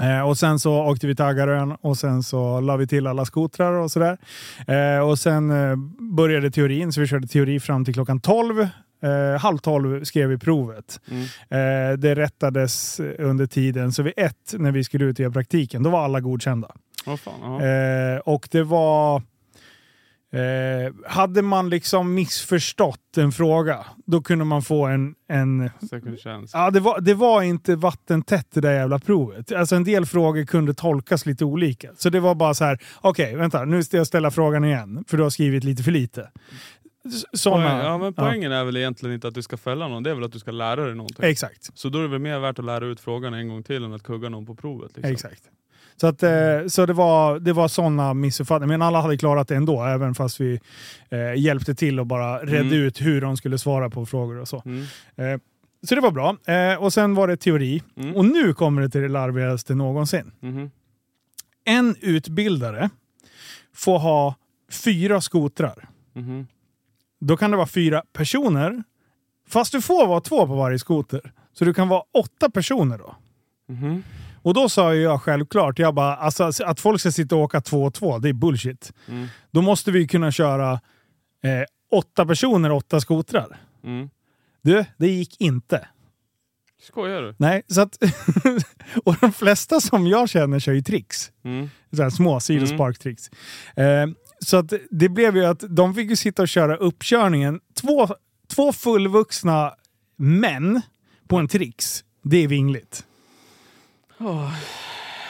Eh, 0.02 0.22
och 0.22 0.38
sen 0.38 0.60
så 0.60 0.86
åkte 0.86 1.08
vi 1.08 1.16
till 1.16 1.26
Aggarön 1.26 1.72
och 1.82 1.98
sen 1.98 2.24
så 2.24 2.60
la 2.60 2.78
vi 2.78 2.88
till 2.88 3.08
alla 3.08 3.26
skotrar 3.26 3.74
och 3.74 3.92
sådär. 3.92 4.18
Eh, 4.68 5.10
och 5.10 5.20
sen 5.20 5.52
eh, 5.52 5.76
började 6.16 6.52
teorin, 6.52 6.94
så 6.94 7.02
vi 7.02 7.08
körde 7.08 7.28
teori 7.28 7.60
fram 7.60 7.86
till 7.86 7.94
klockan 7.94 8.20
12. 8.20 8.68
Eh, 9.04 9.40
halv 9.40 9.58
12 9.58 10.04
skrev 10.04 10.30
vi 10.30 10.38
provet. 10.38 11.00
Mm. 11.12 12.00
Det 12.00 12.16
rättades 12.16 13.00
under 13.20 13.46
tiden, 13.46 13.92
så 13.92 14.04
vid 14.04 14.14
ett 14.18 14.54
när 14.58 14.72
vi 14.72 14.84
skulle 14.84 15.06
ut 15.06 15.16
och 15.16 15.20
göra 15.20 15.34
praktiken, 15.34 15.84
då 15.84 15.90
var 15.90 16.04
alla 16.04 16.20
godkända. 16.20 16.72
Vad 17.06 17.20
fan, 17.20 17.62
och 18.26 18.48
det 18.52 18.64
var... 18.64 19.22
Eh, 20.36 20.94
hade 21.08 21.42
man 21.42 21.70
liksom 21.70 22.14
missförstått 22.14 23.18
en 23.18 23.32
fråga, 23.32 23.86
då 24.06 24.22
kunde 24.22 24.46
man 24.46 24.62
få 24.62 24.86
en... 24.86 25.16
en 25.28 25.70
ja, 26.54 26.72
det, 26.72 26.80
var, 26.80 27.02
det 27.02 27.14
var 27.14 27.42
inte 27.42 27.76
vattentätt 27.76 28.48
det 28.52 28.62
där 28.62 28.74
jävla 28.74 29.00
provet. 29.00 29.52
Alltså 29.52 29.76
en 29.76 29.84
del 29.84 30.06
frågor 30.06 30.46
kunde 30.46 30.74
tolkas 30.74 31.26
lite 31.26 31.46
olika. 31.46 31.90
Så 31.98 32.10
det 32.10 32.20
var 32.20 32.36
bara 32.36 32.54
så 32.54 32.64
här, 32.64 32.80
okej 33.02 33.36
vänta, 33.36 33.66
nu 33.66 33.84
ska 33.84 33.98
jag 33.98 34.08
ställa 34.08 34.32
frågan 34.32 34.66
igen, 34.66 35.06
för 35.08 35.18
du 35.18 35.24
har 35.24 35.30
skrivit 35.30 35.64
lite 35.64 35.84
för 35.84 35.92
lite. 35.92 36.32
Såna, 37.34 37.84
ja, 37.84 37.98
men 37.98 38.14
poängen 38.14 38.52
är 38.52 38.64
väl 38.64 38.78
egentligen 38.78 39.16
inte 39.16 39.28
att 39.28 39.36
du 39.36 39.42
ska 39.42 39.58
fälla 39.58 39.88
någon, 39.88 40.04
det 40.04 40.10
är 40.10 40.16
väl 40.16 40.24
att 40.24 40.32
du 40.32 40.40
ska 40.40 40.52
lära 40.52 40.86
dig 40.86 40.96
någonting. 40.96 41.26
Exakt. 41.26 41.70
Så 41.74 41.90
då 41.90 42.00
är 42.00 42.02
det 42.02 42.10
väl 42.10 42.20
mer 42.20 42.40
värt 42.40 42.60
att 42.60 42.66
lära 42.66 42.86
ut 42.86 43.00
frågan 43.00 43.34
en 43.34 43.48
gång 43.48 43.64
till 43.64 43.84
än 43.84 43.94
att 43.94 44.04
kugga 44.04 44.30
någon 44.30 44.46
på 44.46 44.56
provet. 44.56 44.92
Liksom. 44.96 45.12
Exakt. 45.12 45.44
Så, 45.98 46.08
att, 46.08 46.24
eh, 46.24 46.32
så 46.68 46.86
det 46.86 46.94
var, 46.94 47.40
det 47.40 47.54
var 47.54 47.68
sådana 47.68 48.14
missuppfattningar. 48.14 48.68
Men 48.68 48.82
alla 48.82 49.02
hade 49.02 49.18
klarat 49.18 49.48
det 49.48 49.56
ändå, 49.56 49.84
även 49.84 50.16
fast 50.16 50.42
vi 50.42 50.60
eh, 51.10 51.34
hjälpte 51.42 51.76
till 51.76 52.00
och 52.00 52.06
bara 52.08 52.40
redde 52.40 52.60
Mm. 52.60 52.74
ut 52.74 53.02
hur 53.02 53.22
de 53.22 53.38
skulle 53.38 53.58
svara 53.58 53.90
på 53.90 54.06
frågor 54.06 54.38
och 54.40 54.48
så. 54.48 54.62
Mm. 54.66 54.82
Eh, 55.16 55.40
så 55.88 55.96
det 55.96 56.02
var 56.02 56.12
bra. 56.12 56.38
Och 56.80 56.94
sen 56.94 57.16
var 57.16 57.28
det 57.28 57.38
teori. 57.38 57.84
Mm. 57.98 58.16
Och 58.16 58.26
nu 58.26 58.54
kommer 58.54 58.82
det 58.82 58.90
till 58.90 59.02
det 59.02 59.08
larvigaste 59.08 59.76
någonsin. 59.76 60.32
Mhm. 60.40 60.72
En 61.66 61.96
utbildare 62.02 62.90
får 63.74 64.00
ha 64.00 64.36
fyra 64.72 65.22
skotrar. 65.22 65.90
Mhm. 66.14 66.48
Då 67.20 67.38
kan 67.38 67.52
det 67.52 67.58
vara 67.58 67.68
fyra 67.68 68.04
personer. 68.14 68.84
Fast 69.48 69.72
du 69.72 69.82
får 69.82 70.08
vara 70.08 70.22
två 70.22 70.48
på 70.48 70.56
varje 70.56 70.80
skoter. 70.80 71.32
Så 71.54 71.66
du 71.66 71.74
kan 71.74 71.88
vara 71.88 72.04
åtta 72.14 72.50
personer 72.50 72.98
då. 72.98 73.16
Och 74.46 74.54
då 74.54 74.70
sa 74.70 74.96
jag 74.96 75.22
självklart, 75.22 75.80
jag 75.80 75.94
bara, 75.94 76.16
alltså, 76.16 76.52
att 76.66 76.80
folk 76.80 77.00
ska 77.00 77.12
sitta 77.12 77.36
och 77.36 77.42
åka 77.42 77.62
två 77.62 77.84
och 77.84 77.94
två, 77.94 78.20
det 78.20 78.30
är 78.30 78.34
bullshit. 78.34 78.94
Mm. 79.08 79.28
Då 79.52 79.62
måste 79.62 79.92
vi 79.92 80.08
kunna 80.08 80.32
köra 80.32 80.72
eh, 81.44 81.64
åtta 81.92 82.26
personer, 82.26 82.72
åtta 82.72 83.00
skotrar. 83.00 83.58
Mm. 83.84 84.10
Du, 84.62 84.86
det 84.98 85.08
gick 85.08 85.42
inte. 85.42 85.88
Skojar 86.82 87.22
du? 87.22 87.36
Nej, 87.38 87.64
så 87.68 87.82
att... 87.82 87.98
och 89.04 89.16
de 89.22 89.34
flesta 89.34 89.82
som 89.82 90.08
jag 90.08 90.30
känner 90.30 90.60
kör 90.60 90.74
ju 90.74 90.82
tricks. 90.82 91.32
Mm. 91.44 91.70
Så 91.92 92.04
här 92.04 92.10
små 92.10 92.40
sidosparktricks. 92.40 93.30
Eh, 93.76 94.08
så 94.40 94.58
att 94.58 94.74
det 94.92 95.10
blev 95.10 95.38
ju 95.38 95.46
att 95.46 95.64
de 95.70 95.96
fick 95.96 96.10
ju 96.10 96.16
sitta 96.16 96.42
och 96.42 96.48
köra 96.48 96.76
uppkörningen. 96.76 97.60
Två, 97.74 98.08
två 98.56 98.74
fullvuxna 98.74 99.74
män 100.16 100.82
på 101.28 101.38
en 101.38 101.48
tricks. 101.48 102.04
Det 102.24 102.38
är 102.38 102.48
vingligt. 102.48 103.06
Åh. 104.20 104.54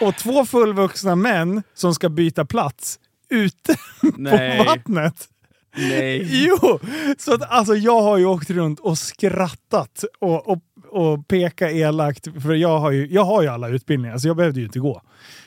Och 0.02 0.16
två 0.16 0.46
fullvuxna 0.46 1.16
män 1.16 1.64
som 1.74 1.96
ska 1.96 2.10
byta 2.10 2.46
plats 2.46 3.00
ute 3.30 3.76
Nej. 4.18 4.58
på 4.58 4.64
vattnet. 4.64 5.30
Nej. 5.78 6.28
Jo! 6.32 6.80
Så 7.18 7.34
att, 7.34 7.42
alltså, 7.42 7.76
jag 7.76 8.02
har 8.02 8.18
ju 8.18 8.26
åkt 8.26 8.50
runt 8.50 8.80
och 8.80 8.98
skrattat 8.98 10.04
och, 10.20 10.50
och, 10.50 10.60
och 10.90 11.28
pekat 11.28 11.72
elakt. 11.72 12.42
För 12.44 12.54
jag 12.54 12.80
har, 12.80 12.92
ju, 12.92 13.08
jag 13.08 13.24
har 13.24 13.42
ju 13.42 13.48
alla 13.48 13.70
utbildningar, 13.70 14.18
så 14.18 14.28
jag 14.28 14.38
behövde 14.38 14.60
ju 14.60 14.66
inte 14.66 14.80
gå. 14.80 15.02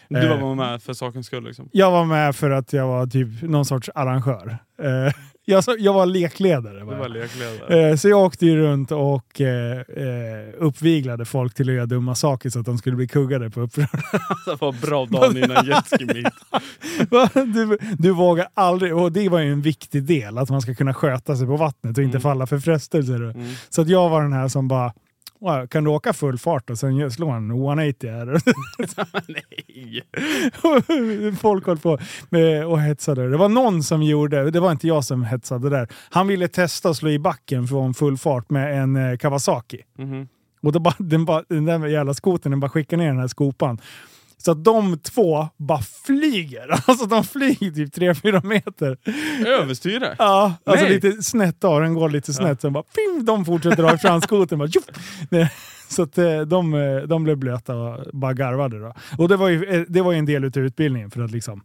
Du 0.09 0.19
Eh, 0.19 0.41
var 0.41 0.55
med 0.55 0.83
för 0.83 0.93
sakens 0.93 1.27
skull 1.27 1.45
liksom? 1.45 1.69
Jag 1.73 1.91
var 1.91 2.05
med 2.05 2.37
för 2.37 2.51
att 2.51 2.73
jag 2.73 2.87
var 2.87 3.07
typ 3.07 3.43
någon 3.43 3.65
sorts 3.65 3.91
arrangör. 3.95 4.59
Jag, 5.51 5.65
jag 5.79 5.93
var 5.93 6.07
lekledare. 6.07 6.79
Du 6.79 6.85
Var 6.85 7.09
lekledare. 7.09 7.91
Eh, 7.91 7.97
Så 7.97 8.09
jag 8.09 8.21
åkte 8.23 8.47
ju 8.47 8.57
runt 8.57 8.93
och 8.93 9.41
eh, 9.41 9.79
eh, 9.79 10.49
uppviglade 10.59 11.25
folk 11.25 11.55
till 11.55 11.69
att 11.69 11.75
göra 11.75 11.87
dumma 11.87 12.15
saker 12.15 12.51
så 12.51 12.61
att 12.61 12.67
de 12.67 12.79
skulle 12.79 12.97
bli 12.97 13.09
kuggade 13.09 13.51
på 13.51 13.61
uppror. 13.61 13.87
Det 14.51 14.61
var 14.61 14.73
bra 14.87 15.07
dagen 15.07 15.37
innan 15.37 15.67
jetski 15.67 16.05
du, 17.55 17.79
du 17.99 18.11
vågar 18.11 18.47
aldrig, 18.55 18.97
och 18.97 19.13
det 19.13 19.29
var 19.29 19.39
ju 19.41 19.53
en 19.53 19.63
viktig 19.63 20.03
del, 20.03 20.39
att 20.39 20.51
man 20.51 20.61
ska 20.63 20.75
kunna 20.75 20.95
sköta 20.95 21.37
sig 21.37 21.47
på 21.47 21.57
vattnet 21.57 21.99
och 21.99 22.05
inte 22.05 22.17
Mm. 22.19 22.23
falla 22.23 22.47
för 22.47 22.59
frestelser. 22.59 23.15
Mm. 23.31 23.47
Så 23.69 23.83
att 23.83 23.89
jag 23.89 24.09
var 24.09 24.23
den 24.23 24.33
här 24.33 24.49
som 24.49 24.69
bara, 24.69 24.85
"Wow, 24.85 24.93
kan 25.71 25.85
du 25.85 25.91
åka 25.91 26.13
full 26.13 26.39
fart 26.39 26.71
och 26.71 26.79
sen 26.79 27.11
slå 27.11 27.31
en 27.31 27.51
180 27.51 28.11
här? 28.11 28.27
Nej. 29.29 30.03
Folk 31.41 31.67
höll 31.67 31.79
på 31.79 31.99
med 32.29 32.67
och 32.67 32.81
hetsade. 32.81 33.31
Det 33.31 33.37
var 33.37 33.49
någon 33.49 33.83
som 33.83 34.03
gjorde, 34.03 34.51
det 34.51 34.61
var 34.61 34.71
inte 34.71 34.87
jag 34.87 35.05
som 35.05 35.25
hetsade 35.25 35.71
där. 35.71 35.89
Han 36.11 36.27
ville 36.27 36.49
testa 36.49 36.89
att 36.89 36.97
slå 36.97 37.11
i 37.11 37.19
backen 37.19 37.69
från 37.69 37.95
full 37.95 38.19
fart 38.19 38.51
med 38.51 38.83
en 38.83 38.97
eh, 38.97 39.17
Kawasaki. 39.17 39.83
Mhm. 39.99 40.29
Och 40.63 40.73
då 40.73 40.79
bara, 40.79 40.95
den, 40.99 41.25
bara, 41.25 41.45
den 41.49 41.65
där 41.65 41.87
jävla 41.87 42.15
skotern 42.15 42.51
den 42.51 42.61
bara 42.61 42.71
skickade 42.71 43.03
ner 43.03 43.09
den 43.09 43.21
här 43.21 43.29
skopan 43.29 43.79
Så 44.39 44.51
att 44.51 44.65
de 44.65 44.99
två 44.99 45.49
bara 45.57 45.83
flyger. 46.07 46.69
Alltså 46.87 47.07
de 47.07 47.25
flyger 47.25 47.71
typ 47.71 47.97
3-4 47.97 48.45
meter. 48.45 48.97
Överstyre? 49.47 50.17
Ja, 50.19 50.55
alltså 50.65 50.85
Nej. 50.85 50.95
lite 50.95 51.23
snett 51.23 51.65
av. 51.65 51.81
Den 51.81 51.95
går 51.95 52.11
lite 52.11 52.33
snett. 52.33 52.61
Sen 52.61 52.73
bara, 52.73 52.83
ping, 52.83 53.25
de 53.25 53.45
fortsätter 53.45 53.83
rakt 53.83 54.03
fram. 54.03 54.21
Bara! 54.31 54.69
Nej, 55.31 55.53
Så 55.89 56.03
att 56.03 56.19
eh, 56.19 56.41
de, 56.41 56.75
eh, 56.75 56.97
de 56.97 57.25
blev 57.25 57.37
blöta 57.37 57.77
och 57.77 58.07
bara 58.13 58.33
garvade. 58.33 58.79
Då. 58.81 58.95
Och 59.19 59.29
det 59.29 59.37
var, 59.37 59.49
ju, 59.49 59.65
eh, 59.65 59.83
det 59.89 60.03
var 60.03 60.13
ju 60.13 60.19
en 60.19 60.27
del 60.27 60.45
av 60.45 60.59
utbildningen 60.59 61.11
för 61.11 61.23
att 61.23 61.31
liksom 61.31 61.63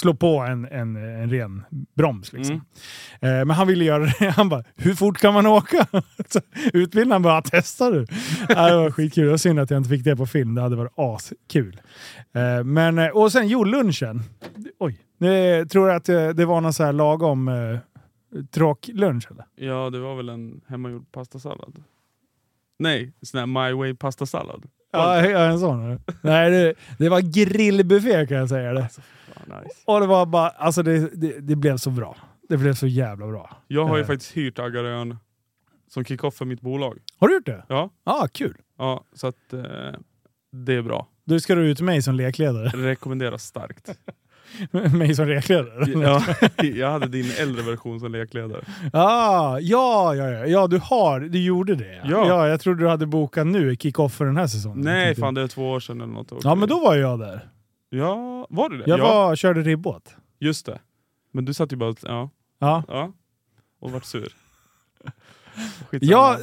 slå 0.00 0.14
på 0.14 0.38
en, 0.38 0.64
en, 0.64 0.96
en 0.96 1.30
ren 1.30 1.62
broms. 1.96 2.32
Liksom. 2.32 2.54
Mm. 3.20 3.38
Eh, 3.40 3.44
Men 3.44 3.50
han 3.50 3.66
ville 3.66 3.84
göra 3.84 4.04
det. 4.18 4.30
Han 4.30 4.48
bara, 4.48 4.64
hur 4.76 4.94
fort 4.94 5.18
kan 5.18 5.34
man 5.34 5.46
åka? 5.46 5.86
Utbildaren 6.72 7.22
bara, 7.22 7.42
testar 7.42 7.92
du? 7.92 8.04
Det 8.48 8.54
var 8.76 8.90
skitkul. 8.90 9.24
Det 9.24 9.30
var 9.30 9.36
synd 9.36 9.60
att 9.60 9.70
jag 9.70 9.78
inte 9.78 9.90
fick 9.90 10.04
det 10.04 10.16
på 10.16 10.26
film. 10.26 10.54
Det 10.54 10.60
hade 10.62 10.76
varit 10.76 10.92
askul. 10.96 11.80
Eh, 12.34 12.64
Men, 12.64 12.98
eh, 12.98 13.08
och 13.08 13.32
sen, 13.32 13.48
jo, 13.48 13.64
lunchen. 13.64 14.22
Oj. 14.78 14.98
Eh, 15.28 15.66
tror 15.66 15.90
att 15.90 16.08
eh, 16.08 16.28
det 16.28 16.44
var 16.44 16.60
någon 16.60 16.72
så 16.72 16.84
här 16.84 16.92
lagom 16.92 17.48
eh, 17.48 17.78
tråklunch 18.50 19.30
eller? 19.30 19.44
Ja, 19.56 19.90
det 19.90 19.98
var 19.98 20.16
väl 20.16 20.28
en 20.28 20.60
hemmagjord 20.68 21.12
pastasallad. 21.12 21.82
Nej, 22.78 23.12
sån 23.22 23.38
här 23.40 23.46
My 23.46 23.72
Way 23.76 23.94
pastasallad. 23.94 24.66
Ja, 24.96 25.26
ja, 25.30 25.38
en 25.44 25.58
sån. 25.60 26.00
Nej, 26.22 26.50
det, 26.50 26.74
det 26.98 27.08
var 27.08 27.20
grillbuffé 27.20 28.26
kan 28.26 28.36
jag 28.36 28.48
säga 28.48 28.72
det. 28.72 28.82
Alltså, 28.82 29.00
fan, 29.34 29.58
nice. 29.62 29.76
Och 29.84 30.00
det 30.00 30.06
var 30.06 30.26
bara, 30.26 30.48
alltså 30.48 30.82
det, 30.82 31.08
det, 31.12 31.40
det 31.40 31.56
blev 31.56 31.76
så 31.76 31.90
bra. 31.90 32.16
Det 32.48 32.56
blev 32.56 32.74
så 32.74 32.86
jävla 32.86 33.26
bra. 33.26 33.56
Jag 33.68 33.84
har 33.86 33.96
ju 33.96 34.02
Eh. 34.02 34.06
faktiskt 34.06 34.32
hyrt 34.32 34.58
Aggarön 34.58 35.16
som 35.88 36.04
kick-off 36.04 36.34
för 36.34 36.44
mitt 36.44 36.60
bolag. 36.60 36.98
Har 37.18 37.28
du 37.28 37.34
gjort 37.34 37.46
det? 37.46 37.64
Ja, 37.68 37.90
Ja, 38.04 38.28
kul. 38.32 38.56
ja 38.78 39.04
så 39.12 39.26
att 39.26 39.52
eh, 39.52 39.60
det 40.52 40.74
är 40.74 40.82
bra. 40.82 41.06
Då 41.24 41.40
ska 41.40 41.54
du 41.54 41.70
ut 41.70 41.80
mig 41.80 42.02
som 42.02 42.14
lekledare. 42.14 42.68
Rekommenderas 42.68 43.42
starkt. 43.44 43.98
mig 44.92 45.14
som 45.14 45.28
lekledare? 45.28 45.90
ja, 46.02 46.22
jag 46.64 46.90
hade 46.90 47.06
din 47.06 47.30
äldre 47.40 47.62
version 47.62 48.00
som 48.00 48.12
lekledare. 48.12 48.64
Ah, 48.92 49.58
ja, 49.58 50.14
ja, 50.14 50.30
ja, 50.30 50.46
ja, 50.46 50.66
du 50.66 50.78
har, 50.78 51.20
du 51.20 51.42
gjorde 51.42 51.74
det. 51.74 52.02
Ja. 52.04 52.28
ja 52.28 52.48
jag 52.48 52.60
trodde 52.60 52.84
du 52.84 52.88
hade 52.88 53.06
bokat 53.06 53.46
nu, 53.46 53.76
kick-off 53.76 54.14
för 54.14 54.24
den 54.24 54.36
här 54.36 54.46
säsongen. 54.46 54.80
Nej, 54.80 55.14
fan 55.14 55.34
det 55.34 55.42
är 55.42 55.48
två 55.48 55.70
år 55.70 55.80
sedan 55.80 56.00
eller 56.00 56.12
något. 56.12 56.32
Ja, 56.44 56.54
men 56.54 56.68
då 56.68 56.80
var 56.80 56.94
jag 56.96 57.18
där. 57.18 57.48
Ja, 57.90 58.46
var 58.50 58.68
du 58.68 58.78
det? 58.78 58.84
Jag 58.90 58.98
ja, 58.98 59.04
var, 59.14 59.36
körde 59.36 59.62
ribbåt. 59.62 60.16
just 60.40 60.66
det. 60.66 60.78
Men 61.32 61.44
du 61.44 61.54
satt 61.54 61.72
ju 61.72 61.76
bara... 61.76 61.94
Ja, 62.02 62.30
Ja. 62.58 62.82
ja. 62.88 63.12
Och 63.80 63.92
vart 63.92 64.04
sur. 64.04 64.28
Skitsamma. 65.90 66.12
Ja, 66.12 66.38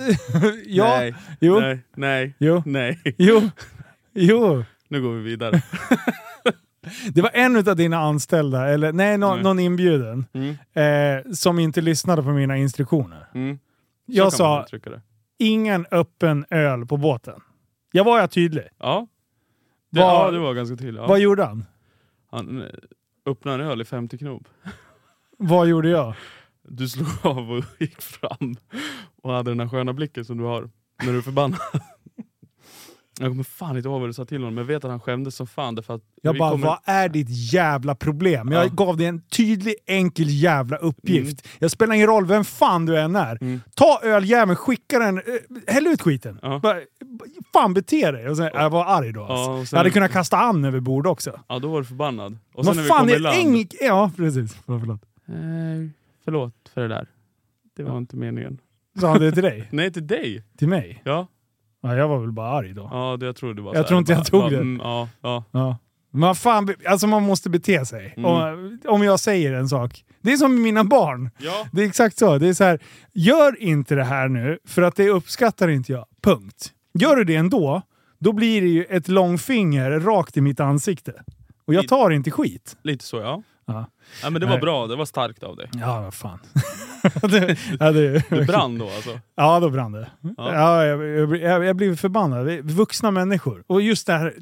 ja, 0.65 0.97
Nej, 0.97 1.15
jo, 1.39 1.59
nej, 1.59 1.79
nej, 1.95 2.33
jo, 2.39 2.63
nej. 2.65 2.99
jo, 3.17 3.49
jo. 4.13 4.63
Nu 4.87 5.01
går 5.01 5.11
vi 5.13 5.21
vidare. 5.21 5.61
Det 7.13 7.21
var 7.21 7.31
en 7.33 7.55
av 7.69 7.75
dina 7.75 7.97
anställda, 7.97 8.67
eller 8.69 8.93
nej, 8.93 9.17
nå- 9.17 9.33
Nej. 9.33 9.43
någon 9.43 9.59
inbjuden, 9.59 10.25
Mm, 10.33 10.55
eh, 11.25 11.31
som 11.31 11.59
inte 11.59 11.81
lyssnade 11.81 12.23
på 12.23 12.29
mina 12.29 12.57
instruktioner. 12.57 13.27
mm. 13.33 13.59
Jag 14.05 14.33
sa, 14.33 14.65
ingen 15.37 15.85
öppen 15.91 16.45
öl 16.49 16.85
på 16.85 16.97
båten. 16.97 17.39
Jag 17.91 18.03
var 18.03 18.19
jag 18.19 18.31
tydlig. 18.31 18.63
Ja. 18.79 19.07
Det, 19.91 19.99
Vad- 19.99 20.27
ja, 20.27 20.31
det 20.31 20.39
var 20.39 20.53
ganska 20.53 20.75
tydligt. 20.75 21.01
Ja. 21.01 21.07
Vad 21.07 21.19
gjorde 21.19 21.43
han? 21.45 21.65
Han 22.31 22.61
eh, 22.61 22.67
öppnade 23.25 23.63
en 23.63 23.69
öl 23.69 23.81
i 23.81 23.85
50 23.85 24.17
knop. 24.17 24.43
Vad 25.37 25.67
gjorde 25.67 25.89
jag? 25.89 26.13
Du 26.67 26.89
slog 26.89 27.07
av 27.23 27.51
och 27.51 27.63
gick 27.79 28.01
fram 28.01 28.55
och 29.21 29.31
hade 29.33 29.51
den 29.51 29.59
här 29.59 29.67
sköna 29.67 29.93
blicken 29.93 30.25
som 30.25 30.37
du 30.37 30.43
har 30.43 30.69
när 31.03 31.11
du 31.11 31.17
är 31.17 31.21
förbannad. 31.21 31.59
Jag 33.19 33.29
kommer 33.31 33.43
fan 33.43 33.77
inte 33.77 33.89
ihåg 33.89 33.99
vad 33.99 34.09
du 34.09 34.13
sa 34.13 34.25
till 34.25 34.37
honom, 34.37 34.53
men 34.55 34.61
jag 34.61 34.67
vet 34.67 34.83
att 34.85 34.91
han 34.91 34.99
skämdes 34.99 35.35
som 35.35 35.47
fan. 35.47 35.75
Därför 35.75 35.93
att 35.95 36.01
Jag 36.21 36.37
bara, 36.37 36.51
kommer- 36.51 36.67
vad 36.67 36.79
är 36.85 37.09
ditt 37.09 37.53
jävla 37.53 37.95
problem? 37.95 38.51
Jag 38.51 38.65
Ja. 38.65 38.69
gav 38.69 38.97
dig 38.97 39.07
en 39.07 39.21
tydlig, 39.21 39.75
enkel 39.85 40.25
jävla 40.29 40.77
uppgift. 40.77 41.47
Jag 41.59 41.71
spelar 41.71 41.95
ingen 41.95 42.07
roll 42.07 42.25
vem 42.25 42.43
fan 42.45 42.85
du 42.85 42.99
än 42.99 43.15
är. 43.15 43.37
Mm. 43.41 43.61
Ta 43.75 43.99
öljäveln, 44.03 44.55
skicka 44.55 44.99
den, 44.99 45.17
äh, 45.17 45.23
häll 45.67 45.87
ut 45.87 46.01
skiten. 46.01 46.39
Ja. 46.41 46.59
Bara, 46.63 46.79
fan 47.53 47.73
bete 47.73 48.11
dig. 48.11 48.29
Och 48.29 48.37
sen, 48.37 48.49
jag 48.53 48.69
var 48.69 48.85
arg 48.85 49.11
då. 49.13 49.21
Alltså. 49.23 49.51
Ja, 49.51 49.57
sen- 49.65 49.67
Jag 49.71 49.77
hade 49.77 49.89
kunnat 49.89 50.11
kasta 50.11 50.37
an 50.37 50.65
över 50.65 50.79
bord 50.79 51.07
också. 51.07 51.39
Ja, 51.49 51.59
då 51.59 51.67
var 51.67 51.79
du 51.79 51.85
förbannad. 51.85 52.37
Och 52.53 52.65
sen 52.65 52.75
när 52.75 52.83
Vad 52.83 52.83
vi 52.83 52.89
fan, 52.89 52.99
kom 52.99 53.09
i 53.09 53.19
land. 53.53 53.73
Ja, 53.81 54.11
precis. 54.17 54.53
Förlåt, 54.65 54.81
förlåt. 54.81 55.01
Eh, 55.27 55.89
förlåt 56.25 56.53
för 56.73 56.81
det 56.81 56.87
där. 56.87 57.07
Det 57.77 57.83
var 57.83 57.97
inte 57.97 58.15
meningen. 58.15 58.57
Sa 58.99 59.07
han 59.09 59.19
det 59.19 59.31
till 59.31 59.43
dig? 59.43 59.67
Nej, 59.71 59.91
till 59.93 60.07
dig. 60.07 60.43
Till 60.57 60.67
mig? 60.67 61.01
Ja, 61.05 61.27
Ja, 61.83 61.95
jag 61.95 62.07
var 62.07 62.19
väl 62.19 62.31
bara 62.31 62.49
arg 62.49 62.73
då. 62.73 62.89
ja 62.91 63.17
det 63.19 63.25
jag 63.25 63.35
tror 63.35 63.53
du 63.53 63.61
var 63.61 63.75
Jag 63.75 63.87
tror 63.87 63.99
inte 63.99 64.11
jag 64.11 64.25
tog 64.25 64.49
det. 64.51 64.57
Mm, 64.57 64.81
ja, 64.83 65.09
ja. 65.21 65.43
Ja. 65.51 65.77
Men 66.11 66.35
fan, 66.35 66.75
alltså 66.87 67.07
man 67.07 67.23
måste 67.23 67.49
bete 67.49 67.85
sig. 67.85 68.13
Mm. 68.17 68.25
Om, 68.25 68.79
om 68.85 69.03
jag 69.03 69.19
säger 69.19 69.53
en 69.53 69.69
sak. 69.69 70.03
Det 70.21 70.33
är 70.33 70.37
som 70.37 70.53
med 70.53 70.63
mina 70.63 70.83
barn. 70.83 71.29
ja. 71.37 71.65
Det 71.71 71.83
är 71.83 71.87
exakt 71.87 72.17
så. 72.17 72.37
Det 72.37 72.47
är 72.47 72.53
så 72.53 72.63
här, 72.63 72.79
gör 73.13 73.61
inte 73.61 73.95
det 73.95 74.03
här 74.03 74.27
nu, 74.27 74.59
för 74.67 74.81
att 74.81 74.95
det 74.95 75.09
uppskattar 75.09 75.67
inte 75.67 75.91
jag. 75.91 76.05
Punkt. 76.23 76.71
Gör 76.93 77.15
du 77.15 77.23
det 77.23 77.35
ändå, 77.35 77.81
då 78.19 78.31
blir 78.33 78.61
det 78.61 78.67
ju 78.67 78.83
ett 78.83 79.07
långfinger 79.07 79.91
rakt 79.99 80.37
i 80.37 80.41
mitt 80.41 80.59
ansikte. 80.59 81.13
Och 81.67 81.73
jag 81.73 81.87
tar 81.87 82.09
inte 82.09 82.31
skit. 82.31 82.77
Lite 82.83 83.05
så 83.05 83.17
ja. 83.17 83.43
Ja, 83.65 83.85
ja 84.23 84.29
men 84.29 84.41
det 84.41 84.47
var 84.47 84.57
bra, 84.59 84.87
det 84.87 84.95
var 84.95 85.05
starkt 85.05 85.43
av 85.43 85.55
dig. 85.55 85.69
ja 85.73 86.01
vad 86.01 86.13
fan. 86.13 86.39
det, 87.21 87.57
ja, 87.79 87.91
det, 87.91 88.29
Du 88.29 88.45
brann 88.45 88.77
då 88.77 88.85
alltså? 88.85 89.19
Ja, 89.35 89.59
då 89.59 89.69
brann 89.69 89.91
det. 89.91 90.07
Ja. 90.21 90.33
Ja. 90.37 90.85
jag, 90.85 91.03
jag, 91.03 91.37
jag, 91.37 91.63
jag 91.65 91.75
blir 91.75 91.95
förbannad. 91.95 92.47
Vuxna 92.63 93.11
människor. 93.11 93.63
Och 93.67 93.81
just 93.81 94.07
det 94.07 94.13
här, 94.13 94.33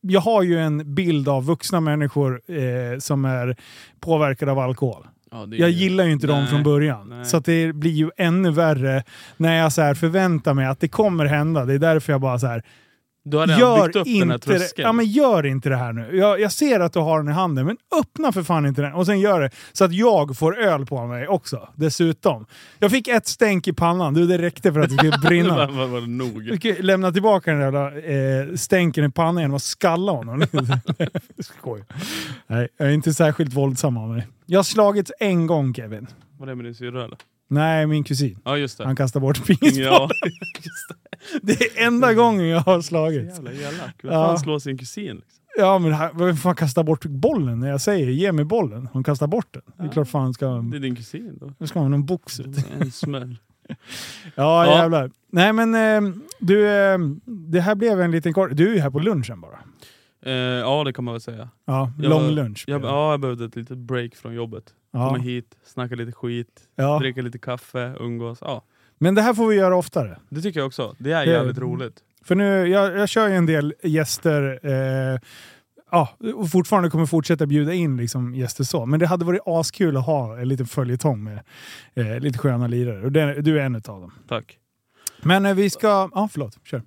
jag 0.00 0.20
har 0.20 0.42
ju 0.42 0.58
en 0.58 0.94
bild 0.94 1.28
av 1.28 1.44
vuxna 1.44 1.80
människor 1.80 2.40
eh, 2.48 2.98
som 2.98 3.24
är 3.24 3.56
påverkade 4.00 4.52
av 4.52 4.58
alkohol. 4.58 5.06
Ja, 5.30 5.46
det 5.46 5.56
är 5.56 5.60
Jag 5.60 5.70
gillar 5.70 6.04
ju 6.04 6.12
inte 6.12 6.26
dem 6.26 6.40
Nej, 6.40 6.46
från 6.46 6.62
början. 6.62 7.08
nej. 7.08 7.24
Så 7.24 7.38
det 7.38 7.72
blir 7.72 7.90
ju 7.90 8.10
ännu 8.16 8.50
värre 8.50 9.04
när 9.36 9.56
jag 9.56 9.72
så 9.72 9.94
förväntar 9.94 10.54
mig 10.54 10.66
att 10.66 10.80
det 10.80 10.88
kommer 10.88 11.24
hända. 11.24 11.64
Det 11.64 11.74
är 11.74 11.78
därför 11.78 12.12
jag 12.12 12.20
bara 12.20 12.38
så 12.38 12.46
här, 12.46 12.62
Du 13.30 13.38
hade 13.38 13.52
redan 13.52 13.60
gör 13.76 13.86
byggt 13.86 13.96
upp 13.96 14.04
den 14.04 14.14
här 14.28 14.34
inte, 14.34 14.46
tröskeln. 14.46 14.86
ja, 14.86 14.92
men 14.92 15.06
gör 15.06 15.46
inte 15.46 15.68
det 15.68 15.76
här 15.76 15.92
nu. 15.92 16.16
Jag, 16.16 16.40
jag 16.40 16.52
ser 16.52 16.80
att 16.80 16.92
du 16.92 16.98
har 16.98 17.18
den 17.18 17.28
i 17.28 17.32
handen, 17.32 17.66
men 17.66 17.76
öppna 18.00 18.32
för 18.32 18.42
fan 18.42 18.66
inte 18.66 18.82
den. 18.82 18.92
Och 18.92 19.06
sen 19.06 19.20
gör 19.20 19.40
det 19.40 19.50
så 19.72 19.84
att 19.84 19.92
jag 19.92 20.36
får 20.36 20.58
öl 20.58 20.86
på 20.86 21.06
mig 21.06 21.28
också, 21.28 21.68
dessutom. 21.74 22.46
Jag 22.78 22.90
fick 22.90 23.08
ett 23.08 23.26
stänk 23.26 23.68
i 23.68 23.72
pannan, 23.72 24.14
du, 24.14 24.26
det 24.26 24.38
räckte 24.38 24.72
för 24.72 24.80
att 24.80 24.88
det 24.90 24.96
skulle 24.96 25.18
brinna. 25.28 25.56
var, 25.56 25.66
var, 25.66 25.86
var 25.86 26.00
det 26.00 26.06
nog. 26.06 26.44
Du 26.44 26.58
kan 26.58 26.74
lämna 26.86 27.12
tillbaka 27.12 27.52
den 27.52 27.72
där 27.72 28.10
eh, 28.10 28.54
stänken 28.54 29.04
i 29.04 29.10
pannan 29.10 29.42
genom 29.42 29.56
att 29.56 29.62
skalla 29.62 30.12
honom. 30.12 30.44
Skoj. 31.38 31.84
Nej, 32.46 32.68
jag 32.76 32.88
är 32.88 32.92
inte 32.92 33.14
särskilt 33.14 33.54
våldsam 33.54 33.96
av 33.96 34.08
mig. 34.08 34.26
Jag 34.46 34.58
har 34.58 34.64
slagits 34.64 35.12
en 35.20 35.46
gång 35.46 35.74
Kevin. 35.74 36.06
Var 36.38 36.46
det 36.46 36.54
med 36.54 36.64
din 36.64 36.74
syrra 36.74 37.04
eller? 37.04 37.18
Nej, 37.48 37.86
min 37.86 38.04
kusin. 38.04 38.38
Ja 38.44 38.56
just 38.56 38.78
det. 38.78 38.84
Han 38.84 38.96
kastar 38.96 39.20
bort 39.20 39.46
pingisbollen. 39.46 39.92
ja, 39.92 40.08
det. 41.42 41.58
Det 41.58 41.64
är 41.80 41.86
enda 41.86 42.14
gången 42.14 42.48
jag 42.48 42.60
har 42.60 42.80
slagits. 42.80 43.34
Jävla 43.36 43.52
elak. 43.52 43.94
Vem 44.02 44.12
Ja. 44.12 44.26
fan 44.26 44.38
slår 44.38 44.58
sin 44.58 44.78
kusin? 44.78 45.06
Liksom? 45.16 45.24
Ja, 45.58 45.78
men 45.78 46.18
vem 46.18 46.36
fan 46.36 46.54
kastar 46.54 46.82
bort 46.84 47.04
bollen 47.04 47.60
när 47.60 47.68
jag 47.68 47.80
säger 47.80 48.06
ge 48.06 48.32
mig 48.32 48.44
bollen? 48.44 48.88
Han 48.92 49.04
kastar 49.04 49.26
bort 49.26 49.46
den. 49.50 49.62
Det 49.76 49.82
är 49.82 49.86
Ja. 49.86 49.92
klart 49.92 50.08
fan 50.08 50.34
ska, 50.34 50.46
Det 50.46 50.76
är 50.76 50.80
din 50.80 50.96
kusin 50.96 51.38
då. 51.58 51.66
ska 51.66 51.78
ha 51.80 51.88
någon 51.88 52.06
box 52.06 52.40
ut. 52.40 52.46
En 52.80 52.92
smäll. 52.92 53.36
Ja, 54.34 54.66
Ja. 54.66 54.66
jävlar. 54.78 55.10
Nej 55.32 55.52
men 55.52 55.74
eh, 55.74 56.12
du, 56.40 56.68
eh, 56.68 56.98
det 57.26 57.60
här 57.60 57.74
blev 57.74 58.00
en 58.00 58.10
liten 58.10 58.32
kort... 58.32 58.50
Du 58.52 58.70
är 58.70 58.74
ju 58.74 58.80
här 58.80 58.90
på 58.90 58.98
lunchen 58.98 59.40
bara. 59.40 59.58
Eh, 60.26 60.32
ja 60.32 60.84
det 60.84 60.92
kan 60.92 61.04
man 61.04 61.14
väl 61.14 61.20
säga. 61.20 61.48
Ja, 61.66 61.92
Jag 61.98 62.10
lång 62.10 62.28
lunch. 62.30 62.64
Jag, 62.66 62.84
ja, 62.84 63.10
jag 63.10 63.20
behövde 63.20 63.44
ett 63.44 63.56
litet 63.56 63.78
break 63.78 64.14
från 64.14 64.34
jobbet. 64.34 64.64
Ja. 64.90 65.08
Komma 65.08 65.18
hit, 65.22 65.56
snacka 65.64 65.94
lite 65.94 66.12
skit, 66.12 66.60
ja. 66.76 66.98
dricka 66.98 67.22
lite 67.22 67.38
kaffe, 67.38 67.94
umgås. 68.00 68.38
Ja, 68.40 68.64
Men 68.98 69.14
det 69.14 69.22
här 69.22 69.34
får 69.34 69.46
vi 69.48 69.56
göra 69.56 69.76
oftare. 69.76 70.18
det 70.28 70.42
tycker 70.42 70.60
jag 70.60 70.66
också. 70.66 70.94
Det 70.98 71.12
är 71.12 71.26
Det- 71.26 71.32
jävligt 71.32 71.58
roligt. 71.58 71.94
För 72.24 72.34
nu, 72.34 72.66
jag, 72.66 72.98
jag 72.98 73.08
kör 73.08 73.28
ju 73.28 73.34
en 73.34 73.46
del 73.46 73.74
gäster, 73.82 74.60
eh, 74.62 75.18
ja, 75.90 76.08
och 76.34 76.50
fortfarande 76.50 76.90
kommer 76.90 77.06
fortsätta 77.06 77.46
bjuda 77.46 77.72
in 77.74 77.96
liksom 77.96 78.34
gäster 78.34 78.64
så. 78.64 78.86
Men 78.86 79.00
det 79.00 79.06
hade 79.06 79.24
varit 79.24 79.40
askul 79.46 79.96
att 79.96 80.06
ha 80.06 80.38
en 80.38 80.48
liten 80.48 80.66
följetong 80.66 81.24
med 81.24 81.40
eh, 81.94 82.20
lite 82.20 82.38
sköna 82.38 82.66
lirare. 82.66 83.04
Och 83.04 83.12
det, 83.12 83.42
du 83.42 83.60
är 83.60 83.64
en 83.64 83.74
av 83.74 83.80
dem. 83.82 84.12
Tack. 84.28 84.58
Men 85.22 85.46
eh, 85.46 85.54
vi 85.54 85.70
ska... 85.70 86.10
Ja, 86.14 86.28
förlåt. 86.32 86.58
Kör. 86.64 86.82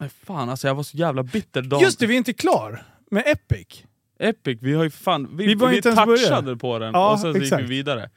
Nej 0.00 0.08
fan 0.08 0.48
alltså 0.50 0.66
jag 0.66 0.74
var 0.74 0.82
så 0.82 0.96
jävla 0.96 1.22
bitter 1.22 1.62
dagen. 1.62 1.82
Just 1.82 1.98
det, 1.98 2.06
vi 2.06 2.14
är 2.14 2.18
inte 2.18 2.32
klar 2.32 2.82
med 3.10 3.22
Epic. 3.26 3.84
Epic, 4.18 4.58
vi 4.62 4.74
har 4.74 4.84
ju 4.84 4.90
fan... 4.90 5.36
Vi, 5.36 5.46
Vi 5.46 5.54
vi, 5.54 5.82
touchade 5.82 6.56
på 6.56 6.78
den 6.78 6.92
Ja, 6.94 7.12
och 7.12 7.20
sen 7.20 7.32
så 7.32 7.38
gick 7.38 7.46
exakt. 7.46 7.64
vi 7.64 7.66
vidare. 7.68 8.10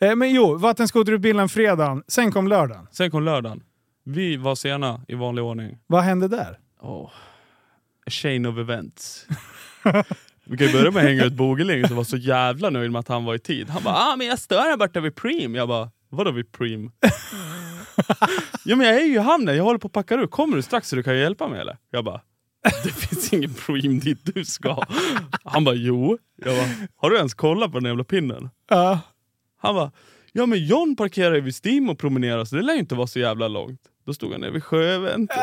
Eh, 0.00 0.16
men 0.16 0.30
jo, 0.34 0.56
vattenskoterutbildningen 0.58 1.48
fredagen, 1.48 2.02
sen 2.08 2.32
kom 2.32 2.48
lördagen. 2.48 2.86
Sen 2.90 3.10
kom 3.10 3.24
lördagen. 3.24 3.62
Vi 4.04 4.36
var 4.36 4.54
sena 4.54 5.00
i 5.08 5.14
vanlig 5.14 5.44
ordning. 5.44 5.78
Vad 5.86 6.02
hände 6.02 6.28
där? 6.28 6.58
Oh. 6.80 7.10
A 8.06 8.10
chain 8.10 8.46
of 8.46 8.58
events. 8.58 9.26
Vi 10.44 10.56
kan 10.56 10.66
ju 10.66 10.72
börja 10.72 10.90
med 10.90 11.02
att 11.02 11.08
hänga 11.08 11.24
ut 11.24 11.32
Bogeling 11.32 11.88
som 11.88 11.96
var 11.96 12.04
så 12.04 12.16
jävla 12.16 12.70
nöjd 12.70 12.92
med 12.92 12.98
att 12.98 13.08
han 13.08 13.24
var 13.24 13.34
i 13.34 13.38
tid. 13.38 13.70
Han 13.70 13.82
bara 13.82 13.94
ah, 13.94 14.16
men 14.16 14.26
jag 14.26 14.38
stör 14.38 14.60
här 14.60 14.76
borta 14.76 15.00
vid 15.00 15.14
Preem. 15.14 15.54
Jag 15.54 15.68
bara 15.68 15.90
vadå 16.08 16.30
vid 16.30 16.52
Preem? 16.52 16.90
ja 18.64 18.76
men 18.76 18.86
jag 18.86 18.96
är 18.96 19.04
ju 19.04 19.14
i 19.14 19.18
hamnen, 19.18 19.56
jag 19.56 19.64
håller 19.64 19.78
på 19.78 19.86
att 19.86 19.92
packa 19.92 20.14
ur. 20.14 20.26
Kommer 20.26 20.56
du 20.56 20.62
strax 20.62 20.88
så 20.88 20.96
du 20.96 21.02
kan 21.02 21.18
hjälpa 21.18 21.48
mig 21.48 21.60
eller? 21.60 21.76
Jag 21.90 22.04
bara 22.04 22.20
det 22.84 22.90
finns 22.92 23.32
ingen 23.32 23.54
Preem 23.54 23.98
dit 24.00 24.34
du 24.34 24.44
ska. 24.44 24.82
Han 25.44 25.64
bara, 25.64 25.74
jo. 25.74 26.18
Jag 26.44 26.56
bara, 26.56 26.66
har 26.96 27.10
du 27.10 27.16
ens 27.16 27.34
kollat 27.34 27.72
på 27.72 27.78
den 27.78 27.86
jävla 27.88 28.04
pinnen? 28.04 28.50
Ja. 28.70 29.00
Han 29.62 29.74
bara, 29.74 29.90
ja 30.32 30.46
men 30.46 30.66
John 30.66 30.96
parkerar 30.96 31.34
ju 31.34 31.40
vid 31.40 31.54
Stim 31.54 31.90
och 31.90 31.98
promenerar 31.98 32.44
så 32.44 32.56
det 32.56 32.62
lär 32.62 32.74
ju 32.74 32.80
inte 32.80 32.94
vara 32.94 33.06
så 33.06 33.18
jävla 33.18 33.48
långt. 33.48 33.80
Då 34.06 34.14
stod 34.14 34.32
han 34.32 34.40
nere 34.40 34.50
vid 34.50 34.64
Sjövent. 34.64 35.30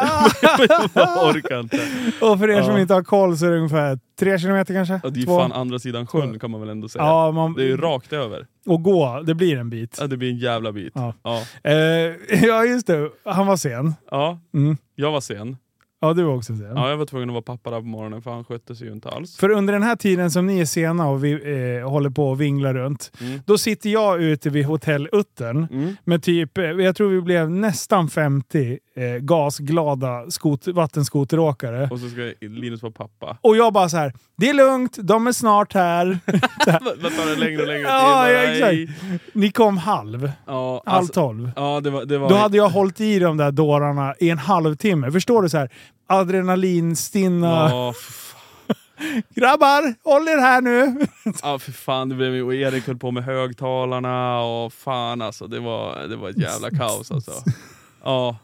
jag 0.93 1.27
orkar 1.29 1.59
inte. 1.59 1.77
Och 2.21 2.39
för 2.39 2.49
er 2.49 2.61
som 2.61 2.73
Ja. 2.75 2.79
inte 2.81 2.93
har 2.93 3.03
koll 3.03 3.37
så 3.37 3.45
är 3.45 3.51
det 3.51 3.57
ungefär 3.57 3.99
tre 4.19 4.39
kilometer 4.39 4.73
kanske? 4.73 4.99
Och 5.03 5.13
det 5.13 5.17
är 5.19 5.21
ju 5.21 5.25
fan 5.27 5.51
andra 5.51 5.79
sidan 5.79 6.07
sjön 6.07 6.39
kan 6.39 6.51
man 6.51 6.59
väl 6.61 6.69
ändå 6.69 6.89
säga. 6.89 7.03
Ja, 7.03 7.31
man, 7.31 7.53
Det 7.53 7.61
är 7.63 7.67
ju 7.67 7.77
rakt 7.77 8.13
över. 8.13 8.47
och 8.65 8.83
gå, 8.83 9.21
det 9.25 9.35
blir 9.35 9.57
en 9.57 9.69
bit. 9.69 9.97
Ja, 10.01 10.07
det 10.07 10.17
blir 10.17 10.29
en 10.29 10.37
jävla 10.37 10.71
bit. 10.71 10.91
Ja. 10.95 11.13
Ja. 11.23 11.43
Eh, 11.71 11.75
ja, 12.43 12.65
just 12.65 12.87
det. 12.87 13.09
Han 13.25 13.47
var 13.47 13.57
sen. 13.57 13.93
ja, 14.11 14.39
Mm. 14.53 14.77
jag 14.95 15.11
var 15.11 15.21
sen. 15.21 15.57
Ja, 15.99 16.13
du 16.13 16.23
var 16.23 16.33
också 16.35 16.55
sen. 16.55 16.71
Ja, 16.75 16.89
jag 16.89 16.97
var 16.97 17.05
tvungen 17.05 17.29
att 17.29 17.33
vara 17.33 17.41
pappa 17.41 17.69
där 17.71 17.79
på 17.79 17.85
morgonen 17.85 18.21
för 18.21 18.31
han 18.31 18.43
skötte 18.45 18.75
sig 18.75 18.87
ju 18.87 18.93
inte 18.93 19.09
alls. 19.09 19.37
För 19.37 19.49
under 19.49 19.73
den 19.73 19.83
här 19.83 19.95
tiden 19.95 20.31
som 20.31 20.45
ni 20.47 20.59
är 20.59 20.65
sena 20.65 21.09
och 21.09 21.23
vi 21.23 21.31
eh, 21.79 21.89
håller 21.89 22.09
på 22.09 22.29
och 22.29 22.41
vinglar 22.41 22.73
runt, 22.73 23.11
Mm. 23.21 23.39
då 23.45 23.57
sitter 23.57 23.89
jag 23.89 24.21
ute 24.23 24.49
vid 24.49 24.65
hotell 24.65 25.09
Uttern 25.11 25.67
Mm. 25.71 25.95
med 26.03 26.23
typ, 26.23 26.57
eh, 26.57 26.63
jag 26.63 26.95
tror 26.95 27.09
vi 27.09 27.21
blev 27.21 27.49
nästan 27.51 28.09
50 28.09 28.79
eh, 28.97 29.03
gasglada 29.21 30.25
skot- 30.29 30.67
vattenskoteråkare. 30.67 31.87
Och 31.91 31.99
så 31.99 32.09
ska 32.09 32.31
Linus 32.41 32.81
vara 32.81 32.91
pappa. 32.93 33.37
Och 33.41 33.57
jag 33.57 33.73
bara 33.73 33.89
så 33.89 33.97
här, 33.97 34.13
det 34.37 34.49
är 34.49 34.53
lugnt, 34.53 34.97
de 35.01 35.27
är 35.27 35.31
snart 35.31 35.73
här. 35.73 36.19
Vad 37.01 37.15
tar 37.15 37.29
det 37.29 37.35
längre 37.35 37.61
och 37.61 37.67
längre 37.67 37.81
Ja, 37.87 38.25
tid? 38.25 38.35
ja, 38.35 38.41
Nej. 38.67 38.83
exakt. 38.83 39.13
Ni 39.33 39.51
kom 39.51 39.77
halv, 39.77 40.31
Ja, 40.45 40.81
halv 40.85 40.97
alltså, 40.97 41.13
tolv. 41.13 41.51
ja 41.55 41.79
det 41.83 41.89
var... 41.89 42.05
Det 42.05 42.17
var 42.17 42.29
Då 42.29 42.35
hade 42.35 42.57
jag 42.57 42.69
hållit 42.69 43.01
i 43.01 43.19
de 43.19 43.37
där 43.37 43.51
dårarna 43.51 44.15
i 44.19 44.29
en 44.29 44.37
halvtimme. 44.37 45.11
Förstår 45.11 45.41
du? 45.41 45.49
så 45.49 45.57
här 45.57 45.69
Adrenalinstinna. 46.07 47.47
Ja, 47.69 47.93
Grabbar, 49.35 49.93
håll 50.09 50.27
er 50.27 50.41
här 50.41 50.61
nu! 50.61 51.05
ja 51.43 51.59
för 51.59 51.71
fan, 51.71 52.09
det 52.09 52.15
blev, 52.15 52.45
och 52.45 52.55
Erik 52.55 52.87
höll 52.87 52.97
på 52.97 53.11
med 53.11 53.23
högtalarna 53.23 54.39
och 54.41 54.73
fan 54.73 55.21
alltså, 55.21 55.47
det 55.47 55.59
var, 55.59 56.07
det 56.07 56.15
var 56.15 56.29
ett 56.29 56.37
jävla 56.37 56.69
kaos 56.69 57.11
alltså. 57.11 57.31
Ja. 58.03 58.37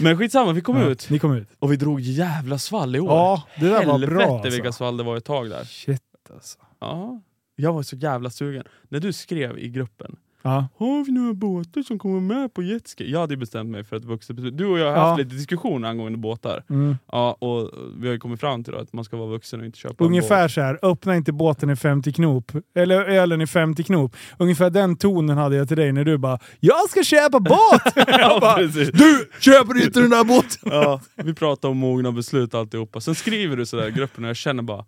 Men 0.00 0.18
skitsamma, 0.18 0.52
vi 0.52 0.60
kom 0.60 0.76
Ja, 0.76 0.84
ut. 0.88 1.10
Ni 1.10 1.18
kom 1.18 1.34
ut. 1.34 1.48
Och 1.58 1.72
vi 1.72 1.76
drog 1.76 2.00
jävla 2.00 2.58
svall 2.58 2.96
i 2.96 3.00
år. 3.00 3.10
Ja, 3.10 3.42
det 3.60 3.64
där 3.68 3.84
var 3.84 3.92
Helvete 3.92 4.12
bra 4.14 4.34
alltså. 4.34 4.50
vilka 4.50 4.72
svall 4.72 4.96
det 4.96 5.02
var 5.02 5.16
ett 5.16 5.24
tag 5.24 5.50
där. 5.50 5.64
Shit 5.64 6.02
alltså. 6.34 6.58
Ja. 6.80 7.20
Jag 7.56 7.72
var 7.72 7.82
så 7.82 7.96
jävla 7.96 8.30
sugen. 8.30 8.64
När 8.88 9.00
du 9.00 9.12
skrev 9.12 9.58
i 9.58 9.68
gruppen, 9.68 10.16
Ja. 10.42 10.68
har 10.76 11.04
vi 11.04 11.12
några 11.12 11.34
båtar 11.34 11.82
som 11.82 11.98
kommer 11.98 12.20
med 12.20 12.54
på 12.54 12.62
jetski? 12.62 13.10
Jag 13.12 13.20
hade 13.20 13.36
bestämt 13.36 13.70
mig 13.70 13.84
för 13.84 13.96
ett 13.96 14.04
vuxet 14.04 14.36
beslut. 14.36 14.58
Du 14.58 14.66
och 14.66 14.78
jag 14.78 14.86
har 14.86 14.92
Ja. 14.92 15.00
haft 15.08 15.18
lite 15.18 15.34
diskussion 15.34 15.84
angående 15.84 16.18
båtar. 16.18 16.64
Mm. 16.70 16.96
Ja, 17.12 17.32
och 17.32 17.70
vi 17.96 18.06
har 18.06 18.12
ju 18.14 18.18
kommit 18.20 18.40
fram 18.40 18.64
till 18.64 18.74
att 18.74 18.92
man 18.92 19.04
ska 19.04 19.16
vara 19.16 19.28
vuxen 19.28 19.60
och 19.60 19.66
inte 19.66 19.78
köpa 19.78 20.04
en 20.04 20.08
Ungefär 20.08 20.48
så 20.48 20.60
här, 20.60 20.78
öppna 20.82 21.16
inte 21.16 21.32
båten 21.32 21.70
i 21.70 21.76
50 21.76 22.12
knop. 22.12 22.52
Eller 22.74 23.04
ölen 23.04 23.40
i 23.40 23.46
50 23.46 23.82
knop. 23.84 24.16
Ungefär 24.38 24.70
den 24.70 24.96
tonen 24.96 25.38
hade 25.38 25.56
jag 25.56 25.68
till 25.68 25.76
dig 25.76 25.92
när 25.92 26.04
du 26.04 26.18
bara 26.18 26.38
“Jag 26.60 26.90
ska 26.90 27.02
köpa 27.02 27.40
båt!” 27.40 27.58
båt. 27.84 27.92
Jag 27.96 28.20
ja, 28.20 28.38
bara. 28.40 28.62
“Du, 28.92 29.28
köper 29.40 29.84
inte 29.84 30.00
den 30.00 30.10
där 30.10 30.24
båten!” 30.24 30.48
Ja, 30.72 31.00
vi 31.16 31.34
pratar 31.34 31.68
om 31.68 31.76
mogna 31.76 32.12
beslut 32.12 32.54
alltihopa. 32.54 33.00
Sen 33.00 33.14
skriver 33.14 33.56
du 33.56 33.66
sådär 33.66 33.88
i 33.88 33.90
gruppen 33.90 34.24
och 34.24 34.28
jag 34.30 34.36
känner 34.36 34.62
bara, 34.62 34.84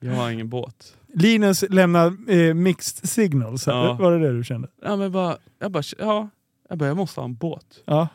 jag 0.00 0.12
har 0.14 0.30
ingen 0.30 0.48
båt. 0.48 0.96
Linus 1.14 1.64
lämnar 1.70 2.30
eh, 2.30 2.54
mixed 2.54 3.08
signals. 3.08 3.66
Ja. 3.66 3.92
Var 4.00 4.12
det 4.12 4.18
det 4.18 4.32
du 4.36 4.44
kände? 4.44 4.68
Ja, 4.82 4.96
men 4.96 5.12
bara, 5.12 5.36
jag 5.58 5.70
bara, 5.72 5.82
ja, 5.98 6.28
jag 6.68 6.78
bara, 6.78 6.86
jag 6.88 6.96
måste 6.96 7.20
ha 7.20 7.24
en 7.24 7.34
båt. 7.34 7.82
Ja. 7.84 8.08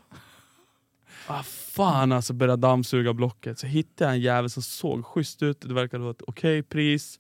Ah, 1.28 1.44
fan 1.44 2.12
alltså, 2.12 2.34
började 2.34 2.62
dammsuga 2.62 3.14
blocket. 3.14 3.60
Så 3.60 3.68
hittade 3.68 4.10
jag 4.10 4.16
en 4.16 4.22
jävel 4.22 4.50
som 4.50 4.64
såg 4.64 5.06
schysst 5.06 5.44
ut, 5.44 5.62
det 5.62 5.74
verkade 5.74 6.04
vara 6.04 6.12
ett 6.12 6.22
okej 6.28 6.64
pris. 6.64 7.20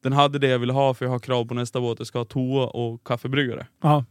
Den 0.00 0.12
hade 0.12 0.38
det 0.38 0.48
jag 0.48 0.58
ville 0.58 0.72
ha 0.72 0.94
för 0.94 1.04
jag 1.04 1.12
har 1.12 1.18
krav 1.18 1.44
på 1.44 1.54
nästa 1.54 1.80
båt, 1.80 1.98
jag 1.98 2.06
ska 2.06 2.18
ha 2.18 2.24
toa 2.24 2.66
och 2.66 3.04
kaffebryggare. 3.06 3.66
ja, 3.82 4.04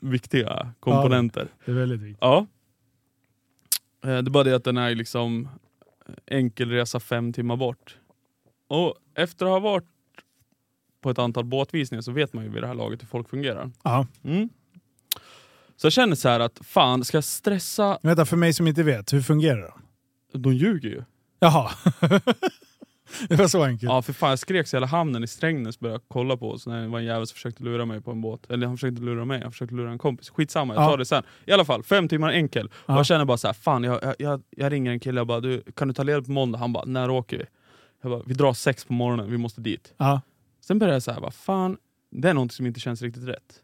Viktiga 0.00 0.72
komponenter. 0.80 1.48
det 1.64 1.70
är 1.72 1.74
väldigt 1.76 2.00
viktigt. 2.00 2.18
Ja. 2.20 2.46
Eh, 4.04 4.08
Det 4.08 4.14
är 4.16 4.22
bara 4.22 4.44
det 4.44 4.56
att 4.56 4.64
den 4.64 4.76
är 4.76 4.94
liksom 4.94 5.48
enkel 6.26 6.70
resa 6.70 7.00
fem 7.00 7.32
timmar 7.32 7.56
bort. 7.56 7.98
Och 8.68 8.94
efter 9.14 9.46
att 9.46 9.52
ha 9.52 9.58
varit 9.60 9.84
på 11.02 11.10
ett 11.10 11.18
antal 11.18 11.44
båtvisningar 11.44 12.02
så 12.02 12.12
vet 12.12 12.32
man 12.32 12.44
ju 12.44 12.50
vid 12.50 12.62
det 12.62 12.66
här 12.66 12.74
laget 12.74 13.02
hur 13.02 13.06
folk 13.06 13.28
fungerar. 13.28 13.70
Ja. 13.82 14.06
Mm. 14.24 14.48
Så 15.76 15.86
jag 15.86 15.92
känner 15.92 16.16
så 16.16 16.28
här 16.28 16.40
att 16.40 16.58
fan, 16.64 17.04
ska 17.04 17.16
jag 17.16 17.24
stressa? 17.24 17.98
Vänta, 18.02 18.24
för 18.24 18.36
mig 18.36 18.52
som 18.52 18.66
inte 18.68 18.82
vet, 18.82 19.12
hur 19.12 19.22
fungerar 19.22 19.60
det? 20.32 20.38
De 20.38 20.54
ljuger 20.54 20.88
ju. 20.88 21.02
Jaha. 21.40 21.70
det 23.28 23.36
var 23.36 23.48
så 23.48 23.64
enkelt. 23.64 23.82
Ja 23.92 24.02
för 24.02 24.12
fan, 24.12 24.30
jag 24.30 24.38
skrek 24.38 24.66
så 24.68 24.76
hela 24.76 24.86
hamnen 24.86 25.24
i 25.24 25.26
Strängnäs 25.26 25.80
började 25.80 26.04
kolla 26.08 26.36
på 26.36 26.50
oss 26.50 26.66
när 26.66 26.82
det 26.82 26.88
var 26.88 26.98
en 26.98 27.04
jävel 27.04 27.26
som 27.26 27.34
försökte 27.34 27.62
lura 27.64 27.84
mig 27.84 28.00
på 28.00 28.10
en 28.10 28.20
båt. 28.20 28.50
Eller 28.50 28.66
han 28.66 28.76
försökte 28.76 29.02
lura 29.02 29.24
mig, 29.24 29.42
han 29.42 29.52
försökte 29.52 29.74
lura 29.74 29.90
en 29.90 29.98
kompis. 29.98 30.30
Skitsamma, 30.30 30.74
jag 30.74 30.82
Ja. 30.82 30.88
tar 30.90 30.98
det 30.98 31.04
sen. 31.04 31.22
I 31.44 31.52
alla 31.52 31.64
fall, 31.64 31.82
fem 31.82 32.08
timmar 32.08 32.32
enkel. 32.32 32.66
Och 32.66 32.72
Ja. 32.86 32.96
jag 32.96 33.06
känner 33.06 33.24
bara 33.24 33.36
så 33.38 33.46
här, 33.48 33.54
fan 33.54 33.84
jag, 33.84 34.02
jag- 34.04 34.14
jag, 34.18 34.42
jag 34.50 34.72
ringer 34.72 34.90
en 34.92 35.00
kille 35.00 35.20
och 35.20 35.26
bara 35.26 35.40
du, 35.40 35.62
kan 35.76 35.88
du 35.88 35.94
ta 35.94 36.02
ledigt 36.02 36.26
på 36.26 36.32
måndag? 36.32 36.58
Han 36.58 36.72
bara, 36.72 36.84
när 36.84 37.10
åker 37.10 37.38
vi? 37.38 37.44
Jag 38.02 38.10
bara, 38.10 38.22
vi 38.26 38.34
drar 38.34 38.52
sex 38.52 38.84
på 38.84 38.92
morgonen, 38.92 39.30
vi 39.30 39.38
måste 39.38 39.60
dit. 39.60 39.94
Ja. 39.96 40.20
Sen 40.68 40.78
började 40.78 40.94
jag 40.94 41.02
så 41.02 41.12
här, 41.12 41.20
bara, 41.20 41.30
fan, 41.30 41.78
det 42.10 42.28
är 42.28 42.34
något 42.34 42.52
som 42.52 42.66
inte 42.66 42.80
känns 42.80 43.02
riktigt 43.02 43.24
rätt. 43.24 43.62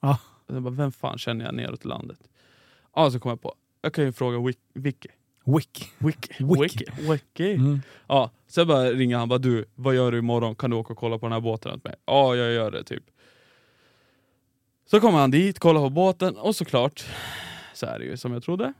Ja. 0.00 0.18
Och 0.46 0.62
bara, 0.62 0.70
vem 0.74 0.92
fan 0.92 1.18
känner 1.18 1.44
jag 1.44 1.54
neråt 1.54 1.84
i 1.84 1.88
landet? 1.88 2.18
Ja, 2.94 3.10
så 3.10 3.20
kom 3.20 3.28
jag 3.28 3.40
på, 3.42 3.54
jag 3.82 3.94
kan 3.94 4.04
ju 4.04 4.12
fråga 4.12 4.38
Wick- 4.38 4.58
Vicky. 4.74 5.08
Wick. 5.44 5.92
Wiki. 5.98 6.44
Wiki. 6.60 6.84
Wiki. 7.12 7.54
Mm. 7.54 7.80
Ja, 8.06 8.30
sen 8.46 8.66
bara 8.66 8.84
ringer 8.90 9.16
han 9.16 9.28
bara 9.28 9.38
du, 9.38 9.64
vad 9.74 9.94
gör 9.94 10.12
du 10.12 10.18
imorgon? 10.18 10.54
Kan 10.54 10.70
du 10.70 10.76
åka 10.76 10.92
och 10.92 10.98
kolla 10.98 11.18
på 11.18 11.26
den 11.26 11.32
här 11.32 11.40
båten 11.40 11.72
åt 11.72 11.84
mig? 11.84 11.94
Ja, 12.06 12.36
jag 12.36 12.52
gör 12.52 12.70
det 12.70 12.84
typ. 12.84 13.04
Så 14.86 15.00
kommer 15.00 15.18
han 15.18 15.30
dit, 15.30 15.58
kollar 15.58 15.80
på 15.80 15.90
båten 15.90 16.36
och 16.36 16.56
såklart, 16.56 17.04
så 17.74 17.86
är 17.86 17.98
det 17.98 18.04
ju 18.04 18.16
som 18.16 18.32
jag 18.32 18.42
trodde. 18.42 18.72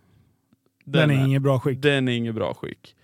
Den, 0.85 1.11
är 1.11 1.25
inget 1.27 1.43
bra 1.43 1.61
skick. 1.61 1.79
Den 1.83 2.09
är 2.09 2.13
inget 2.13 2.35
bra 2.35 2.55
skick. 2.55 2.97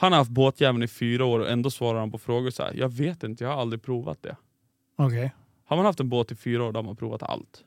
Han 0.00 0.12
har 0.12 0.18
haft 0.18 0.30
båtjäveln 0.30 0.82
i 0.82 0.88
fyra 0.88 1.24
år 1.24 1.40
och 1.40 1.50
ändå 1.50 1.70
svarar 1.70 2.00
han 2.00 2.10
på 2.10 2.18
frågor 2.18 2.50
så 2.50 2.62
här. 2.62 2.72
jag 2.74 2.88
vet 2.88 3.22
inte, 3.22 3.44
jag 3.44 3.50
har 3.50 3.60
aldrig 3.60 3.82
provat 3.82 4.22
det. 4.22 4.36
Okej. 4.96 5.34
Har 5.66 5.76
man 5.76 5.86
haft 5.86 6.00
en 6.00 6.08
båt 6.08 6.32
i 6.32 6.34
fyra 6.34 6.64
år 6.64 6.72
då 6.72 6.78
har 6.78 6.84
man 6.84 6.96
provat 6.96 7.22
allt. 7.22 7.64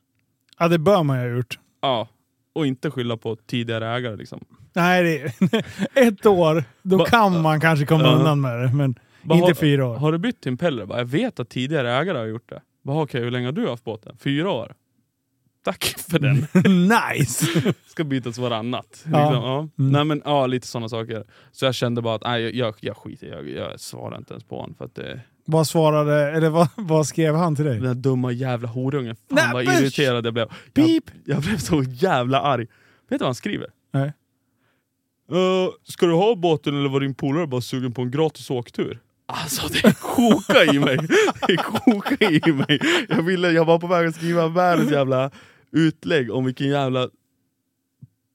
Ja, 0.59 0.67
det 0.67 0.77
bör 0.79 1.03
man 1.03 1.23
ju 1.23 1.29
ha 1.29 1.37
gjort. 1.37 1.59
Ja, 1.81 2.07
och 2.53 2.67
inte 2.67 2.91
skylla 2.91 3.17
på 3.17 3.35
tidigare 3.35 3.87
ägare 3.95 4.15
liksom. 4.15 4.45
Nej, 4.73 5.03
det 5.03 5.61
ett 6.01 6.25
år, 6.25 6.63
då 6.81 6.97
Va- 6.97 7.05
kan 7.05 7.41
man 7.41 7.61
kanske 7.61 7.85
komma 7.85 8.03
Ja. 8.03 8.15
undan 8.15 8.41
med 8.41 8.59
det. 8.59 8.73
Men 8.73 8.95
Bara, 9.23 9.35
inte 9.35 9.49
har, 9.49 9.53
fyra 9.53 9.87
år. 9.87 9.95
Har 9.95 10.11
du 10.11 10.17
bytt 10.17 10.41
till 10.41 10.51
en 10.51 10.57
Peller? 10.57 10.85
Bara, 10.85 10.97
Jag 10.97 11.05
vet 11.05 11.39
att 11.39 11.49
tidigare 11.49 11.91
ägare 11.93 12.17
har 12.17 12.25
gjort 12.25 12.49
det. 12.49 12.61
Bara, 12.83 13.01
okej, 13.03 13.21
hur 13.23 13.31
länge 13.31 13.47
har 13.47 13.51
du 13.51 13.69
haft 13.69 13.83
båten? 13.83 14.17
Fyra 14.17 14.51
år? 14.51 14.73
Tack 15.63 15.83
för 15.83 16.19
den. 16.19 16.35
nice! 16.89 17.73
Ska 17.87 18.03
bytas 18.03 18.37
varannat. 18.37 18.85
Liksom, 18.91 19.11
Ja. 19.13 19.33
ja. 19.33 19.59
Mm. 19.59 19.91
Nej, 19.91 20.05
men, 20.05 20.21
ja, 20.25 20.47
lite 20.47 20.67
sådana 20.67 20.89
saker. 20.89 21.23
Så 21.51 21.65
jag 21.65 21.75
kände 21.75 22.01
bara 22.01 22.15
att 22.15 22.23
nej, 22.23 22.41
jag, 22.41 22.53
jag, 22.53 22.75
jag 22.79 22.97
skiter 22.97 23.27
jag, 23.27 23.49
jag 23.49 23.79
svarar 23.79 24.17
inte 24.17 24.33
ens 24.33 24.43
på 24.43 24.59
honom. 24.59 24.75
För 24.75 24.85
att 24.85 24.95
det, 24.95 25.21
vad 25.45 25.67
svarade, 25.67 26.31
eller 26.31 26.49
vad, 26.49 26.67
vad 26.75 27.07
skrev 27.07 27.35
han 27.35 27.55
till 27.55 27.65
dig? 27.65 27.73
den 27.73 27.83
där 27.83 27.93
dumma 27.93 28.31
jävla 28.31 28.67
horungen, 28.67 29.15
fan 29.15 29.25
Nej, 29.29 29.53
vad 29.53 29.63
irriterad 29.63 30.25
jag 30.25 30.33
blev. 30.33 30.47
Pip! 30.73 31.03
Jag, 31.25 31.35
jag 31.35 31.43
blev 31.43 31.57
så 31.57 31.83
jävla 31.83 32.41
arg. 32.41 32.61
Vet 32.61 32.69
du 33.09 33.17
vad 33.17 33.27
han 33.27 33.35
skriver? 33.35 33.67
Nej. 33.93 34.13
Uh, 35.31 35.69
ska 35.83 36.05
du 36.05 36.13
ha 36.13 36.35
båten 36.35 36.79
eller 36.79 36.89
var 36.89 36.99
din 36.99 37.15
polare 37.15 37.47
bara 37.47 37.61
sugen 37.61 37.93
på 37.93 38.01
en 38.01 38.11
gratis 38.11 38.49
åktur? 38.49 38.99
Alltså 39.25 39.67
det 39.67 39.97
kokade 39.99 40.75
i 40.75 40.79
mig. 40.79 40.97
Det 41.47 41.57
kokade 41.57 42.25
i 42.49 42.53
mig. 42.53 42.79
Jag, 43.09 43.23
ville, 43.23 43.51
jag 43.51 43.65
var 43.65 43.79
på 43.79 43.87
väg 43.87 44.07
att 44.07 44.15
skriva 44.15 44.47
världens 44.47 44.91
jävla 44.91 45.31
utlägg 45.73 46.31
om 46.31 46.45
vilken 46.45 46.67
jävla 46.67 47.09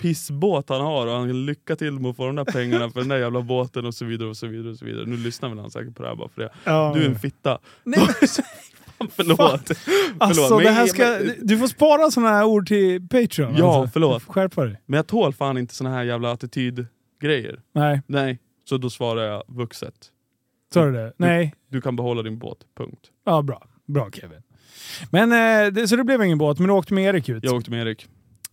pissbåt 0.01 0.69
han 0.69 0.81
har 0.81 1.07
och 1.07 1.13
han 1.13 1.47
lycka 1.47 1.77
till 1.77 1.93
med 1.93 2.11
att 2.11 2.17
få 2.17 2.27
de 2.27 2.37
där 2.37 2.45
pengarna 2.45 2.91
för 2.91 3.01
den 3.01 3.09
där 3.09 3.19
jävla 3.19 3.41
båten 3.43 3.87
och 3.87 3.95
så 3.95 4.05
vidare 4.05 4.29
och 4.29 4.37
så 4.37 4.47
vidare. 4.47 4.71
Och 4.71 4.79
så 4.79 4.85
vidare. 4.85 5.05
Nu 5.07 5.17
lyssnar 5.17 5.49
väl 5.49 5.59
han 5.59 5.71
säkert 5.71 5.95
på 5.95 6.03
det 6.03 6.09
här 6.09 6.17
bara 6.17 6.29
för 6.29 6.43
det. 6.43 6.51
Ja, 6.65 6.93
Du 6.97 7.03
är 7.03 7.09
en 7.09 7.19
fitta. 7.19 7.59
Nej, 7.85 8.01
men, 8.01 9.09
Förlåt. 9.11 9.41
alltså, 9.41 9.75
Förlåt, 10.43 10.59
det 10.61 10.65
men- 10.65 10.75
här 10.75 10.87
ska, 10.87 11.03
men- 11.03 11.47
du 11.47 11.59
får 11.59 11.67
spara 11.67 12.11
sådana 12.11 12.31
här 12.31 12.45
ord 12.45 12.69
till 12.69 13.09
Patreon. 13.09 13.55
Ja, 13.57 13.77
alltså. 13.81 13.93
förlåt. 13.93 14.23
Skärpa 14.23 14.65
dig. 14.65 14.81
Men 14.87 14.97
jag 14.97 15.07
tål 15.07 15.33
fan 15.33 15.59
inte 15.59 15.75
såna 15.75 15.91
här 15.91 16.05
jävla 16.05 16.33
attitydgrejer. 16.33 17.61
Nej, 17.75 18.03
Nej, 18.07 18.39
så 18.69 18.77
då 18.79 18.91
svarar 18.91 19.23
jag 19.23 19.43
vuxet. 19.49 19.95
sa 20.75 20.85
du 20.85 20.93
det? 20.93 21.13
Nej. 21.17 21.55
Du 21.71 21.81
kan 21.81 21.97
behålla 21.97 22.23
din 22.23 22.39
båt, 22.39 22.59
punkt. 22.77 23.11
Ja, 23.25 23.43
bra. 23.43 23.69
Bra 23.87 24.11
Kevin. 24.11 24.39
Men, 25.11 25.33
eh, 25.33 25.73
det, 25.73 25.89
så 25.89 25.97
det 25.97 26.05
blev 26.05 26.23
ingen 26.23 26.39
båt, 26.39 26.59
men 26.59 26.69
du 26.69 26.75
åkte 26.75 26.95
med 26.95 27.05
Erik 27.05 27.29
ut. 27.29 27.45
Jag 27.45 27.55
åkte 27.57 27.71
med 27.71 27.81
Erik. 27.87 28.07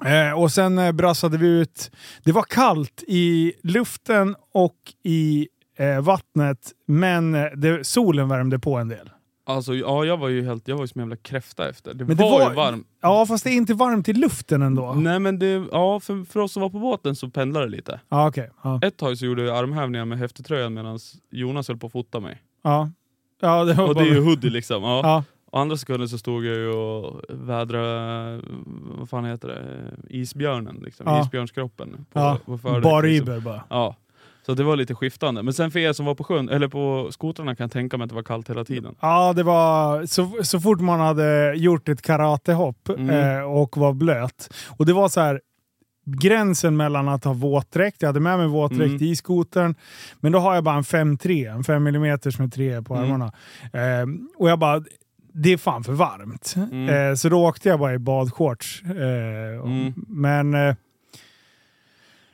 Eh, 0.06 0.40
och 0.40 0.52
sen 0.52 0.78
eh, 0.78 0.92
brassade 0.92 1.38
vi 1.38 1.48
ut. 1.48 1.92
Det 2.24 2.32
var 2.32 2.44
kallt 2.44 3.04
i 3.08 3.54
luften 3.64 4.36
och 4.54 4.76
i 5.04 5.48
eh, 5.78 6.02
vattnet, 6.02 6.72
men 6.88 7.36
eh, 7.36 7.44
det, 7.56 7.88
solen 7.88 8.30
värmde 8.30 8.60
på 8.60 8.76
en 8.78 8.88
del. 8.90 9.10
Alltså 9.48 9.76
ja, 9.76 10.06
jag 10.06 10.18
var 10.18 10.28
ju 10.30 10.46
helt, 10.46 10.68
jag 10.68 10.76
var 10.76 10.84
ju 10.84 10.88
som 10.88 11.02
en 11.02 11.06
jävla 11.08 11.16
kräfta 11.24 11.70
efter. 11.70 11.94
Det, 11.94 12.06
Men 12.06 12.18
det 12.18 12.24
var, 12.24 12.32
var- 12.40 12.50
ju 12.50 12.56
varmt. 12.56 12.88
Ja, 13.02 13.26
fast 13.26 13.44
det 13.44 13.50
är 13.50 13.54
inte 13.56 13.74
varmt 13.74 14.10
i 14.10 14.14
luften 14.14 14.62
ändå. 14.62 14.94
Nej 14.94 15.20
men 15.20 15.40
det, 15.40 15.66
ja, 15.72 16.00
för, 16.00 16.24
för 16.32 16.40
oss 16.40 16.52
som 16.52 16.62
var 16.62 16.70
på 16.70 16.80
båten 16.80 17.16
så 17.16 17.30
pendlade 17.30 17.66
det 17.66 17.72
lite. 17.72 18.00
Ja, 18.10 18.28
okej. 18.28 18.50
Ja. 18.64 18.80
Ett 18.84 18.98
tag 18.98 19.18
så 19.18 19.26
gjorde 19.26 19.44
jag 19.44 19.58
armhävningar 19.58 20.06
med 20.06 20.18
häftetröjan 20.18 20.74
medan 20.74 21.00
Jonas 21.32 21.68
höll 21.68 21.78
på 21.78 21.88
att 21.88 21.94
fota 21.94 22.20
mig. 22.20 22.42
Ja. 22.64 22.90
Ja, 23.42 23.64
det 23.64 23.74
var 23.74 23.88
Och 23.88 23.96
det 23.96 24.02
är 24.02 24.06
bara... 24.06 24.14
ju 24.16 24.22
hoodie 24.24 24.50
liksom. 24.50 24.84
Ja. 24.84 25.24
Andra 25.56 25.78
sekunder 25.78 26.08
så 26.08 26.18
stod 26.18 26.46
jag 26.46 26.56
ju 26.56 26.70
och 26.70 27.22
vädrade, 27.30 28.42
vad 28.98 29.10
fan 29.10 29.26
heter 29.26 29.48
det, 29.48 29.92
isbjörnen 30.10 30.76
liksom. 30.86 31.06
Ja. 31.08 31.22
Isbjörnskroppen. 31.22 32.06
På, 32.14 32.20
Ja. 32.20 32.38
på 32.46 32.58
fördäck, 32.58 32.84
Bar 32.84 33.04
liksom. 33.04 33.44
Bara. 33.44 33.64
Ja. 33.70 33.96
Så 34.46 34.54
det 34.54 34.64
var 34.64 34.76
lite 34.76 34.96
skiftande. 34.96 35.44
Men 35.44 35.54
sen 35.54 35.72
för 35.72 35.80
er 35.80 35.94
som 35.94 36.06
var 36.06 36.16
på 36.16 36.24
sjön, 36.24 36.50
eller 36.50 36.68
på 36.68 37.08
skotrarna 37.12 37.56
kan 37.56 37.64
jag 37.64 37.72
tänka 37.72 37.98
mig 37.98 38.04
att 38.06 38.10
det 38.10 38.16
var 38.16 38.24
kallt 38.24 38.50
hela 38.50 38.64
tiden. 38.66 38.96
Ja, 39.00 39.34
det 39.34 39.44
var 39.44 40.06
så, 40.06 40.32
så 40.44 40.60
fort 40.60 40.80
man 40.82 41.00
hade 41.00 41.54
gjort 41.56 41.90
ett 41.90 42.02
karatehopp 42.02 42.90
Mm. 42.90 43.10
eh, 43.40 43.44
och 43.44 43.78
var 43.78 43.94
blöt. 43.94 44.54
Och 44.78 44.86
det 44.86 44.94
var 44.94 45.10
så 45.10 45.22
här 45.22 45.42
gränsen 46.08 46.78
mellan 46.78 47.08
att 47.08 47.24
ha 47.24 47.34
våtdräkt, 47.34 48.02
jag 48.02 48.10
hade 48.10 48.20
med 48.20 48.38
mig 48.38 48.48
våtdräkt 48.48 48.90
Mm. 48.90 49.04
i 49.04 49.16
skotern, 49.16 49.76
men 50.20 50.32
då 50.32 50.40
har 50.40 50.56
jag 50.56 50.64
bara 50.64 50.76
en 50.76 50.84
5-3, 50.84 51.46
en 51.56 51.64
5 51.64 51.88
mm 51.88 52.20
med 52.40 52.54
3 52.54 52.82
på 52.82 52.96
Mm. 52.96 53.06
armarna. 53.06 53.32
Eh, 53.74 54.08
och 54.38 54.50
jag 54.50 54.60
bara, 54.60 54.84
det 55.36 55.54
är 55.54 55.58
fan 55.58 55.84
för 55.84 55.94
varmt. 55.94 56.56
Mm. 56.58 56.90
Eh, 57.10 57.16
så 57.16 57.30
då 57.30 57.46
åkte 57.48 57.70
jag 57.70 57.80
bara 57.80 57.94
i 57.94 58.00
badshorts. 58.00 58.84
Eh, 58.84 59.60
och- 59.62 59.68
Mm. 59.68 59.94
Men... 60.08 60.54
Eh, 60.54 60.76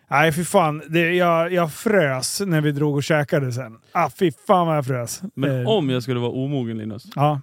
nej, 0.08 0.32
fy 0.32 0.44
fan. 0.44 0.82
Det, 0.90 1.14
jag, 1.14 1.54
jag 1.54 1.74
frös 1.74 2.42
när 2.46 2.62
vi 2.62 2.72
drog 2.72 2.96
och 2.96 3.04
käkade 3.04 3.52
sen. 3.52 3.80
Ah, 3.92 4.10
fy 4.10 4.32
fan 4.48 4.68
vad 4.68 4.78
jag 4.78 4.86
frös. 4.86 5.22
Men 5.36 5.62
Eh, 5.62 5.68
om 5.70 5.90
jag 5.90 6.04
skulle 6.04 6.20
vara 6.20 6.32
omogen 6.32 6.78
Linus, 6.78 7.06
Ja, 7.16 7.42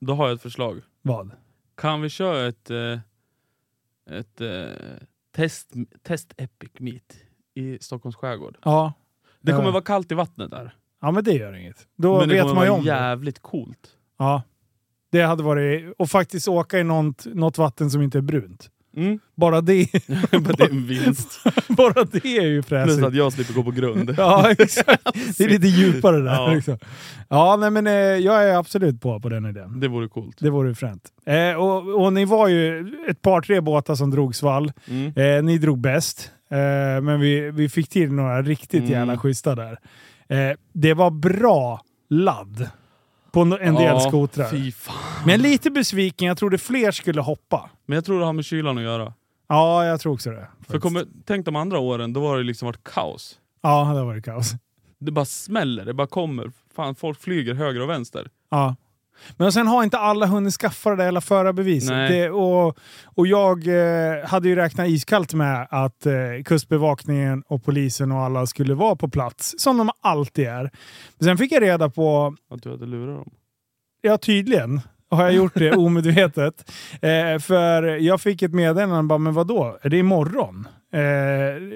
då 0.00 0.14
har 0.14 0.26
jag 0.28 0.34
ett 0.34 0.42
förslag. 0.42 0.80
vad? 1.02 1.30
Kan 1.76 2.00
vi 2.00 2.08
köra 2.08 2.48
ett, 2.48 2.70
eh, 2.70 2.98
ett 4.18 4.40
eh, 4.40 4.66
test, 5.36 5.72
test 6.02 6.32
Epic 6.36 6.70
Meet 6.78 7.16
i 7.54 7.78
Stockholms 7.80 8.16
skärgård? 8.16 8.56
Ja. 8.64 8.92
Det 9.40 9.52
kommer 9.52 9.70
vara 9.70 9.82
kallt 9.82 10.12
i 10.12 10.14
vattnet 10.14 10.50
där. 10.50 10.74
Ja, 11.00 11.10
men 11.10 11.24
det 11.24 11.32
gör 11.32 11.52
inget. 11.56 11.86
Då 11.96 12.18
men 12.18 12.28
det 12.28 12.34
vet 12.34 12.42
kommer 12.42 12.54
man 12.54 12.64
ju 12.64 12.70
vara 12.70 12.78
om 12.78 12.84
det. 12.84 12.90
jävligt 12.90 13.38
coolt. 13.42 13.88
Ja. 14.18 14.42
Det 15.12 15.22
hade 15.22 15.42
varit... 15.42 15.94
Och 15.98 16.10
faktiskt 16.10 16.48
åka 16.48 16.78
i 16.78 16.84
något, 16.84 17.26
något 17.34 17.58
vatten 17.58 17.90
som 17.90 18.02
inte 18.02 18.18
är 18.18 18.22
brunt. 18.22 18.68
Mm. 18.96 19.18
Bara 19.36 19.60
det, 19.60 19.86
Men 20.30 20.42
det 20.42 20.60
är 20.64 20.70
en 20.70 20.86
vinst. 20.86 21.40
bara 21.68 22.04
det 22.04 22.24
är 22.38 22.46
ju 22.46 22.62
Plus 22.62 22.68
fräsigt. 22.68 23.06
att 23.06 23.14
jag 23.14 23.32
slipper 23.32 23.54
gå 23.54 23.62
på 23.62 23.70
grund. 23.70 24.14
Ja, 24.18 24.50
exakt. 24.58 25.04
Det 25.38 25.44
är 25.44 25.48
lite 25.48 25.66
djupare 25.66 26.16
där. 26.20 26.32
Ja. 26.34 26.54
Liksom. 26.54 26.78
Ja, 27.28 27.56
nej, 27.56 27.70
men 27.70 27.86
eh, 27.86 27.92
jag 27.92 28.44
är 28.48 28.54
absolut 28.58 29.00
på 29.00 29.20
på 29.20 29.28
den 29.28 29.46
idén. 29.46 29.80
Det 29.80 29.88
vore 29.88 30.08
coolt. 30.08 30.36
Det 30.40 30.50
vore 30.50 30.74
fränt. 30.74 31.02
Eh, 31.26 31.52
och, 31.54 32.02
och 32.04 32.12
ni 32.12 32.24
var 32.24 32.48
ju 32.48 32.94
ett 33.08 33.22
par, 33.22 33.40
tre 33.40 33.60
båtar 33.60 33.94
som 33.94 34.10
drog 34.10 34.34
svall. 34.34 34.72
Mm. 34.88 35.12
Eh, 35.16 35.42
ni 35.42 35.58
drog 35.58 35.78
bäst, 35.80 36.30
eh, 36.50 36.56
men 37.02 37.20
vi, 37.20 37.50
vi 37.50 37.68
fick 37.68 37.88
till 37.88 38.12
några 38.12 38.42
riktigt 38.42 38.80
Mm. 38.80 38.90
jävla 38.92 39.18
schyssta 39.18 39.54
där. 39.54 39.78
Eh, 40.28 40.56
det 40.72 40.94
var 40.94 41.10
bra 41.10 41.80
ladd 42.10 42.68
på 43.32 43.40
en 43.40 43.50
del 43.50 43.84
Ja, 43.84 44.00
skotrar. 44.00 44.50
Fy 44.50 44.72
fan. 44.72 44.94
Men 45.26 45.42
lite 45.42 45.70
besviken, 45.70 46.28
jag 46.28 46.38
trodde 46.38 46.58
fler 46.58 46.90
skulle 46.90 47.20
hoppa. 47.20 47.70
Men 47.86 47.94
jag 47.94 48.04
tror 48.04 48.18
det 48.18 48.24
har 48.24 48.32
med 48.32 48.44
kylan 48.44 48.78
att 48.78 48.84
göra. 48.84 49.12
Ja, 49.48 49.84
jag 49.86 50.00
tror 50.00 50.12
också 50.12 50.30
det. 50.30 50.48
För 50.68 50.78
kommer, 50.78 51.04
tänk 51.26 51.44
de 51.46 51.56
andra 51.56 51.78
åren, 51.78 52.12
då 52.12 52.20
var 52.20 52.38
det 52.38 52.44
liksom 52.44 52.66
varit 52.66 52.84
kaos. 52.84 53.38
Ja, 53.62 53.70
det 53.70 53.98
har 53.98 54.04
varit 54.04 54.24
kaos. 54.24 54.52
Det 54.98 55.12
bara 55.12 55.24
smäller, 55.24 55.84
det 55.84 55.94
bara 55.94 56.06
kommer. 56.06 56.52
Fan, 56.74 56.94
folk 56.94 57.20
flyger 57.20 57.54
höger 57.54 57.80
och 57.80 57.88
vänster. 57.88 58.30
Ja. 58.50 58.76
Men 59.36 59.52
sen 59.52 59.66
har 59.66 59.82
inte 59.84 59.98
alla 59.98 60.26
hunnit 60.26 60.54
skaffa 60.54 60.90
det 60.90 60.96
där 60.96 61.04
jävla 61.04 61.20
förarbeviset. 61.20 61.88
Det, 62.08 62.30
och, 62.30 62.78
och 63.04 63.26
jag 63.26 63.66
eh, 63.66 64.26
hade 64.26 64.48
ju 64.48 64.56
räknat 64.56 64.88
iskallt 64.88 65.34
med 65.34 65.66
att 65.70 66.06
eh, 66.06 66.12
Kustbevakningen 66.44 67.42
och 67.48 67.64
polisen 67.64 68.12
och 68.12 68.18
alla 68.18 68.46
skulle 68.46 68.74
vara 68.74 68.96
på 68.96 69.08
plats, 69.08 69.54
som 69.58 69.78
de 69.78 69.90
alltid 70.00 70.46
är. 70.46 70.62
Men 71.18 71.24
sen 71.24 71.38
fick 71.38 71.52
jag 71.52 71.62
reda 71.62 71.90
på, 71.90 72.34
Att 72.50 72.62
du 72.62 72.70
hade 72.70 72.86
lurat 72.86 73.16
dem. 73.16 73.30
ja 74.00 74.18
tydligen, 74.18 74.80
har 75.10 75.22
jag 75.22 75.32
gjort 75.32 75.54
det 75.54 75.72
omedvetet. 75.76 76.70
Eh, 76.92 77.38
för 77.40 77.82
jag 77.82 78.20
fick 78.20 78.42
ett 78.42 78.54
meddelande, 78.54 79.02
bara, 79.08 79.18
men 79.18 79.34
vadå, 79.34 79.78
är 79.82 79.88
det 79.90 79.98
imorgon? 79.98 80.68
Eh, 80.92 81.00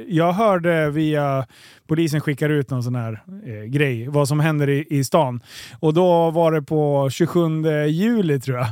jag 0.08 0.32
hörde 0.32 0.90
via 0.90 1.46
polisen 1.86 2.20
skickar 2.20 2.48
ut 2.48 2.70
någon 2.70 2.82
sån 2.82 2.94
här 2.94 3.22
eh, 3.46 3.64
grej, 3.64 4.08
vad 4.08 4.28
som 4.28 4.40
händer 4.40 4.68
i, 4.68 4.86
i 4.90 5.04
stan. 5.04 5.40
Och 5.80 5.94
då 5.94 6.30
var 6.30 6.52
det 6.52 6.62
på 6.62 7.10
27 7.10 7.40
juli 7.88 8.40
tror 8.40 8.58
jag. 8.58 8.66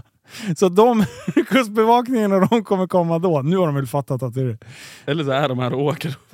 Så 0.56 0.68
de, 0.68 1.04
Kustbevakningen 1.48 2.32
och 2.32 2.48
de 2.48 2.64
kommer 2.64 2.86
komma 2.86 3.18
då. 3.18 3.42
Nu 3.42 3.56
har 3.56 3.66
de 3.66 3.74
väl 3.74 3.86
fattat 3.86 4.22
att 4.22 4.34
det 4.34 4.40
är 4.40 4.58
Eller 5.06 5.24
så 5.24 5.30
är 5.30 5.48
de 5.48 5.58
här 5.58 5.72
och 5.72 5.82
åker. 5.84 6.16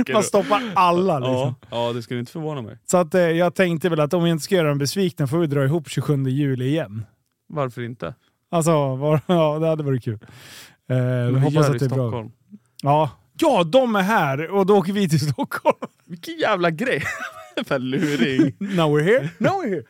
Åker. 0.00 0.12
Man 0.12 0.22
stoppar 0.22 0.62
alla 0.74 1.18
liksom. 1.18 1.54
ja, 1.70 1.86
ja, 1.86 1.92
det 1.92 2.02
skulle 2.02 2.20
inte 2.20 2.32
förvåna 2.32 2.62
mig. 2.62 2.78
Så 2.84 2.96
att, 2.96 3.14
eh, 3.14 3.20
jag 3.20 3.54
tänkte 3.54 3.88
väl 3.88 4.00
att 4.00 4.14
om 4.14 4.24
vi 4.24 4.30
inte 4.30 4.44
ska 4.44 4.54
göra 4.54 4.68
dem 4.68 4.78
besvikna 4.78 5.26
får 5.26 5.38
vi 5.38 5.46
dra 5.46 5.64
ihop 5.64 5.88
27 5.88 6.28
juli 6.28 6.66
igen. 6.68 7.06
Varför 7.48 7.82
inte? 7.82 8.14
Alltså, 8.50 8.96
var, 8.96 9.20
ja, 9.26 9.58
det 9.58 9.66
hade 9.66 9.82
varit 9.82 10.04
kul. 10.04 10.18
Eh, 10.90 10.96
Men 10.96 11.34
vi 11.34 11.40
hoppas 11.40 11.54
gör 11.54 11.74
att 11.74 11.78
det 11.78 11.84
är 11.84 11.88
bra. 11.88 11.96
Stockholm. 12.08 12.30
Ja. 12.82 13.10
ja, 13.40 13.64
de 13.64 13.96
är 13.96 14.02
här 14.02 14.50
och 14.50 14.66
då 14.66 14.76
åker 14.78 14.92
vi 14.92 15.08
till 15.08 15.20
Stockholm. 15.32 15.76
Vilken 16.06 16.38
jävla 16.38 16.70
grej! 16.70 17.02
För 17.66 17.78
luring. 17.78 18.54
Now 18.76 18.98
we're 18.98 19.04
here, 19.04 19.30
now 19.38 19.52
we're 19.62 19.68
here. 19.68 19.82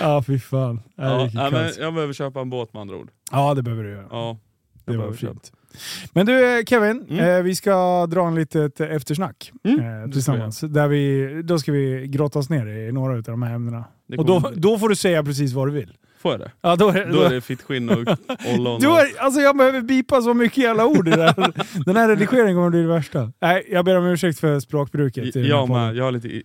ja, 0.00 0.22
fy 0.22 0.38
fan. 0.38 0.80
Ja, 0.96 1.30
Ja, 1.34 1.50
men 1.50 1.72
jag 1.78 1.94
behöver 1.94 2.12
köpa 2.12 2.40
en 2.40 2.50
båt 2.50 2.72
med 2.72 2.80
andra 2.80 2.96
ord. 2.96 3.10
ja, 3.32 3.54
det 3.54 3.62
behöver 3.62 3.84
du 3.84 3.90
göra. 3.90 4.06
Ja, 4.10 4.38
det 4.84 4.96
var 4.96 5.12
fint. 5.12 5.52
Men 6.12 6.26
du 6.26 6.58
eh, 6.58 6.64
Kevin, 6.64 7.06
Mm. 7.10 7.24
eh, 7.36 7.42
vi 7.42 7.54
ska 7.54 8.06
dra 8.06 8.26
en 8.26 8.34
litet 8.34 8.80
eftersnack 8.80 9.52
Mm, 9.64 10.02
eh, 10.04 10.10
tillsammans. 10.10 10.60
Där 10.60 10.88
vi, 10.88 11.28
då 11.44 11.58
ska 11.58 11.72
vi 11.72 12.06
grotta 12.08 12.38
oss 12.38 12.50
ner 12.50 12.66
i 12.66 12.92
några 12.92 13.14
av 13.14 13.22
de 13.22 13.42
här 13.42 13.54
ämnena. 13.54 13.84
Och 14.18 14.26
då, 14.26 14.52
då 14.56 14.78
får 14.78 14.88
du 14.88 14.96
säga 14.96 15.24
precis 15.24 15.52
vad 15.52 15.68
du 15.68 15.72
vill. 15.72 15.92
Får 16.26 16.32
jag 16.32 16.40
det? 16.40 16.52
Ja, 16.60 16.76
då 16.76 16.88
är, 16.88 17.12
Då 17.12 17.20
är 17.22 17.30
det 17.30 17.40
fittskinn 17.40 17.90
och 17.90 17.98
ollon. 18.54 18.86
Och- 18.86 18.98
alltså 19.18 19.40
jag 19.40 19.56
behöver 19.56 19.80
bipa 19.80 20.22
så 20.22 20.34
mycket 20.34 20.58
jävla 20.58 20.86
ord 20.86 21.08
i 21.08 21.10
det 21.10 21.22
här. 21.22 21.52
Den 21.84 21.96
här 21.96 22.08
redigeringen 22.08 22.54
kommer 22.56 22.70
bli 22.70 22.80
det 22.82 22.88
värsta. 22.88 23.32
Nej, 23.40 23.66
jag 23.70 23.84
ber 23.84 23.98
om 23.98 24.04
ursäkt 24.06 24.38
för 24.40 24.60
språkbruket. 24.60 25.36
i 25.36 25.48
Jag 25.48 25.68
med, 25.68 25.96
jag 25.96 26.04
har 26.04 26.12
lite 26.12 26.28
i- 26.28 26.42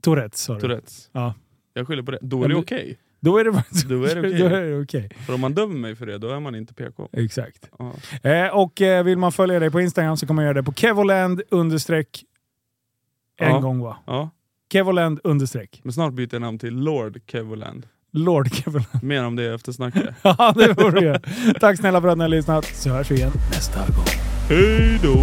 Tourettes 0.00 0.40
sa 0.40 0.54
du. 0.54 0.60
Tourettes. 0.60 1.10
Ja. 1.12 1.34
Jag 1.74 1.86
skyller 1.86 2.02
på 2.02 2.10
det. 2.10 2.18
Då 2.22 2.44
är 2.44 2.48
det 2.48 2.54
okej. 2.54 2.98
Då 3.20 3.38
är 3.38 3.44
det, 3.44 3.52
faktiskt- 3.52 3.84
Då 3.88 4.04
är 4.04 4.14
det 4.14 4.38
då 4.38 4.44
är 4.46 4.62
det 4.62 4.82
okej. 4.82 5.10
För 5.26 5.34
om 5.34 5.40
man 5.40 5.54
dömer 5.54 5.74
mig 5.74 5.96
för 5.96 6.06
det, 6.06 6.18
då 6.18 6.28
är 6.28 6.40
man 6.40 6.54
inte 6.54 6.74
PK. 6.74 7.08
Exakt. 7.12 7.70
Eh, 8.22 8.46
och 8.46 8.80
eh, 8.82 9.04
vill 9.04 9.18
man 9.18 9.32
följa 9.32 9.58
dig 9.58 9.70
på 9.70 9.80
Instagram 9.80 10.16
så 10.16 10.26
kan 10.26 10.36
man 10.36 10.44
göra 10.44 10.54
det 10.54 10.62
på 10.62 10.72
kevoland 10.72 11.42
understreck 11.50 12.24
en 13.40 13.50
Ja. 13.50 13.58
gång 13.60 13.80
va? 13.80 13.96
ja. 14.06 14.30
Kevoland 14.72 15.20
understreck. 15.24 15.80
Men 15.82 15.92
snart 15.92 16.12
byter 16.12 16.28
jag 16.32 16.40
namn 16.42 16.58
till 16.58 16.74
Lord 16.76 17.20
Kevoland. 17.26 17.86
Lord 18.12 18.54
Kevoland. 18.54 18.86
Mer 19.02 19.24
om 19.24 19.36
det 19.36 19.54
efter 19.54 19.72
snacket. 19.72 20.02
ja, 20.22 20.54
det 20.56 20.74
du 20.92 21.00
göra. 21.00 21.20
Tack 21.60 21.78
snälla 21.78 22.00
för 22.00 22.08
att 22.08 22.18
ni 22.18 22.24
har 22.24 22.28
lyssnat, 22.28 22.64
så 22.64 22.90
hörs 22.90 23.10
vi 23.10 23.14
igen 23.14 23.32
nästa 23.50 23.78
gång. 23.78 24.06
Hej 24.48 24.98
då! 25.02 25.18